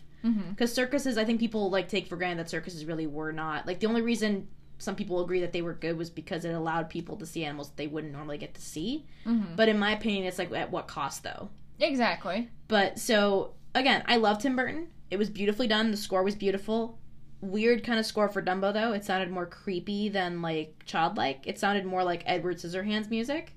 Because 0.51 0.73
circuses, 0.75 1.19
I 1.19 1.25
think 1.25 1.39
people 1.39 1.71
like 1.71 1.89
take 1.89 2.09
for 2.09 2.17
granted 2.17 2.39
that 2.45 2.51
circuses 2.51 2.85
really 2.85 3.07
were 3.07 3.33
not 3.33 3.65
like 3.67 3.79
the 3.79 3.87
only 3.87 4.03
reason 4.03 4.49
some 4.79 4.95
people 4.97 5.23
agree 5.23 5.41
that 5.41 5.53
they 5.53 5.63
were 5.63 5.73
good 5.75 5.97
was 5.97 6.11
because 6.11 6.45
it 6.45 6.55
allowed 6.55 6.91
people 6.91 7.17
to 7.17 7.27
see 7.27 7.45
animals 7.45 7.69
that 7.69 7.77
they 7.77 7.87
wouldn't 7.87 8.13
normally 8.13 8.39
get 8.39 8.55
to 8.55 8.61
see. 8.61 9.07
Mhm. 9.25 9.57
But 9.57 9.69
in 9.69 9.79
my 9.79 9.93
opinion, 9.93 10.25
it's 10.25 10.39
like 10.39 10.53
at 10.53 10.71
what 10.71 10.87
cost 10.87 11.23
though? 11.23 11.49
Exactly. 11.81 12.49
But 12.69 12.99
so 12.99 13.55
again, 13.75 14.03
I 14.07 14.17
love 14.17 14.39
Tim 14.39 14.57
Burton. 14.57 14.89
It 15.11 15.19
was 15.19 15.31
beautifully 15.31 15.67
done. 15.67 15.91
The 15.91 15.97
score 15.97 16.23
was 16.23 16.35
beautiful. 16.35 16.99
Weird 17.41 17.85
kind 17.85 17.99
of 17.99 18.07
score 18.07 18.29
for 18.29 18.43
Dumbo 18.43 18.73
though. 18.73 18.93
It 18.93 19.05
sounded 19.05 19.31
more 19.31 19.47
creepy 19.47 20.09
than 20.09 20.43
like 20.43 20.83
childlike. 20.85 21.47
It 21.47 21.59
sounded 21.59 21.85
more 21.85 22.03
like 22.05 22.23
Edward 22.27 22.57
Scissorhands 22.59 23.11
music. 23.11 23.53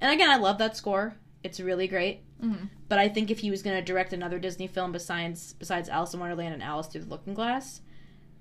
And 0.00 0.12
again, 0.12 0.30
I 0.30 0.36
love 0.36 0.58
that 0.58 0.76
score. 0.76 1.14
It's 1.42 1.58
really 1.60 1.88
great. 1.88 2.22
Mhm. 2.42 2.68
But 2.88 2.98
I 2.98 3.08
think 3.08 3.30
if 3.30 3.38
he 3.38 3.50
was 3.50 3.62
going 3.62 3.76
to 3.76 3.82
direct 3.84 4.12
another 4.12 4.38
Disney 4.38 4.66
film 4.66 4.92
besides 4.92 5.52
besides 5.54 5.88
Alice 5.88 6.12
in 6.14 6.20
Wonderland 6.20 6.54
and 6.54 6.62
Alice 6.62 6.86
Through 6.88 7.02
the 7.02 7.08
Looking 7.10 7.34
Glass, 7.34 7.80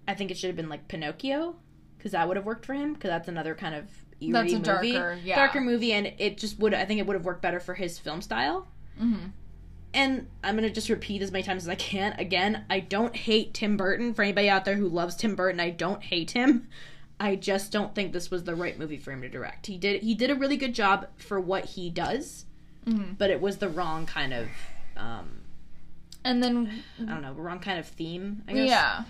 I 0.07 0.15
think 0.15 0.31
it 0.31 0.37
should 0.37 0.47
have 0.47 0.55
been 0.57 0.69
like 0.69 0.87
Pinocchio, 0.87 1.55
because 1.99 2.13
that 2.13 2.27
would 2.27 2.37
have 2.37 2.45
worked 2.47 2.65
for 2.65 2.73
him. 2.73 2.93
Because 2.95 3.09
that's 3.09 3.27
another 3.27 3.53
kind 3.53 3.75
of 3.75 3.85
eerie 4.21 4.31
That's 4.33 4.53
a 4.53 4.55
movie, 4.55 4.91
darker, 4.93 5.19
yeah. 5.23 5.35
darker 5.35 5.61
movie, 5.61 5.93
and 5.93 6.13
it 6.17 6.37
just 6.39 6.57
would. 6.59 6.73
I 6.73 6.85
think 6.85 6.99
it 6.99 7.05
would 7.05 7.13
have 7.15 7.25
worked 7.25 7.41
better 7.43 7.59
for 7.59 7.75
his 7.75 7.99
film 7.99 8.21
style. 8.21 8.67
Mm-hmm. 8.99 9.27
And 9.93 10.27
I'm 10.43 10.55
gonna 10.55 10.69
just 10.69 10.89
repeat 10.89 11.21
as 11.21 11.31
many 11.31 11.43
times 11.43 11.63
as 11.63 11.69
I 11.69 11.75
can. 11.75 12.13
Again, 12.19 12.63
I 12.69 12.79
don't 12.79 13.15
hate 13.15 13.53
Tim 13.53 13.75
Burton. 13.77 14.13
For 14.13 14.21
anybody 14.23 14.49
out 14.49 14.65
there 14.65 14.75
who 14.75 14.87
loves 14.87 15.15
Tim 15.15 15.35
Burton, 15.35 15.59
I 15.59 15.69
don't 15.71 16.01
hate 16.03 16.31
him. 16.31 16.67
I 17.19 17.35
just 17.35 17.71
don't 17.71 17.93
think 17.95 18.13
this 18.13 18.31
was 18.31 18.43
the 18.45 18.55
right 18.55 18.77
movie 18.79 18.97
for 18.97 19.11
him 19.11 19.21
to 19.23 19.29
direct. 19.29 19.65
He 19.67 19.77
did 19.77 20.03
he 20.03 20.13
did 20.15 20.29
a 20.31 20.35
really 20.35 20.57
good 20.57 20.73
job 20.73 21.07
for 21.17 21.39
what 21.39 21.65
he 21.65 21.89
does, 21.89 22.45
Mhm. 22.85 23.17
but 23.17 23.29
it 23.29 23.41
was 23.41 23.57
the 23.57 23.67
wrong 23.67 24.05
kind 24.05 24.33
of 24.33 24.47
um, 24.95 25.41
And 26.23 26.41
then 26.43 26.83
I 27.01 27.05
don't 27.05 27.21
know, 27.21 27.33
wrong 27.33 27.59
kind 27.59 27.79
of 27.79 27.87
theme. 27.87 28.43
I 28.47 28.53
guess. 28.53 28.69
yeah. 28.69 29.03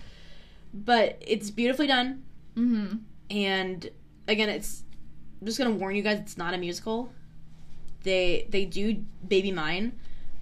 But 0.72 1.18
it's 1.20 1.50
beautifully 1.50 1.86
done, 1.88 2.22
Mm-hmm. 2.56 2.96
and 3.30 3.90
again, 4.28 4.48
it's. 4.48 4.84
I'm 5.40 5.46
just 5.46 5.58
gonna 5.58 5.70
warn 5.70 5.96
you 5.96 6.02
guys, 6.02 6.18
it's 6.18 6.36
not 6.36 6.52
a 6.54 6.58
musical. 6.58 7.12
They 8.02 8.46
they 8.50 8.64
do 8.64 9.04
Baby 9.26 9.52
Mine, 9.52 9.98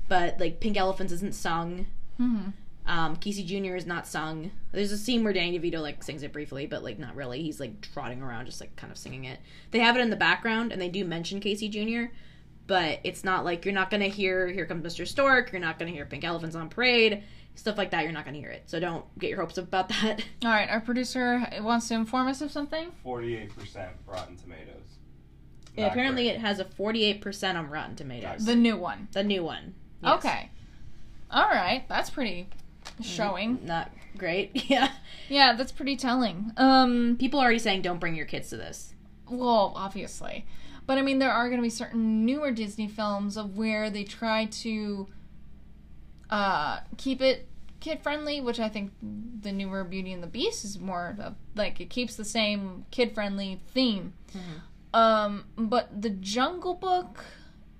but 0.08 0.40
like 0.40 0.60
Pink 0.60 0.76
Elephants 0.76 1.12
isn't 1.12 1.34
sung. 1.34 1.86
Mm-hmm. 2.20 2.50
Um, 2.86 3.16
Casey 3.16 3.44
Jr. 3.44 3.76
is 3.76 3.86
not 3.86 4.06
sung. 4.06 4.50
There's 4.72 4.92
a 4.92 4.96
scene 4.98 5.22
where 5.22 5.32
Danny 5.32 5.58
DeVito 5.58 5.80
like 5.82 6.02
sings 6.02 6.22
it 6.22 6.32
briefly, 6.32 6.66
but 6.66 6.82
like 6.82 6.98
not 6.98 7.14
really. 7.14 7.42
He's 7.42 7.60
like 7.60 7.80
trotting 7.82 8.22
around, 8.22 8.46
just 8.46 8.60
like 8.60 8.74
kind 8.76 8.90
of 8.90 8.96
singing 8.96 9.24
it. 9.24 9.40
They 9.70 9.80
have 9.80 9.96
it 9.96 10.00
in 10.00 10.10
the 10.10 10.16
background, 10.16 10.72
and 10.72 10.80
they 10.80 10.88
do 10.88 11.04
mention 11.04 11.38
Casey 11.38 11.68
Jr. 11.68 12.12
But 12.68 13.00
it's 13.02 13.24
not 13.24 13.44
like 13.44 13.64
you're 13.64 13.74
not 13.74 13.90
gonna 13.90 14.06
hear 14.06 14.46
"Here 14.46 14.64
Comes 14.66 14.84
Mr. 14.84 15.04
Stork." 15.08 15.50
You're 15.50 15.60
not 15.60 15.78
gonna 15.80 15.90
hear 15.90 16.06
"Pink 16.06 16.22
Elephants 16.22 16.54
on 16.54 16.68
Parade," 16.68 17.24
stuff 17.56 17.76
like 17.76 17.90
that. 17.90 18.04
You're 18.04 18.12
not 18.12 18.24
gonna 18.24 18.38
hear 18.38 18.50
it. 18.50 18.64
So 18.66 18.78
don't 18.78 19.04
get 19.18 19.30
your 19.30 19.40
hopes 19.40 19.58
up 19.58 19.64
about 19.64 19.88
that. 19.88 20.22
All 20.44 20.50
right, 20.50 20.68
our 20.68 20.80
producer 20.80 21.44
wants 21.62 21.88
to 21.88 21.94
inform 21.94 22.28
us 22.28 22.40
of 22.40 22.52
something. 22.52 22.92
Forty-eight 23.02 23.56
percent 23.56 23.90
Rotten 24.06 24.36
Tomatoes. 24.36 24.74
Yeah, 25.76 25.84
Not 25.84 25.92
apparently, 25.92 26.24
great. 26.24 26.34
it 26.36 26.40
has 26.40 26.58
a 26.58 26.64
48% 26.64 27.54
on 27.54 27.70
Rotten 27.70 27.94
Tomatoes. 27.94 28.44
The 28.44 28.56
new 28.56 28.76
one. 28.76 29.06
The 29.12 29.22
new 29.22 29.44
one. 29.44 29.74
Yes. 30.02 30.18
Okay. 30.24 30.50
All 31.30 31.48
right, 31.48 31.84
that's 31.88 32.10
pretty 32.10 32.48
showing. 33.00 33.60
Not 33.64 33.90
great. 34.16 34.50
Yeah. 34.68 34.90
Yeah, 35.28 35.52
that's 35.54 35.70
pretty 35.72 35.96
telling. 35.96 36.52
Um, 36.56 37.16
People 37.20 37.38
are 37.38 37.44
already 37.44 37.58
saying 37.60 37.82
don't 37.82 38.00
bring 38.00 38.16
your 38.16 38.26
kids 38.26 38.50
to 38.50 38.56
this. 38.56 38.94
well, 39.30 39.72
obviously, 39.76 40.46
but 40.88 40.98
I 40.98 41.02
mean, 41.02 41.20
there 41.20 41.30
are 41.30 41.48
going 41.48 41.58
to 41.60 41.62
be 41.62 41.70
certain 41.70 42.24
newer 42.26 42.50
Disney 42.50 42.88
films 42.88 43.36
of 43.36 43.56
where 43.56 43.88
they 43.90 44.02
try 44.02 44.46
to 44.46 45.06
uh 46.30 46.80
keep 46.96 47.20
it 47.22 47.46
kid 47.80 48.02
friendly, 48.02 48.40
which 48.40 48.58
I 48.58 48.68
think 48.68 48.90
the 49.00 49.52
newer 49.52 49.84
Beauty 49.84 50.12
and 50.12 50.22
the 50.22 50.26
Beast 50.26 50.64
is 50.64 50.78
more 50.80 51.16
of 51.20 51.34
like 51.54 51.80
it 51.80 51.90
keeps 51.90 52.16
the 52.16 52.24
same 52.24 52.84
kid 52.90 53.14
friendly 53.14 53.60
theme. 53.72 54.14
Mhm. 54.34 54.98
Um, 54.98 55.44
but 55.56 56.02
the 56.02 56.10
Jungle 56.10 56.74
Book, 56.74 57.24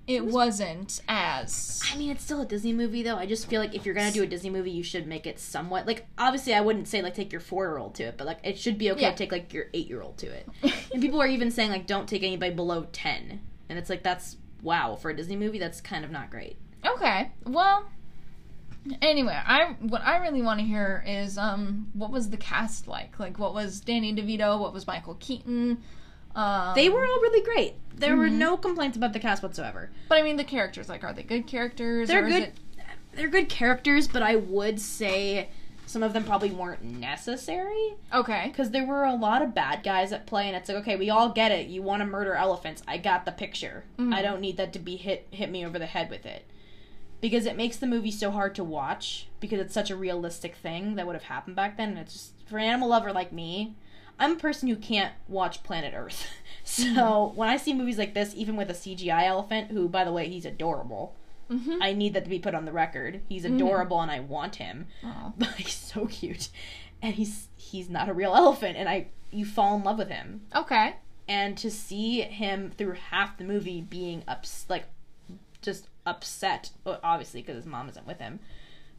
it 0.09 0.25
wasn't 0.25 1.01
as 1.07 1.81
I 1.89 1.95
mean, 1.95 2.09
it's 2.09 2.23
still 2.23 2.41
a 2.41 2.45
Disney 2.45 2.73
movie, 2.73 3.03
though. 3.03 3.15
I 3.15 3.25
just 3.27 3.47
feel 3.47 3.61
like 3.61 3.75
if 3.75 3.85
you're 3.85 3.93
gonna 3.95 4.11
do 4.11 4.23
a 4.23 4.27
Disney 4.27 4.49
movie, 4.49 4.71
you 4.71 4.83
should 4.83 5.05
make 5.07 5.27
it 5.27 5.39
somewhat 5.39 5.85
like. 5.85 6.07
Obviously, 6.17 6.53
I 6.55 6.61
wouldn't 6.61 6.87
say 6.87 7.01
like 7.01 7.13
take 7.13 7.31
your 7.31 7.41
four 7.41 7.65
year 7.65 7.77
old 7.77 7.95
to 7.95 8.03
it, 8.03 8.17
but 8.17 8.25
like 8.27 8.39
it 8.43 8.57
should 8.57 8.77
be 8.77 8.91
okay 8.91 9.01
Yeah. 9.01 9.11
to 9.11 9.17
take 9.17 9.31
like 9.31 9.53
your 9.53 9.67
eight 9.73 9.87
year 9.87 10.01
old 10.01 10.17
to 10.17 10.27
it. 10.27 10.47
and 10.93 11.01
people 11.01 11.21
are 11.21 11.27
even 11.27 11.51
saying 11.51 11.69
like 11.69 11.85
don't 11.87 12.09
take 12.09 12.23
anybody 12.23 12.53
below 12.53 12.87
ten, 12.91 13.39
and 13.69 13.77
it's 13.77 13.89
like 13.89 14.01
that's 14.03 14.37
wow 14.63 14.95
for 14.95 15.11
a 15.11 15.15
Disney 15.15 15.35
movie. 15.35 15.59
That's 15.59 15.79
kind 15.79 16.03
of 16.03 16.11
not 16.11 16.31
great. 16.31 16.57
Okay. 16.85 17.31
Well, 17.45 17.87
anyway, 19.01 19.37
I 19.45 19.75
what 19.79 20.01
I 20.01 20.17
really 20.17 20.41
want 20.41 20.59
to 20.59 20.65
hear 20.65 21.03
is 21.05 21.37
um 21.37 21.87
what 21.93 22.11
was 22.11 22.29
the 22.29 22.37
cast 22.37 22.87
like? 22.87 23.19
Like 23.19 23.37
what 23.37 23.53
was 23.53 23.79
Danny 23.79 24.13
DeVito? 24.15 24.59
What 24.59 24.73
was 24.73 24.87
Michael 24.87 25.15
Keaton? 25.19 25.83
Um, 26.35 26.73
They 26.75 26.89
were 26.89 27.01
all 27.05 27.19
really 27.21 27.43
great. 27.43 27.73
There 27.95 28.15
were 28.15 28.29
Mhm. 28.29 28.33
no 28.33 28.55
complaints 28.57 28.95
about 28.95 29.13
the 29.13 29.19
cast 29.19 29.43
whatsoever. 29.43 29.89
but 30.07 30.17
I 30.17 30.21
mean 30.21 30.37
the 30.37 30.43
characters. 30.43 30.87
Like, 30.89 31.03
are 31.03 31.13
they 31.13 31.23
good 31.23 31.47
characters? 31.47 32.07
They're 32.07 32.23
or 32.23 32.27
is 32.27 32.33
good. 32.33 32.43
it- 32.43 32.53
They're 33.13 33.27
good 33.27 33.49
characters, 33.49 34.07
but 34.07 34.21
I 34.21 34.35
would 34.35 34.79
say 34.79 35.49
some 35.87 36.03
of 36.03 36.13
them 36.13 36.23
probably 36.23 36.51
weren't 36.51 36.83
necessary. 36.83 37.95
Okay. 38.13 38.47
because 38.47 38.69
there 38.71 38.85
were 38.85 39.03
a 39.03 39.15
lot 39.15 39.41
of 39.41 39.53
bad 39.55 39.83
guys 39.83 40.11
at 40.13 40.27
play 40.27 40.47
and 40.47 40.55
it's 40.55 40.69
like 40.69 40.77
okay 40.77 40.95
we 40.95 41.09
all 41.09 41.29
get 41.29 41.51
it 41.51 41.67
you 41.67 41.81
want 41.81 41.99
to 42.01 42.05
murder 42.05 42.35
elephants 42.35 42.83
i 42.87 42.95
got 42.97 43.25
the 43.25 43.31
picture 43.31 43.83
Mhm. 43.97 44.13
i 44.13 44.21
don't 44.21 44.39
need 44.39 44.55
that 44.57 44.71
to 44.73 44.79
be 44.79 44.95
hit 44.97 45.27
hit 45.31 45.49
me 45.49 45.65
over 45.65 45.79
the 45.79 45.87
head 45.87 46.09
with 46.11 46.25
it 46.27 46.45
because 47.21 47.45
it 47.47 47.55
makes 47.57 47.77
the 47.77 47.87
movie 47.87 48.11
so 48.11 48.29
hard 48.31 48.53
to 48.55 48.63
watch 48.63 49.27
because 49.39 49.59
it's 49.59 49.73
such 49.73 49.89
a 49.89 49.95
realistic 49.95 50.55
thing 50.55 50.95
that 50.95 51.07
would 51.07 51.15
have 51.15 51.23
happened 51.23 51.55
back 51.55 51.75
then 51.77 51.89
and 51.89 51.97
it's 51.99 52.13
just 52.13 52.31
for 52.47 52.59
an 52.59 52.65
animal 52.65 52.89
lover 52.89 53.11
like 53.11 53.31
me 53.33 53.73
i'm 54.19 54.33
a 54.33 54.39
person 54.39 54.67
who 54.69 54.75
can't 54.75 55.13
watch 55.27 55.63
planet 55.63 55.93
earth. 55.95 56.27
So 56.63 57.31
when 57.35 57.49
i 57.49 57.57
see 57.57 57.73
movies 57.73 57.97
like 57.97 58.13
this 58.13 58.33
even 58.35 58.55
with 58.55 58.69
a 58.69 58.73
cgi 58.73 59.23
elephant 59.25 59.71
who 59.71 59.89
by 59.89 60.03
the 60.03 60.11
way 60.11 60.27
he's 60.29 60.45
adorable 60.45 61.15
Mm-hmm. 61.49 61.81
i 61.81 61.93
need 61.93 62.13
that 62.13 62.25
to 62.25 62.29
be 62.29 62.37
put 62.37 62.53
on 62.53 62.65
the 62.65 62.71
record. 62.71 63.21
He's 63.27 63.43
adorable 63.43 63.99
and 64.01 64.11
i 64.11 64.19
want 64.19 64.57
him. 64.57 64.85
But 65.39 65.49
he's 65.55 65.73
so 65.73 66.05
cute. 66.05 66.49
And 67.01 67.15
he's 67.15 67.47
he's 67.57 67.89
not 67.89 68.07
a 68.07 68.13
real 68.13 68.35
elephant 68.35 68.77
and 68.77 68.87
i 68.87 69.07
you 69.31 69.45
fall 69.45 69.75
in 69.75 69.83
love 69.83 69.97
with 69.97 70.09
him. 70.09 70.41
Okay. 70.55 70.97
and 71.27 71.57
to 71.57 71.71
see 71.71 72.21
him 72.21 72.69
through 72.77 72.93
half 73.09 73.35
the 73.39 73.43
movie 73.43 73.81
being 73.81 74.23
ups 74.27 74.65
like 74.69 74.85
just 75.63 75.87
upset 76.05 76.69
obviously 76.85 77.41
because 77.41 77.55
his 77.55 77.65
mom 77.65 77.89
isn't 77.89 78.05
with 78.05 78.19
him 78.19 78.39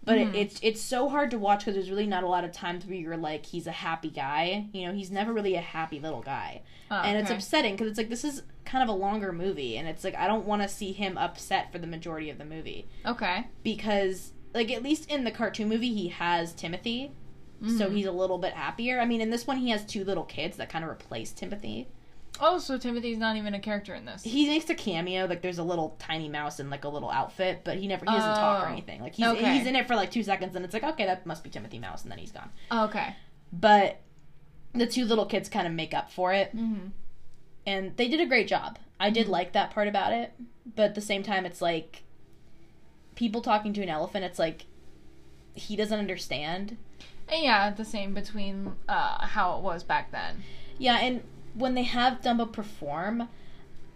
but 0.04 0.16
Mhm. 0.18 0.30
it, 0.34 0.36
it's 0.36 0.60
it's 0.62 0.80
so 0.80 1.08
hard 1.08 1.30
to 1.30 1.38
watch 1.38 1.60
because 1.60 1.74
there's 1.74 1.90
really 1.90 2.06
not 2.06 2.24
a 2.24 2.28
lot 2.28 2.44
of 2.44 2.52
times 2.52 2.86
where 2.86 2.94
you're 2.96 3.16
like 3.16 3.46
he's 3.46 3.66
a 3.66 3.72
happy 3.72 4.08
guy 4.10 4.66
you 4.72 4.86
know 4.86 4.92
he's 4.92 5.10
never 5.10 5.32
really 5.32 5.54
a 5.56 5.60
happy 5.60 6.00
little 6.00 6.22
guy 6.22 6.62
Oh, 6.90 6.96
and 7.02 7.18
it's 7.18 7.30
upsetting 7.30 7.74
because 7.74 7.88
it's 7.88 7.98
like 7.98 8.08
this 8.08 8.24
is 8.24 8.42
kind 8.64 8.82
of 8.82 8.88
a 8.88 8.98
longer 8.98 9.32
movie 9.32 9.76
and 9.76 9.86
it's 9.88 10.02
like 10.04 10.14
i 10.16 10.26
don't 10.26 10.46
want 10.46 10.62
to 10.62 10.68
see 10.68 10.92
him 10.92 11.16
upset 11.18 11.70
for 11.70 11.78
the 11.78 11.86
majority 11.86 12.30
of 12.30 12.38
the 12.38 12.44
movie 12.44 12.88
Okay. 13.06 13.46
because 13.62 14.32
like 14.54 14.70
at 14.70 14.82
least 14.82 15.10
in 15.10 15.24
the 15.24 15.30
cartoon 15.30 15.68
movie 15.68 15.92
he 15.94 16.08
has 16.08 16.52
timothy 16.52 17.12
so 17.66 17.88
Mhm. 17.90 17.94
he's 17.96 18.06
a 18.06 18.12
little 18.12 18.38
bit 18.38 18.54
happier 18.54 19.00
i 19.00 19.04
mean 19.04 19.20
in 19.20 19.30
this 19.30 19.46
one 19.46 19.58
he 19.58 19.68
has 19.70 19.84
two 19.84 20.02
little 20.04 20.24
kids 20.24 20.56
that 20.56 20.68
kind 20.70 20.82
of 20.84 20.90
replace 20.90 21.30
timothy 21.32 21.88
Oh, 22.42 22.58
so 22.58 22.78
Timothy's 22.78 23.18
not 23.18 23.36
even 23.36 23.52
a 23.54 23.60
character 23.60 23.94
in 23.94 24.04
this. 24.06 24.22
he 24.22 24.46
makes 24.48 24.68
a 24.70 24.74
cameo 24.74 25.26
like 25.26 25.42
there's 25.42 25.58
a 25.58 25.62
little 25.62 25.94
tiny 25.98 26.28
mouse 26.28 26.58
in 26.58 26.70
like 26.70 26.84
a 26.84 26.88
little 26.88 27.10
outfit 27.10 27.60
but 27.64 27.76
he 27.76 27.86
never 27.86 28.04
he 28.04 28.10
doesn't 28.16 28.34
talk 28.36 28.64
or 28.64 28.68
Oh. 28.68 28.72
anything 28.72 29.00
like 29.02 29.14
he's, 29.14 29.26
Okay. 29.26 29.58
he's 29.58 29.66
in 29.66 29.76
it 29.76 29.86
for 29.86 29.94
like 29.94 30.10
two 30.10 30.22
seconds 30.22 30.56
and 30.56 30.64
it's 30.64 30.72
like 30.74 30.82
okay 30.84 31.04
that 31.06 31.26
must 31.26 31.44
be 31.44 31.50
timothy 31.50 31.78
mouse 31.78 32.02
and 32.02 32.10
then 32.10 32.18
he's 32.18 32.32
gone 32.32 32.50
okay. 32.72 33.14
but 33.52 34.00
the 34.72 34.86
two 34.86 35.04
little 35.04 35.26
kids 35.26 35.48
kind 35.48 35.66
of 35.66 35.72
make 35.74 35.92
up 35.92 36.10
for 36.10 36.32
it 36.32 36.54
Mm-hmm. 36.56 36.86
and 37.66 37.96
they 37.96 38.08
did 38.08 38.20
a 38.20 38.26
great 38.26 38.48
job 38.48 38.78
i 38.98 39.10
did 39.10 39.26
Mhm. 39.26 39.30
like 39.30 39.52
that 39.52 39.70
part 39.70 39.86
about 39.88 40.12
it 40.12 40.32
but 40.74 40.84
at 40.86 40.94
the 40.94 41.00
same 41.00 41.22
time 41.22 41.44
it's 41.44 41.60
like 41.60 42.04
people 43.14 43.42
talking 43.42 43.72
to 43.74 43.82
an 43.82 43.88
elephant 43.88 44.24
it's 44.24 44.38
like 44.38 44.66
he 45.54 45.76
doesn't 45.76 45.98
understand 45.98 46.76
And 47.28 47.42
yeah, 47.42 47.70
the 47.70 47.84
same 47.84 48.14
between 48.14 48.72
uh 48.88 49.26
how 49.26 49.58
it 49.58 49.62
was 49.62 49.82
back 49.84 50.10
then. 50.10 50.42
Yeah, 50.78 50.96
and 50.98 51.22
when 51.54 51.74
they 51.74 51.82
have 51.84 52.20
Dumbo 52.20 52.50
perform, 52.52 53.28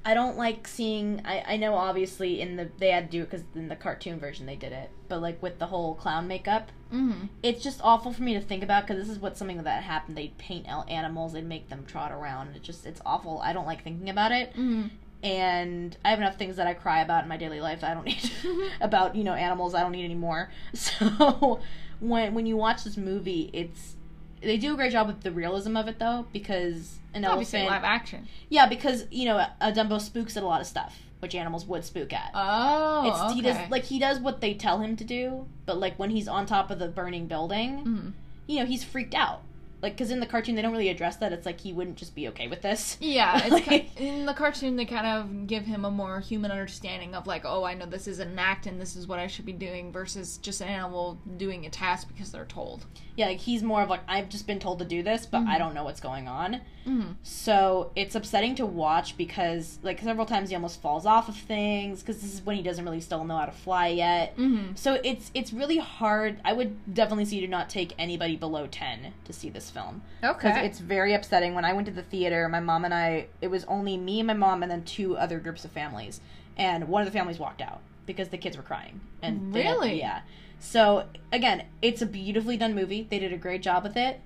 I 0.05 0.13
don't 0.15 0.37
like 0.37 0.67
seeing. 0.69 1.23
I, 1.25 1.55
I 1.55 1.57
know 1.57 1.75
obviously 1.75 2.41
in 2.41 2.57
the 2.57 2.69
they 2.79 2.91
had 2.91 3.11
to 3.11 3.17
do 3.19 3.23
it 3.23 3.31
because 3.31 3.45
in 3.55 3.69
the 3.69 3.77
cartoon 3.77 4.19
version 4.19 4.45
they 4.47 4.57
did 4.57 4.73
it, 4.73 4.91
but 5.09 5.21
like 5.23 5.43
with 5.43 5.59
the 5.59 5.67
whole 5.67 5.95
clown 5.95 6.27
makeup, 6.29 6.71
Mm-hmm. 6.93 7.27
it's 7.43 7.61
just 7.65 7.81
awful 7.83 8.13
for 8.13 8.23
me 8.23 8.35
to 8.35 8.41
think 8.41 8.63
about 8.63 8.87
because 8.87 9.03
this 9.05 9.11
is 9.15 9.21
what 9.21 9.37
something 9.37 9.61
that 9.65 9.83
happened. 9.83 10.17
They'd 10.17 10.37
paint 10.39 10.67
animals, 10.69 11.33
they'd 11.33 11.45
make 11.45 11.69
them 11.69 11.85
trot 11.87 12.13
around. 12.13 12.55
It 12.55 12.63
just 12.63 12.87
it's 12.87 13.01
awful. 13.05 13.41
I 13.43 13.53
don't 13.53 13.67
like 13.67 13.83
thinking 13.83 14.11
about 14.11 14.31
it, 14.31 14.51
Mm-hmm. 14.53 14.89
and 15.25 15.97
I 16.05 16.11
have 16.11 16.19
enough 16.21 16.37
things 16.37 16.57
that 16.57 16.67
I 16.67 16.75
cry 16.75 17.01
about 17.01 17.23
in 17.25 17.29
my 17.29 17.37
daily 17.37 17.61
life. 17.61 17.83
I 17.83 17.95
don't 17.95 18.05
need 18.05 18.31
about 18.81 19.17
you 19.17 19.25
know 19.25 19.33
animals. 19.35 19.75
I 19.75 19.81
don't 19.81 19.93
need 19.93 20.05
anymore. 20.05 20.51
So 20.75 21.61
when 22.01 22.35
when 22.35 22.45
you 22.47 22.57
watch 22.57 22.85
this 22.85 22.97
movie, 22.97 23.51
it's 23.53 23.97
they 24.45 24.57
do 24.59 24.75
a 24.75 24.77
great 24.77 24.93
job 24.93 25.07
with 25.07 25.23
the 25.23 25.31
realism 25.33 25.77
of 25.77 25.89
it 25.89 25.99
though 25.99 26.27
because 26.33 26.99
an 27.15 27.25
Obviously, 27.25 27.61
elephant 27.61 27.83
live 27.83 27.91
action. 27.91 28.29
yeah, 28.49 28.67
because 28.67 29.07
you 29.11 29.25
know 29.27 29.39
a 29.61 29.73
Dumbo 29.73 30.01
spooks 30.01 30.37
at 30.37 30.43
a 30.43 30.47
lot 30.47 30.61
of 30.61 30.67
stuff, 30.67 30.97
which 31.21 31.35
animals 31.35 31.65
would 31.67 31.85
spook 31.85 32.13
at. 32.13 32.31
Oh, 32.35 33.09
it's 33.09 33.21
okay. 33.21 33.35
he 33.35 33.43
does 33.43 33.71
like 33.71 33.85
he 33.85 33.99
does 33.99 34.19
what 34.21 34.41
they 34.41 34.55
tell 34.55 34.81
him 34.81 34.97
to 34.97 35.05
do, 35.05 35.47
but 35.67 35.79
like 35.79 35.99
when 35.99 36.11
he's 36.11 36.29
on 36.29 36.47
top 36.47 36.71
of 36.71 36.79
the 36.79 36.89
burning 36.89 37.27
building, 37.27 37.85
Mhm. 37.85 38.13
you 38.47 38.61
know 38.61 38.67
he's 38.67 38.85
freaked 38.85 39.15
out. 39.15 39.43
Like 39.85 39.93
because 39.97 40.11
in 40.11 40.19
the 40.19 40.27
cartoon 40.27 40.55
they 40.55 40.63
don't 40.63 40.73
really 40.73 40.89
address 40.89 41.17
that. 41.19 41.33
It's 41.33 41.47
like 41.47 41.61
he 41.61 41.73
wouldn't 41.73 41.97
just 41.97 42.15
be 42.15 42.27
okay 42.29 42.49
with 42.49 42.63
this. 42.63 42.97
Yeah, 43.01 43.41
it's 43.45 43.67
Like- 43.67 44.01
in 44.01 44.27
the 44.27 44.35
cartoon 44.35 44.77
they 44.77 44.87
kind 44.87 45.07
of 45.07 45.47
give 45.47 45.65
him 45.65 45.85
a 45.85 45.91
more 45.91 46.21
human 46.21 46.51
understanding 46.51 47.15
of 47.15 47.27
like, 47.27 47.43
oh, 47.45 47.65
I 47.65 47.75
know 47.75 47.87
this 47.87 48.09
is 48.09 48.19
an 48.19 48.39
act 48.39 48.67
and 48.67 48.81
this 48.81 48.97
is 48.97 49.07
what 49.07 49.19
I 49.19 49.27
should 49.27 49.45
be 49.47 49.53
doing 49.53 49.93
versus 49.93 50.39
just 50.39 50.61
an 50.61 50.69
animal 50.69 51.19
doing 51.37 51.67
a 51.67 51.71
task 51.71 52.09
because 52.09 52.33
they're 52.33 52.47
told. 52.47 52.87
Yeah, 53.17 53.27
like 53.27 53.39
he's 53.39 53.63
more 53.63 53.83
of 53.83 53.89
like 53.91 54.01
I've 54.09 54.29
just 54.29 54.47
been 54.47 54.59
told 54.59 54.81
to 54.81 54.85
do 54.85 55.03
this, 55.03 55.27
but 55.27 55.43
I 55.47 55.59
don't 55.59 55.75
know 55.75 55.85
what's 55.85 56.01
going 56.01 56.27
on. 56.27 56.61
Mm-hmm. 56.87 57.13
So 57.23 57.93
it's 57.95 58.15
upsetting 58.15 58.55
to 58.57 58.67
watch 58.67 59.17
because 59.17 59.79
like 59.83 60.01
several 60.01 60.27
times 60.27 60.49
he 60.49 60.55
almost 60.55 60.83
falls 60.83 61.07
off 61.07 61.29
of 61.29 61.37
things 61.37 62.01
because 62.01 62.21
this 62.21 62.35
is 62.35 62.43
when 62.43 62.57
he 62.57 62.63
doesn't 62.63 62.85
really 62.85 63.01
still 63.01 63.25
know 63.25 63.37
how 63.37 63.47
to 63.47 63.53
fly 63.53 63.89
yet. 63.89 64.37
Mm-hmm. 64.37 64.75
So 64.75 65.01
it's 65.05 65.31
it's 65.35 65.53
really 65.53 65.79
hard. 65.79 66.41
I 66.45 66.53
would 66.53 66.93
definitely 66.95 67.25
see 67.27 67.37
you 67.37 67.43
to 67.43 67.51
not 67.51 67.69
take 67.71 67.93
anybody 67.99 68.37
below 68.37 68.67
ten 68.67 69.13
to 69.25 69.33
see 69.33 69.49
this 69.49 69.71
film 69.75 70.01
because 70.23 70.57
Okay. 70.57 70.67
it's 70.67 70.79
very 70.79 71.13
upsetting. 71.13 71.55
When 71.55 71.65
I 71.67 71.73
went 71.75 71.87
to 71.87 71.93
the 71.93 72.03
theater, 72.03 72.49
my 72.49 72.61
mom 72.61 72.85
and 72.87 72.95
I, 72.95 73.27
it 73.43 73.49
was 73.49 73.65
only 73.65 73.97
me 73.99 74.21
and 74.21 74.27
my 74.27 74.33
mom 74.35 74.63
and 74.63 74.71
then 74.73 74.85
two 74.85 75.17
other 75.19 75.39
groups 75.41 75.65
of 75.67 75.73
families, 75.73 76.21
and 76.57 76.89
one 76.89 77.03
of 77.03 77.07
the 77.07 77.13
families 77.19 77.39
walked 77.39 77.61
out 77.61 77.81
because 78.07 78.29
the 78.31 78.39
kids 78.39 78.57
were 78.57 78.63
crying. 78.63 79.01
And 79.23 79.53
they 79.53 79.65
Really? 79.65 79.99
yeah. 79.99 80.21
So 80.61 81.07
again, 81.33 81.65
it's 81.83 82.01
a 82.01 82.07
beautifully 82.07 82.57
done 82.57 82.75
movie. 82.75 83.07
They 83.11 83.19
did 83.19 83.33
a 83.33 83.37
great 83.37 83.61
job 83.63 83.83
with 83.83 83.97
it. 83.97 84.21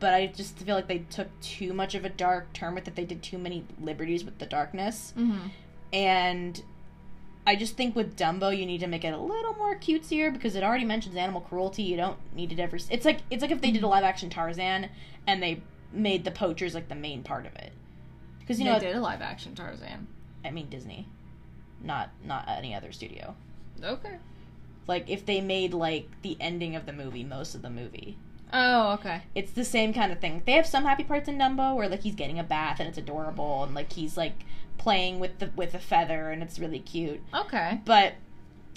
But 0.00 0.14
I 0.14 0.26
just 0.28 0.56
feel 0.58 0.76
like 0.76 0.86
they 0.86 0.98
took 1.10 1.28
too 1.40 1.72
much 1.72 1.94
of 1.96 2.04
a 2.04 2.08
dark 2.08 2.52
turn 2.52 2.74
with 2.74 2.86
it. 2.86 2.94
They 2.94 3.04
did 3.04 3.20
too 3.22 3.36
many 3.38 3.64
liberties 3.80 4.24
with 4.24 4.38
the 4.38 4.46
darkness. 4.46 5.12
mm-hmm. 5.16 5.48
And 5.92 6.62
I 7.48 7.56
just 7.56 7.78
think 7.78 7.96
with 7.96 8.14
Dumbo, 8.14 8.54
you 8.54 8.66
need 8.66 8.80
to 8.80 8.86
make 8.86 9.06
it 9.06 9.14
a 9.14 9.18
little 9.18 9.54
more 9.54 9.74
cutesier 9.74 10.30
because 10.30 10.54
it 10.54 10.62
already 10.62 10.84
mentions 10.84 11.16
animal 11.16 11.40
cruelty. 11.40 11.82
You 11.82 11.96
don't 11.96 12.18
need 12.34 12.52
it 12.52 12.58
every. 12.58 12.78
It's 12.90 13.06
like 13.06 13.20
it's 13.30 13.40
like 13.40 13.50
if 13.50 13.62
they 13.62 13.70
did 13.70 13.78
a 13.78 13.86
mm-hmm. 13.86 13.92
live 13.92 14.04
action 14.04 14.28
Tarzan 14.28 14.90
and 15.26 15.42
they 15.42 15.62
made 15.90 16.26
the 16.26 16.30
poachers 16.30 16.74
like 16.74 16.90
the 16.90 16.94
main 16.94 17.22
part 17.22 17.46
of 17.46 17.54
it. 17.54 17.72
Because 18.38 18.58
you 18.58 18.66
they 18.66 18.70
know, 18.70 18.78
they 18.78 18.88
did 18.88 18.96
a 18.96 19.00
live 19.00 19.22
action 19.22 19.54
Tarzan. 19.54 20.08
I 20.44 20.50
mean 20.50 20.68
Disney, 20.68 21.08
not 21.82 22.10
not 22.22 22.44
any 22.50 22.74
other 22.74 22.92
studio. 22.92 23.34
Okay. 23.82 24.18
Like 24.86 25.08
if 25.08 25.24
they 25.24 25.40
made 25.40 25.72
like 25.72 26.06
the 26.20 26.36
ending 26.38 26.76
of 26.76 26.84
the 26.84 26.92
movie 26.92 27.24
most 27.24 27.54
of 27.54 27.62
the 27.62 27.70
movie. 27.70 28.18
Oh, 28.52 28.92
okay. 28.92 29.22
It's 29.34 29.52
the 29.52 29.64
same 29.64 29.94
kind 29.94 30.12
of 30.12 30.20
thing. 30.20 30.42
They 30.44 30.52
have 30.52 30.66
some 30.66 30.84
happy 30.84 31.04
parts 31.04 31.30
in 31.30 31.38
Dumbo 31.38 31.74
where 31.76 31.88
like 31.88 32.02
he's 32.02 32.14
getting 32.14 32.38
a 32.38 32.44
bath 32.44 32.78
and 32.78 32.90
it's 32.90 32.98
adorable 32.98 33.64
and 33.64 33.74
like 33.74 33.94
he's 33.94 34.18
like 34.18 34.44
playing 34.78 35.20
with 35.20 35.38
the 35.38 35.50
with 35.56 35.74
a 35.74 35.78
feather 35.78 36.30
and 36.30 36.42
it's 36.42 36.58
really 36.58 36.78
cute. 36.78 37.20
Okay. 37.34 37.80
but 37.84 38.14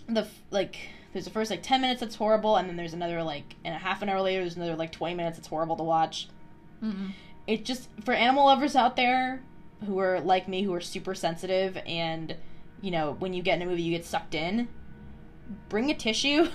the 0.08 0.28
like 0.50 0.76
there's 1.14 1.26
the 1.26 1.32
first 1.32 1.52
like 1.52 1.62
10 1.64 1.80
minutes 1.82 2.00
that's 2.02 2.16
horrible 2.16 2.58
and 2.58 2.68
then 2.68 2.76
there's 2.76 2.94
another 2.94 3.22
like 3.24 3.56
and 3.64 3.74
a 3.76 3.78
half 3.78 4.02
an 4.02 4.10
hour 4.10 4.20
later 4.22 4.42
there's 4.42 4.56
another 4.56 4.76
like 4.76 4.92
20 4.92 5.14
minutes 5.16 5.38
that's 5.38 5.48
horrible 5.48 5.76
to 5.78 5.84
watch 5.84 6.28
Mm-hmm. 6.84 7.08
it 7.48 7.64
just 7.64 7.90
for 8.04 8.14
animal 8.14 8.46
lovers 8.46 8.76
out 8.76 8.96
there 8.96 9.42
who 9.86 10.00
are 10.00 10.20
like 10.20 10.48
me 10.48 10.64
who 10.64 10.74
are 10.74 10.82
super 10.82 11.14
sensitive 11.14 11.78
and 11.86 12.36
you 12.82 12.90
know 12.92 13.16
when 13.20 13.34
you 13.34 13.44
get 13.44 13.58
in 13.58 13.62
a 13.62 13.66
movie 13.70 13.84
you 13.84 13.96
get 13.96 14.04
sucked 14.06 14.34
in 14.34 14.68
bring 15.70 15.92
a 15.92 15.94
tissue 15.94 16.48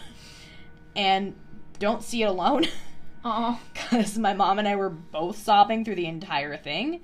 and 0.96 1.34
don't 1.78 2.02
see 2.02 2.22
it 2.22 2.26
alone 2.26 2.66
Oh. 3.24 3.60
because 3.72 4.16
my 4.28 4.32
mom 4.34 4.58
and 4.58 4.66
i 4.68 4.76
were 4.76 4.88
both 4.90 5.38
sobbing 5.38 5.84
through 5.84 5.96
the 5.96 6.06
entire 6.06 6.56
thing 6.56 7.00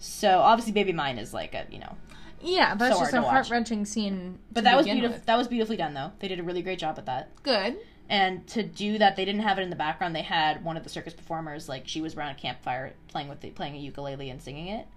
so 0.00 0.40
obviously 0.40 0.72
baby 0.72 0.92
mine 0.92 1.18
is 1.18 1.32
like 1.32 1.54
a 1.54 1.66
you 1.70 1.78
know 1.78 1.94
Yeah, 2.40 2.74
that's 2.74 2.96
So 2.96 3.00
just 3.02 3.12
hard 3.12 3.24
a 3.24 3.28
heart 3.28 3.50
wrenching 3.50 3.84
scene. 3.84 4.40
but 4.50 4.64
that 4.64 4.76
was 4.76 4.86
beautiful 4.86 5.16
with. 5.16 5.26
that 5.26 5.36
was 5.36 5.46
beautifully 5.46 5.76
done 5.76 5.94
though 5.94 6.10
they 6.18 6.26
did 6.26 6.40
a 6.40 6.42
really 6.42 6.62
great 6.62 6.78
job 6.80 6.96
with 6.96 7.06
that 7.06 7.30
Good. 7.44 7.76
And 8.10 8.44
to 8.48 8.64
do 8.64 8.98
that, 8.98 9.14
they 9.14 9.24
didn't 9.24 9.42
have 9.42 9.56
it 9.60 9.62
in 9.62 9.70
the 9.70 9.76
background. 9.76 10.16
They 10.16 10.22
had 10.22 10.64
one 10.64 10.76
of 10.76 10.82
the 10.82 10.88
circus 10.88 11.14
performers, 11.14 11.68
like 11.68 11.86
she 11.86 12.00
was 12.00 12.16
around 12.16 12.32
a 12.32 12.34
campfire 12.34 12.92
playing 13.06 13.28
with 13.28 13.40
the, 13.40 13.50
playing 13.50 13.76
a 13.76 13.78
ukulele 13.78 14.30
and 14.30 14.42
singing 14.42 14.66
it. 14.66 14.88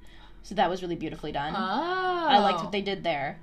So 0.42 0.56
that 0.56 0.68
was 0.68 0.82
really 0.82 0.96
beautifully 0.96 1.32
done. 1.32 1.54
Oh. 1.56 1.60
I 1.60 2.40
liked 2.40 2.58
what 2.58 2.70
oh. 2.70 2.72
they 2.72 2.82
did 2.82 3.04
there, 3.04 3.38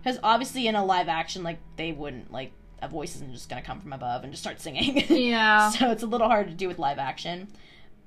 because 0.00 0.20
obviously 0.22 0.68
in 0.68 0.76
a 0.76 0.84
live 0.84 1.08
action, 1.08 1.42
like 1.42 1.58
they 1.74 1.90
wouldn't 1.90 2.30
like 2.30 2.52
a 2.80 2.86
voice 2.86 3.16
isn't 3.16 3.32
just 3.32 3.48
gonna 3.48 3.62
come 3.62 3.80
from 3.80 3.92
above 3.92 4.22
and 4.22 4.32
just 4.32 4.44
start 4.44 4.60
singing. 4.60 5.02
Yeah. 5.08 5.70
so 5.70 5.90
it's 5.90 6.04
a 6.04 6.06
little 6.06 6.28
hard 6.28 6.46
to 6.46 6.54
do 6.54 6.68
with 6.68 6.78
live 6.78 6.98
action, 7.00 7.48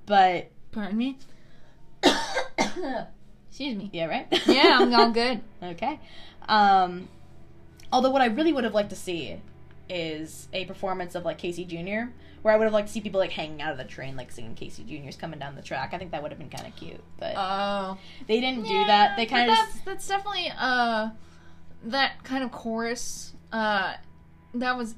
but 0.06 0.50
Pardon 0.72 0.98
me. 0.98 1.18
Excuse 3.50 3.76
me. 3.78 3.90
yeah, 3.94 4.06
right. 4.06 4.28
Yeah, 4.48 4.78
I'm 4.80 4.94
all 4.94 5.12
good. 5.12 5.42
Okay. 5.64 6.00
Um, 6.48 7.08
although 7.92 8.12
what 8.12 8.22
I 8.22 8.28
really 8.28 8.54
would 8.54 8.64
have 8.64 8.74
liked 8.74 8.90
to 8.92 8.96
see 8.96 9.42
is 9.90 10.48
a 10.54 10.66
performance 10.66 11.16
of 11.16 11.26
like 11.26 11.38
Casey 11.38 11.66
Jr., 11.66 12.12
where 12.42 12.54
I 12.54 12.58
would 12.58 12.64
have 12.66 12.74
liked 12.74 12.88
to 12.88 12.94
see 12.94 13.02
people 13.02 13.20
like 13.20 13.32
hanging 13.32 13.62
out 13.62 13.72
of 13.72 13.78
the 13.78 13.84
train, 13.84 14.16
like 14.16 14.32
singing 14.32 14.56
Casey 14.56 14.84
Jr.'s 14.84 15.18
coming 15.18 15.40
down 15.40 15.56
the 15.56 15.62
track. 15.62 15.94
I 15.94 15.98
think 15.98 16.12
that 16.12 16.22
would 16.22 16.32
have 16.32 16.40
been 16.40 16.50
kind 16.50 16.68
of 16.68 16.76
cute, 16.76 17.04
but 17.20 17.34
Oh. 17.36 17.98
they 18.28 18.40
didn't 18.40 18.64
do 18.68 18.86
that. 18.86 19.18
They 19.18 19.26
kind 19.26 19.50
of 19.50 19.58
that's 19.58 19.80
that's 19.82 20.08
definitely 20.08 20.52
uh 20.58 21.10
that 21.86 22.24
kind 22.24 22.44
of 22.44 22.52
chorus 22.52 23.34
uh 23.52 23.94
that 24.54 24.78
was 24.78 24.96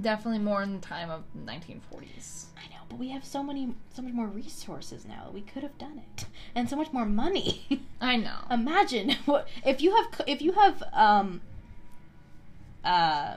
definitely 0.00 0.40
more 0.40 0.62
in 0.62 0.72
the 0.74 0.80
time 0.80 1.10
of 1.10 1.22
1940s. 1.46 2.46
I 2.56 2.68
know, 2.70 2.79
but 2.90 2.98
we 2.98 3.08
have 3.10 3.24
so 3.24 3.42
many, 3.42 3.72
so 3.94 4.02
much 4.02 4.12
more 4.12 4.26
resources 4.26 5.06
now 5.06 5.22
that 5.24 5.32
we 5.32 5.40
could 5.40 5.62
have 5.62 5.78
done 5.78 6.02
it, 6.16 6.26
and 6.54 6.68
so 6.68 6.76
much 6.76 6.92
more 6.92 7.06
money. 7.06 7.80
I 8.00 8.16
know. 8.16 8.36
Imagine 8.50 9.12
what 9.24 9.48
if 9.64 9.80
you 9.80 9.94
have 9.96 10.20
if 10.26 10.42
you 10.42 10.52
have 10.52 10.82
um 10.92 11.40
uh 12.84 13.36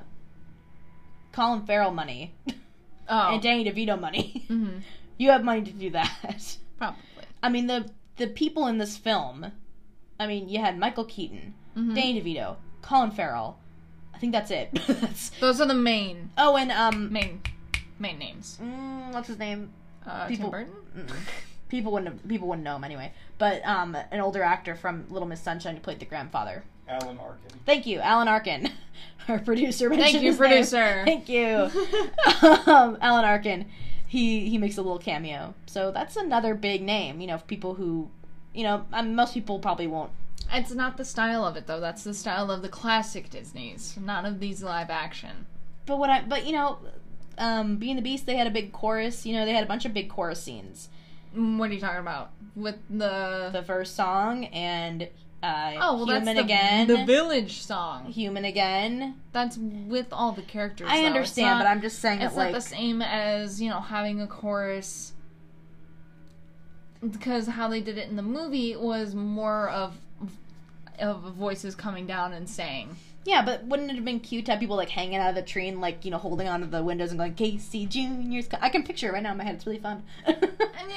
Colin 1.32 1.66
Farrell 1.66 1.92
money 1.92 2.34
oh. 3.08 3.34
and 3.34 3.42
Danny 3.42 3.64
DeVito 3.64 4.00
money. 4.00 4.44
hmm 4.48 4.80
You 5.18 5.30
have 5.32 5.44
money 5.44 5.62
to 5.62 5.72
do 5.72 5.90
that. 5.92 6.58
Probably. 6.78 7.00
I 7.42 7.50
mean 7.50 7.68
the 7.68 7.90
the 8.18 8.28
people 8.28 8.68
in 8.68 8.78
this 8.78 8.98
film. 8.98 9.52
I 10.20 10.28
mean, 10.28 10.48
you 10.48 10.60
had 10.60 10.78
Michael 10.78 11.06
Keaton, 11.06 11.56
Mhm. 11.76 11.96
Danny 11.96 12.22
DeVito, 12.22 12.58
Colin 12.82 13.10
Farrell. 13.12 13.58
I 14.14 14.20
think 14.20 14.32
that's 14.32 14.52
it. 14.52 14.70
That's- 14.88 15.32
Those 15.42 15.60
are 15.60 15.66
the 15.68 15.74
main 15.74 16.30
oh, 16.38 16.56
and 16.56 16.72
um, 16.72 17.12
main 17.12 17.42
main 18.00 18.18
names. 18.20 18.58
mm, 18.62 19.12
what's 19.14 19.28
his 19.28 19.38
name? 19.40 19.70
Uh, 20.06 20.28
People- 20.28 20.52
Tim 20.52 20.66
Burton. 20.68 20.74
Mm-mm. 20.98 21.16
People 21.70 21.92
wouldn't 21.92 22.14
have, 22.14 22.28
people 22.30 22.48
wouldn't 22.48 22.64
know 22.64 22.76
him 22.76 22.84
anyway. 22.84 23.12
But 23.40 23.66
um, 23.66 23.96
an 23.96 24.20
older 24.20 24.44
actor 24.44 24.76
from 24.76 25.06
Little 25.10 25.28
Miss 25.28 25.42
Sunshine 25.42 25.74
who 25.76 25.82
played 25.82 26.00
the 26.00 26.06
grandfather. 26.06 26.64
Alan 26.88 27.18
Arkin. 27.18 27.60
Thank 27.66 27.88
you, 27.88 28.00
Alan 28.00 28.28
Arkin, 28.28 28.70
our 29.28 29.40
producer. 29.40 29.90
Thank 29.90 30.22
you, 30.22 30.32
his 30.32 30.40
name. 30.40 30.50
producer. 30.50 31.02
Thank 31.06 31.30
you, 31.30 31.72
um, 32.68 32.98
Alan 33.02 33.26
Arkin. 33.26 33.66
He 34.06 34.50
he 34.50 34.60
makes 34.60 34.78
a 34.78 34.84
little 34.84 35.00
cameo, 35.00 35.56
so 35.66 35.90
that's 35.92 36.16
another 36.16 36.54
big 36.54 36.84
name. 36.84 37.20
You 37.22 37.26
know, 37.28 37.38
people 37.48 37.74
who, 37.74 38.10
you 38.54 38.64
know, 38.64 38.86
um, 38.94 39.16
most 39.16 39.34
people 39.34 39.58
probably 39.58 39.88
won't 39.88 40.12
It's 40.52 40.72
not 40.74 40.98
the 40.98 41.06
style 41.06 41.44
of 41.44 41.56
it 41.58 41.66
though. 41.66 41.80
That's 41.80 42.04
the 42.04 42.14
style 42.14 42.52
of 42.52 42.62
the 42.62 42.70
classic 42.70 43.32
Disney's, 43.32 43.98
not 44.00 44.26
of 44.26 44.40
these 44.40 44.62
live 44.62 44.92
action. 44.92 45.48
But 45.88 45.98
what 45.98 46.12
I 46.12 46.22
but 46.22 46.46
you 46.46 46.52
know, 46.52 46.78
um, 47.38 47.78
Beauty 47.78 47.92
and 47.92 47.98
the 48.00 48.04
Beast, 48.04 48.26
they 48.26 48.36
had 48.38 48.48
a 48.48 48.52
big 48.52 48.72
chorus. 48.72 49.26
You 49.26 49.34
know, 49.36 49.46
they 49.46 49.54
had 49.54 49.64
a 49.64 49.68
bunch 49.68 49.86
of 49.86 49.94
big 49.94 50.10
chorus 50.10 50.42
scenes. 50.44 50.90
Mm, 51.36 51.58
What 51.58 51.70
are 51.70 51.74
you 51.74 51.80
talking 51.80 52.00
about? 52.02 52.32
With 52.56 52.78
the, 52.90 53.50
The 53.52 53.64
first 53.64 53.96
song 53.96 54.46
and 54.46 55.10
uh, 55.42 55.74
oh 55.82 55.98
well, 55.98 56.06
Human 56.06 56.24
that's 56.24 56.38
the, 56.38 56.44
again. 56.46 56.88
the 56.88 57.04
village 57.06 57.62
song. 57.64 58.06
Human 58.06 58.46
again. 58.46 59.16
That's 59.34 59.58
with 59.58 60.08
all 60.14 60.32
the 60.32 60.42
characters. 60.44 60.88
I 60.90 61.02
though. 61.02 61.08
Understand, 61.08 61.60
not- 61.60 61.66
but 61.66 61.70
I'm 61.70 61.82
just 61.82 62.00
saying 62.00 62.22
It's 62.22 62.34
that 62.36 62.40
not 62.40 62.46
like 62.46 62.56
the 62.56 62.62
same 62.62 63.02
as 63.02 63.62
you 63.62 63.70
know 63.70 63.82
having 63.82 64.22
a 64.22 64.28
chorus. 64.28 65.12
Because 67.02 67.48
how 67.48 67.68
they 67.68 67.82
did 67.82 67.98
it 67.98 68.08
in 68.08 68.16
the 68.16 68.22
movie 68.22 68.76
was 68.78 69.14
more 69.16 69.68
of 69.70 69.98
of 71.00 71.22
voices 71.34 71.76
coming 71.76 72.08
down 72.08 72.32
and 72.32 72.48
saying. 72.50 72.96
Yeah, 73.26 73.44
but 73.44 73.64
wouldn't 73.66 73.90
it 73.90 73.96
have 73.96 74.06
been 74.06 74.20
cute 74.20 74.46
to 74.46 74.52
have 74.52 74.60
people 74.60 74.76
like 74.76 74.90
hanging 74.90 75.16
out 75.18 75.30
of 75.30 75.36
the 75.36 75.42
tree 75.42 75.68
and 75.68 75.80
like 75.82 76.04
you 76.06 76.12
know 76.12 76.18
holding 76.18 76.48
onto 76.48 76.68
the 76.68 76.84
windows 76.84 77.12
and 77.12 77.20
going 77.20 77.34
Casey 77.36 77.86
Junior's? 77.86 78.48
Co-" 78.48 78.58
I 78.62 78.70
can 78.70 78.84
picture 78.84 79.08
it 79.10 79.14
right 79.14 79.24
now 79.24 79.32
in 79.32 79.38
my 79.38 79.44
head. 79.44 79.56
It's 79.56 79.66
really 79.66 79.80
fun. 79.80 80.04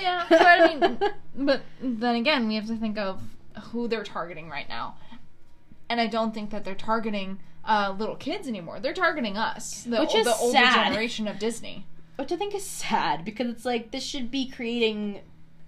Yeah, 0.03 0.27
but 0.29 0.43
I 0.43 0.75
mean, 0.75 0.99
but 1.37 1.63
then 1.81 2.17
again, 2.17 2.49
we 2.49 2.57
have 2.57 2.67
to 2.67 2.77
think 2.77 2.99
of 2.99 3.23
who 3.71 3.89
they're 3.89 4.03
targeting 4.05 4.51
right 4.51 4.69
now, 4.69 4.97
and 5.89 6.01
I 6.01 6.07
don't 6.07 6.35
think 6.35 6.51
that 6.51 6.65
they're 6.65 6.75
targeting 6.75 7.39
uh, 7.65 7.95
little 7.97 8.17
kids 8.17 8.47
anymore. 8.49 8.79
They're 8.81 8.93
targeting 8.93 9.37
us, 9.37 9.85
the, 9.85 10.01
Which 10.01 10.15
is 10.15 10.27
the 10.27 10.35
older 10.37 10.59
sad. 10.59 10.89
generation 10.89 11.29
of 11.29 11.39
Disney. 11.39 11.87
Which 12.17 12.33
I 12.33 12.37
think 12.37 12.55
is 12.55 12.65
sad 12.65 13.25
because 13.25 13.49
it's 13.49 13.65
like 13.65 13.91
this 13.91 14.03
should 14.05 14.31
be 14.31 14.49
creating 14.49 15.21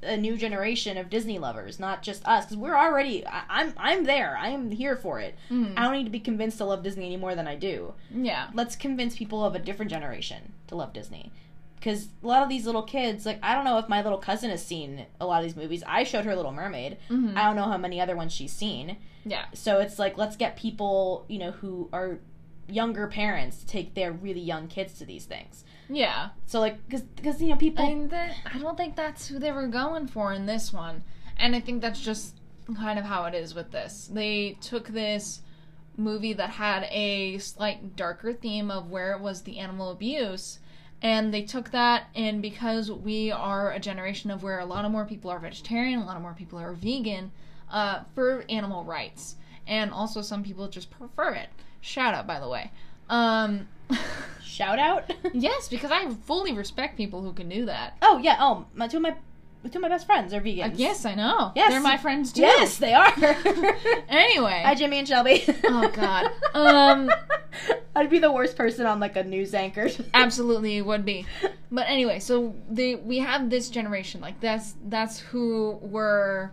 a 0.03 0.17
new 0.17 0.37
generation 0.37 0.97
of 0.97 1.11
Disney 1.11 1.39
lovers, 1.39 1.81
not 1.81 2.03
just 2.03 2.25
us. 2.27 2.45
Because 2.45 2.57
we're 2.57 2.77
already, 2.77 3.27
I, 3.27 3.43
I'm, 3.49 3.73
I'm 3.77 4.05
there. 4.05 4.37
I 4.39 4.49
am 4.51 4.71
here 4.71 4.95
for 4.97 5.19
it. 5.21 5.35
Mhm. 5.51 5.75
I 5.77 5.83
don't 5.85 5.95
need 5.95 6.05
to 6.05 6.11
be 6.11 6.21
convinced 6.21 6.59
to 6.59 6.65
love 6.65 6.83
Disney 6.85 7.07
any 7.07 7.17
more 7.17 7.35
than 7.35 7.49
I 7.49 7.57
do. 7.57 7.95
Yeah, 8.15 8.49
Let's 8.55 8.77
convince 8.77 9.17
people 9.17 9.45
of 9.45 9.55
a 9.55 9.59
different 9.59 9.91
generation 9.91 10.53
to 10.69 10.77
love 10.77 10.93
Disney. 10.93 11.33
Because 11.77 12.09
a 12.23 12.27
lot 12.27 12.43
of 12.43 12.49
these 12.49 12.67
little 12.67 12.83
kids, 12.83 13.25
like 13.27 13.39
I 13.43 13.55
don't 13.55 13.65
know 13.65 13.79
if 13.79 13.89
my 13.89 14.03
little 14.03 14.19
cousin 14.19 14.51
has 14.51 14.65
seen 14.65 15.07
a 15.21 15.27
lot 15.27 15.39
of 15.39 15.45
these 15.49 15.57
movies. 15.57 15.83
I 15.87 16.03
showed 16.05 16.25
her 16.25 16.35
Little 16.35 16.53
Mermaid. 16.53 16.97
Mhm. 17.09 17.37
I 17.37 17.45
don't 17.45 17.57
know 17.57 17.65
how 17.71 17.77
many 17.79 18.01
other 18.01 18.17
ones 18.17 18.33
she's 18.33 18.53
seen. 18.53 18.97
yeah, 19.25 19.45
So 19.53 19.79
it's 19.81 19.99
like 19.99 20.17
let's 20.19 20.37
get 20.37 20.57
people, 20.57 21.25
you 21.29 21.39
know, 21.39 21.51
who 21.53 21.89
are 21.93 22.19
younger 22.69 23.07
parents 23.07 23.59
to 23.61 23.67
take 23.67 23.95
their 23.95 24.13
really 24.13 24.41
young 24.41 24.69
kids 24.69 24.95
to 24.99 25.05
these 25.05 25.25
things. 25.25 25.65
Yeah. 25.89 26.31
So 26.47 26.61
like, 26.61 26.87
because 26.89 27.41
you 27.41 27.49
know 27.49 27.57
people. 27.57 27.85
I, 27.85 28.07
that, 28.09 28.37
I 28.55 28.59
don't 28.59 28.77
think 28.77 28.97
that's 28.97 29.29
who 29.29 29.39
they 29.39 29.53
were 29.53 29.67
going 29.67 30.07
for 30.07 30.33
in 30.33 30.47
this 30.47 30.73
one. 30.73 31.03
And 31.39 31.55
I 31.55 31.61
think 31.61 31.81
that's 31.81 32.01
just 32.01 32.35
kind 32.77 32.99
of 32.99 33.05
how 33.05 33.25
it 33.25 33.35
is 33.35 33.55
with 33.55 33.71
this. 33.71 34.11
They 34.13 34.59
took 34.61 34.89
this 34.89 35.41
movie 35.97 36.33
that 36.35 36.51
had 36.51 36.87
a 36.91 37.39
slight 37.39 37.97
darker 37.97 38.33
theme 38.33 38.71
of 38.71 38.91
where 38.91 39.13
it 39.13 39.21
was 39.21 39.43
the 39.43 39.59
animal 39.59 39.91
abuse. 39.91 40.59
And 41.01 41.33
they 41.33 41.43
took 41.43 41.71
that, 41.71 42.09
and 42.17 42.43
because 42.43 42.91
we 42.91 43.31
are 43.31 43.71
a 43.71 43.79
generation 43.79 44.33
of 44.33 44.43
where 44.43 44.59
a 44.59 44.65
lot 44.65 44.85
of 44.85 44.91
more 44.91 45.05
people 45.05 45.31
are 45.31 45.39
vegetarian, 45.39 46.01
a 46.01 46.05
lot 46.05 46.17
of 46.17 46.23
more 46.23 46.35
people 46.35 46.59
are 46.59 46.73
vegan, 46.73 47.31
uh, 47.71 48.01
for 48.17 48.45
animal 48.49 48.83
rights. 48.83 49.37
And 49.65 49.93
also, 49.93 50.23
some 50.23 50.43
people 50.43 50.67
just 50.67 50.91
prefer 50.91 51.35
it. 51.35 51.51
Shout 51.81 52.15
out, 52.15 52.27
by 52.27 52.41
the 52.41 52.49
way. 52.49 52.73
Um, 53.09 53.69
Shout 54.43 54.79
out. 54.79 55.13
yes, 55.33 55.69
because 55.69 55.91
I 55.93 56.11
fully 56.27 56.53
respect 56.53 56.97
people 56.97 57.23
who 57.23 57.33
can 57.33 57.49
do 57.49 57.67
that. 57.67 57.97
oh 58.03 58.19
yeah. 58.19 58.37
Oh, 58.41 58.67
my 58.75 58.89
two 58.89 58.97
of 58.97 59.03
my 59.03 59.11
two 59.71 59.79
of 59.79 59.83
my 59.83 59.89
best 59.89 60.07
friends 60.07 60.33
are 60.35 60.41
vegans. 60.41 60.73
Uh, 60.73 60.77
yes, 60.77 61.05
I 61.05 61.15
know. 61.15 61.53
Yes. 61.55 61.71
They're 61.71 61.81
my 61.81 61.97
friends 61.97 62.33
too. 62.33 62.41
Yes, 62.43 62.79
they 62.79 62.93
are. 62.95 63.13
Anyway. 64.09 64.63
Hi, 64.65 64.75
Jimmy 64.75 64.99
and 64.99 65.07
Shelby. 65.07 65.45
Oh, 65.65 65.89
God. 65.95 66.31
Um, 66.55 67.11
I'd 67.95 68.09
be 68.11 68.19
the 68.19 68.33
worst 68.33 68.57
person 68.57 68.87
on 68.87 69.01
like 69.01 69.17
a 69.17 69.23
news 69.23 69.55
anchor. 69.55 69.89
absolutely 70.15 70.79
it 70.79 70.87
would 70.87 71.05
be. 71.05 71.27
But 71.71 71.87
anyway, 71.89 72.19
so 72.21 72.55
they 72.71 72.95
we 72.97 73.19
have 73.19 73.51
this 73.51 73.69
generation. 73.69 74.21
Like 74.21 74.41
that's 74.41 74.75
that's 74.87 75.21
who 75.21 75.79
we're 75.83 76.51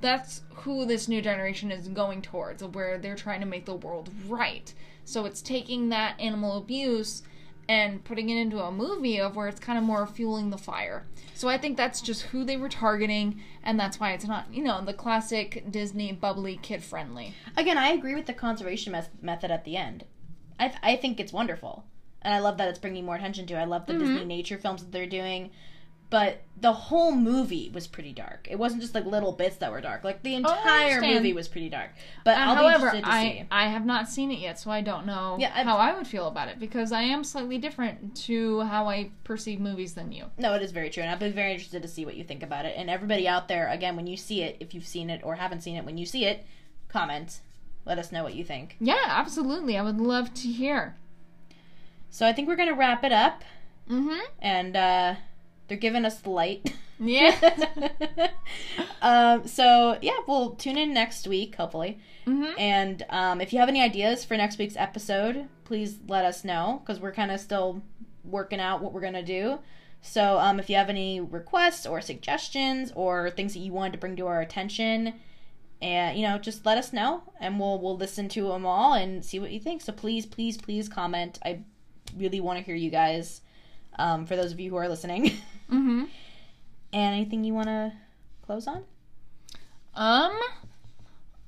that's 0.00 0.42
who 0.54 0.84
this 0.84 1.08
new 1.08 1.22
generation 1.22 1.70
is 1.70 1.88
going 1.88 2.22
towards, 2.22 2.62
where 2.62 2.98
they're 2.98 3.16
trying 3.16 3.40
to 3.40 3.46
make 3.46 3.64
the 3.64 3.74
world 3.74 4.10
right. 4.28 4.72
So 5.10 5.24
it's 5.24 5.42
taking 5.42 5.88
that 5.88 6.20
animal 6.20 6.56
abuse 6.56 7.24
and 7.68 8.02
putting 8.04 8.30
it 8.30 8.40
into 8.40 8.62
a 8.62 8.70
movie 8.70 9.20
of 9.20 9.34
where 9.34 9.48
it's 9.48 9.58
kind 9.58 9.76
of 9.76 9.82
more 9.82 10.06
fueling 10.06 10.50
the 10.50 10.58
fire. 10.58 11.06
So 11.34 11.48
I 11.48 11.58
think 11.58 11.76
that's 11.76 12.00
just 12.00 12.22
who 12.22 12.44
they 12.44 12.56
were 12.56 12.68
targeting, 12.68 13.40
and 13.62 13.78
that's 13.78 13.98
why 13.98 14.12
it's 14.12 14.26
not, 14.26 14.52
you 14.52 14.62
know, 14.62 14.84
the 14.84 14.94
classic 14.94 15.64
Disney 15.68 16.12
bubbly 16.12 16.60
kid 16.62 16.84
friendly. 16.84 17.34
Again, 17.56 17.76
I 17.76 17.88
agree 17.88 18.14
with 18.14 18.26
the 18.26 18.32
conservation 18.34 18.92
mes- 18.92 19.08
method 19.20 19.50
at 19.50 19.64
the 19.64 19.76
end. 19.76 20.04
I 20.60 20.68
th- 20.68 20.80
I 20.82 20.94
think 20.94 21.18
it's 21.18 21.32
wonderful, 21.32 21.84
and 22.22 22.32
I 22.32 22.38
love 22.38 22.56
that 22.58 22.68
it's 22.68 22.78
bringing 22.78 23.04
more 23.04 23.16
attention 23.16 23.46
to. 23.46 23.54
it. 23.54 23.58
I 23.58 23.64
love 23.64 23.86
the 23.86 23.94
mm-hmm. 23.94 24.02
Disney 24.02 24.24
nature 24.24 24.58
films 24.58 24.82
that 24.82 24.92
they're 24.92 25.06
doing, 25.06 25.50
but 26.10 26.42
the 26.60 26.72
whole 26.72 27.12
movie 27.12 27.70
was 27.72 27.86
pretty 27.86 28.12
dark. 28.12 28.46
It 28.50 28.58
wasn't 28.58 28.82
just 28.82 28.94
like 28.94 29.06
little 29.06 29.32
bits 29.32 29.56
that 29.56 29.70
were 29.72 29.80
dark. 29.80 30.04
Like 30.04 30.22
the 30.22 30.34
entire 30.34 30.94
understand. 30.96 31.14
movie 31.14 31.32
was 31.32 31.48
pretty 31.48 31.70
dark. 31.70 31.90
But 32.24 32.36
Uh, 32.36 32.40
I'll 32.40 32.54
however, 32.56 32.90
be 32.90 33.00
to 33.00 33.08
I 33.08 33.22
see. 33.22 33.44
I 33.50 33.68
have 33.68 33.86
not 33.86 34.08
seen 34.08 34.30
it 34.30 34.40
yet, 34.40 34.58
so 34.58 34.70
I 34.70 34.82
don't 34.82 35.06
know 35.06 35.36
Yeah, 35.40 35.52
I've- 35.54 35.64
how 35.68 35.76
I 35.78 35.96
would 35.96 36.06
feel 36.06 36.26
about 36.28 36.48
it 36.48 36.58
because 36.58 36.92
I 36.92 37.02
am 37.02 37.24
slightly 37.24 37.56
different 37.56 38.14
to 38.26 38.60
how 38.62 38.88
I 38.88 39.10
perceive 39.24 39.58
movies 39.60 39.94
than 39.94 40.12
you. 40.12 40.26
No, 40.36 40.52
it 40.54 40.62
is 40.62 40.72
very 40.72 40.90
true, 40.90 41.02
and 41.02 41.10
I've 41.10 41.18
been 41.20 41.32
very 41.32 41.52
interested 41.52 41.80
to 41.80 41.88
see 41.88 42.04
what 42.04 42.16
you 42.16 42.24
think 42.24 42.42
about 42.42 42.66
it. 42.66 42.74
And 42.76 42.90
everybody 42.90 43.26
out 43.26 43.48
there, 43.48 43.68
again, 43.68 43.96
when 43.96 44.06
you 44.06 44.18
see 44.18 44.42
it, 44.42 44.56
if 44.60 44.74
you've 44.74 44.86
seen 44.86 45.08
it 45.08 45.22
or 45.24 45.36
haven't 45.36 45.62
seen 45.62 45.76
it, 45.76 45.84
when 45.86 45.96
you 45.96 46.04
see 46.04 46.26
it, 46.26 46.44
comment. 46.88 47.40
Let 47.86 47.98
us 47.98 48.12
know 48.12 48.22
what 48.22 48.34
you 48.34 48.44
think. 48.44 48.76
Yeah, 48.80 49.04
absolutely. 49.06 49.78
I 49.78 49.82
would 49.82 49.98
love 49.98 50.34
to 50.34 50.48
hear. 50.48 50.96
So 52.10 52.26
I 52.26 52.32
think 52.34 52.48
we're 52.48 52.56
gonna 52.56 52.74
wrap 52.74 53.04
it 53.04 53.12
up, 53.12 53.42
Mm-hmm. 53.88 54.20
and 54.40 54.76
uh, 54.76 55.14
they're 55.70 55.78
giving 55.78 56.04
us 56.04 56.18
the 56.18 56.30
light. 56.30 56.74
Yeah. 56.98 57.70
um, 59.02 59.46
so 59.46 59.96
yeah, 60.02 60.18
we'll 60.26 60.50
tune 60.56 60.76
in 60.76 60.92
next 60.92 61.28
week, 61.28 61.54
hopefully. 61.54 62.00
mm-hmm. 62.26 62.58
And 62.58 63.06
um, 63.08 63.40
if 63.40 63.52
you 63.52 63.60
have 63.60 63.68
any 63.68 63.80
ideas 63.80 64.24
for 64.24 64.36
next 64.36 64.58
week's 64.58 64.76
episode, 64.76 65.46
please 65.64 65.98
let 66.08 66.24
us 66.24 66.44
know 66.44 66.82
because 66.84 67.00
we're 67.00 67.12
kind 67.12 67.30
of 67.30 67.38
still 67.38 67.82
working 68.24 68.58
out 68.58 68.82
what 68.82 68.92
we're 68.92 69.00
gonna 69.00 69.22
do. 69.22 69.60
So 70.02 70.40
um, 70.40 70.58
if 70.58 70.68
you 70.68 70.74
have 70.74 70.88
any 70.90 71.20
requests 71.20 71.86
or 71.86 72.00
suggestions 72.00 72.90
or 72.96 73.30
things 73.30 73.54
that 73.54 73.60
you 73.60 73.72
wanted 73.72 73.92
to 73.92 73.98
bring 73.98 74.16
to 74.16 74.26
our 74.26 74.40
attention, 74.40 75.14
and 75.80 76.18
you 76.18 76.26
know, 76.26 76.36
just 76.36 76.66
let 76.66 76.78
us 76.78 76.92
know, 76.92 77.22
and 77.38 77.60
we'll 77.60 77.80
we'll 77.80 77.96
listen 77.96 78.28
to 78.30 78.48
them 78.48 78.66
all 78.66 78.94
and 78.94 79.24
see 79.24 79.38
what 79.38 79.52
you 79.52 79.60
think. 79.60 79.82
So 79.82 79.92
please, 79.92 80.26
please, 80.26 80.56
please 80.56 80.88
comment. 80.88 81.38
I 81.44 81.60
really 82.16 82.40
want 82.40 82.58
to 82.58 82.64
hear 82.64 82.74
you 82.74 82.90
guys. 82.90 83.42
Um, 83.98 84.26
for 84.26 84.34
those 84.34 84.52
of 84.52 84.58
you 84.60 84.70
who 84.70 84.76
are 84.76 84.88
listening, 84.88 85.32
Mm-hmm. 85.70 86.04
and 86.92 87.14
anything 87.14 87.44
you 87.44 87.54
want 87.54 87.68
to 87.68 87.92
close 88.42 88.66
on? 88.66 88.84
Um, 89.94 90.38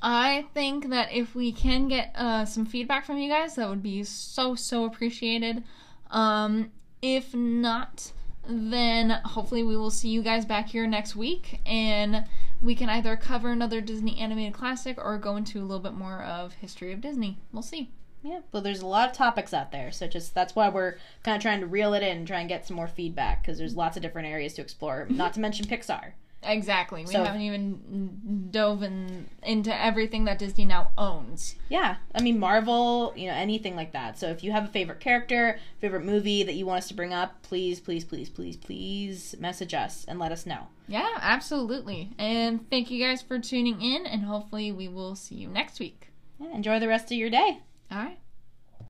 I 0.00 0.46
think 0.54 0.90
that 0.90 1.12
if 1.12 1.34
we 1.34 1.52
can 1.52 1.88
get 1.88 2.12
uh, 2.14 2.44
some 2.44 2.66
feedback 2.66 3.04
from 3.04 3.18
you 3.18 3.28
guys, 3.28 3.54
that 3.54 3.68
would 3.68 3.82
be 3.82 4.02
so 4.04 4.54
so 4.54 4.84
appreciated. 4.84 5.62
Um, 6.10 6.70
if 7.00 7.34
not, 7.34 8.12
then 8.48 9.10
hopefully 9.10 9.62
we 9.62 9.76
will 9.76 9.90
see 9.90 10.08
you 10.08 10.22
guys 10.22 10.44
back 10.44 10.68
here 10.68 10.86
next 10.86 11.16
week, 11.16 11.60
and 11.64 12.24
we 12.60 12.74
can 12.74 12.88
either 12.88 13.16
cover 13.16 13.50
another 13.50 13.80
Disney 13.80 14.18
animated 14.18 14.54
classic 14.54 14.98
or 14.98 15.18
go 15.18 15.36
into 15.36 15.60
a 15.60 15.62
little 15.62 15.80
bit 15.80 15.94
more 15.94 16.22
of 16.22 16.54
history 16.54 16.92
of 16.92 17.00
Disney. 17.00 17.38
We'll 17.52 17.62
see. 17.62 17.90
Yeah, 18.22 18.40
well, 18.52 18.62
there's 18.62 18.82
a 18.82 18.86
lot 18.86 19.08
of 19.10 19.16
topics 19.16 19.52
out 19.52 19.72
there, 19.72 19.90
so 19.90 20.06
just 20.06 20.34
that's 20.34 20.54
why 20.54 20.68
we're 20.68 20.96
kind 21.24 21.36
of 21.36 21.42
trying 21.42 21.60
to 21.60 21.66
reel 21.66 21.92
it 21.94 22.02
in 22.02 22.18
and 22.18 22.26
try 22.26 22.40
and 22.40 22.48
get 22.48 22.66
some 22.66 22.76
more 22.76 22.86
feedback 22.88 23.42
because 23.42 23.58
there's 23.58 23.74
lots 23.76 23.96
of 23.96 24.02
different 24.02 24.28
areas 24.28 24.54
to 24.54 24.62
explore. 24.62 25.06
Not 25.10 25.32
to 25.34 25.40
mention 25.40 25.66
Pixar. 25.66 26.12
Exactly. 26.44 27.04
We 27.04 27.12
So- 27.12 27.22
haven't 27.24 27.42
even 27.42 28.48
dove 28.50 28.82
in, 28.82 29.28
into 29.44 29.72
everything 29.80 30.24
that 30.24 30.38
Disney 30.40 30.64
now 30.64 30.90
owns. 30.98 31.54
Yeah, 31.68 31.96
I 32.14 32.20
mean 32.20 32.38
Marvel, 32.38 33.12
you 33.16 33.28
know, 33.28 33.34
anything 33.34 33.76
like 33.76 33.92
that. 33.92 34.18
So 34.18 34.28
if 34.28 34.42
you 34.42 34.50
have 34.50 34.64
a 34.64 34.68
favorite 34.68 34.98
character, 34.98 35.58
favorite 35.80 36.04
movie 36.04 36.42
that 36.42 36.54
you 36.54 36.66
want 36.66 36.78
us 36.78 36.88
to 36.88 36.94
bring 36.94 37.12
up, 37.12 37.42
please, 37.42 37.78
please, 37.80 38.04
please, 38.04 38.28
please, 38.28 38.56
please 38.56 39.36
message 39.38 39.72
us 39.72 40.04
and 40.08 40.18
let 40.18 40.32
us 40.32 40.44
know. 40.46 40.66
Yeah, 40.88 41.16
absolutely. 41.20 42.10
And 42.18 42.68
thank 42.70 42.90
you 42.90 43.00
guys 43.04 43.22
for 43.22 43.38
tuning 43.38 43.80
in, 43.80 44.04
and 44.06 44.24
hopefully 44.24 44.72
we 44.72 44.88
will 44.88 45.14
see 45.14 45.36
you 45.36 45.46
next 45.48 45.78
week. 45.78 46.08
Yeah, 46.40 46.52
enjoy 46.54 46.80
the 46.80 46.88
rest 46.88 47.06
of 47.12 47.18
your 47.18 47.30
day. 47.30 47.60
All 47.92 47.98
right. 47.98 48.18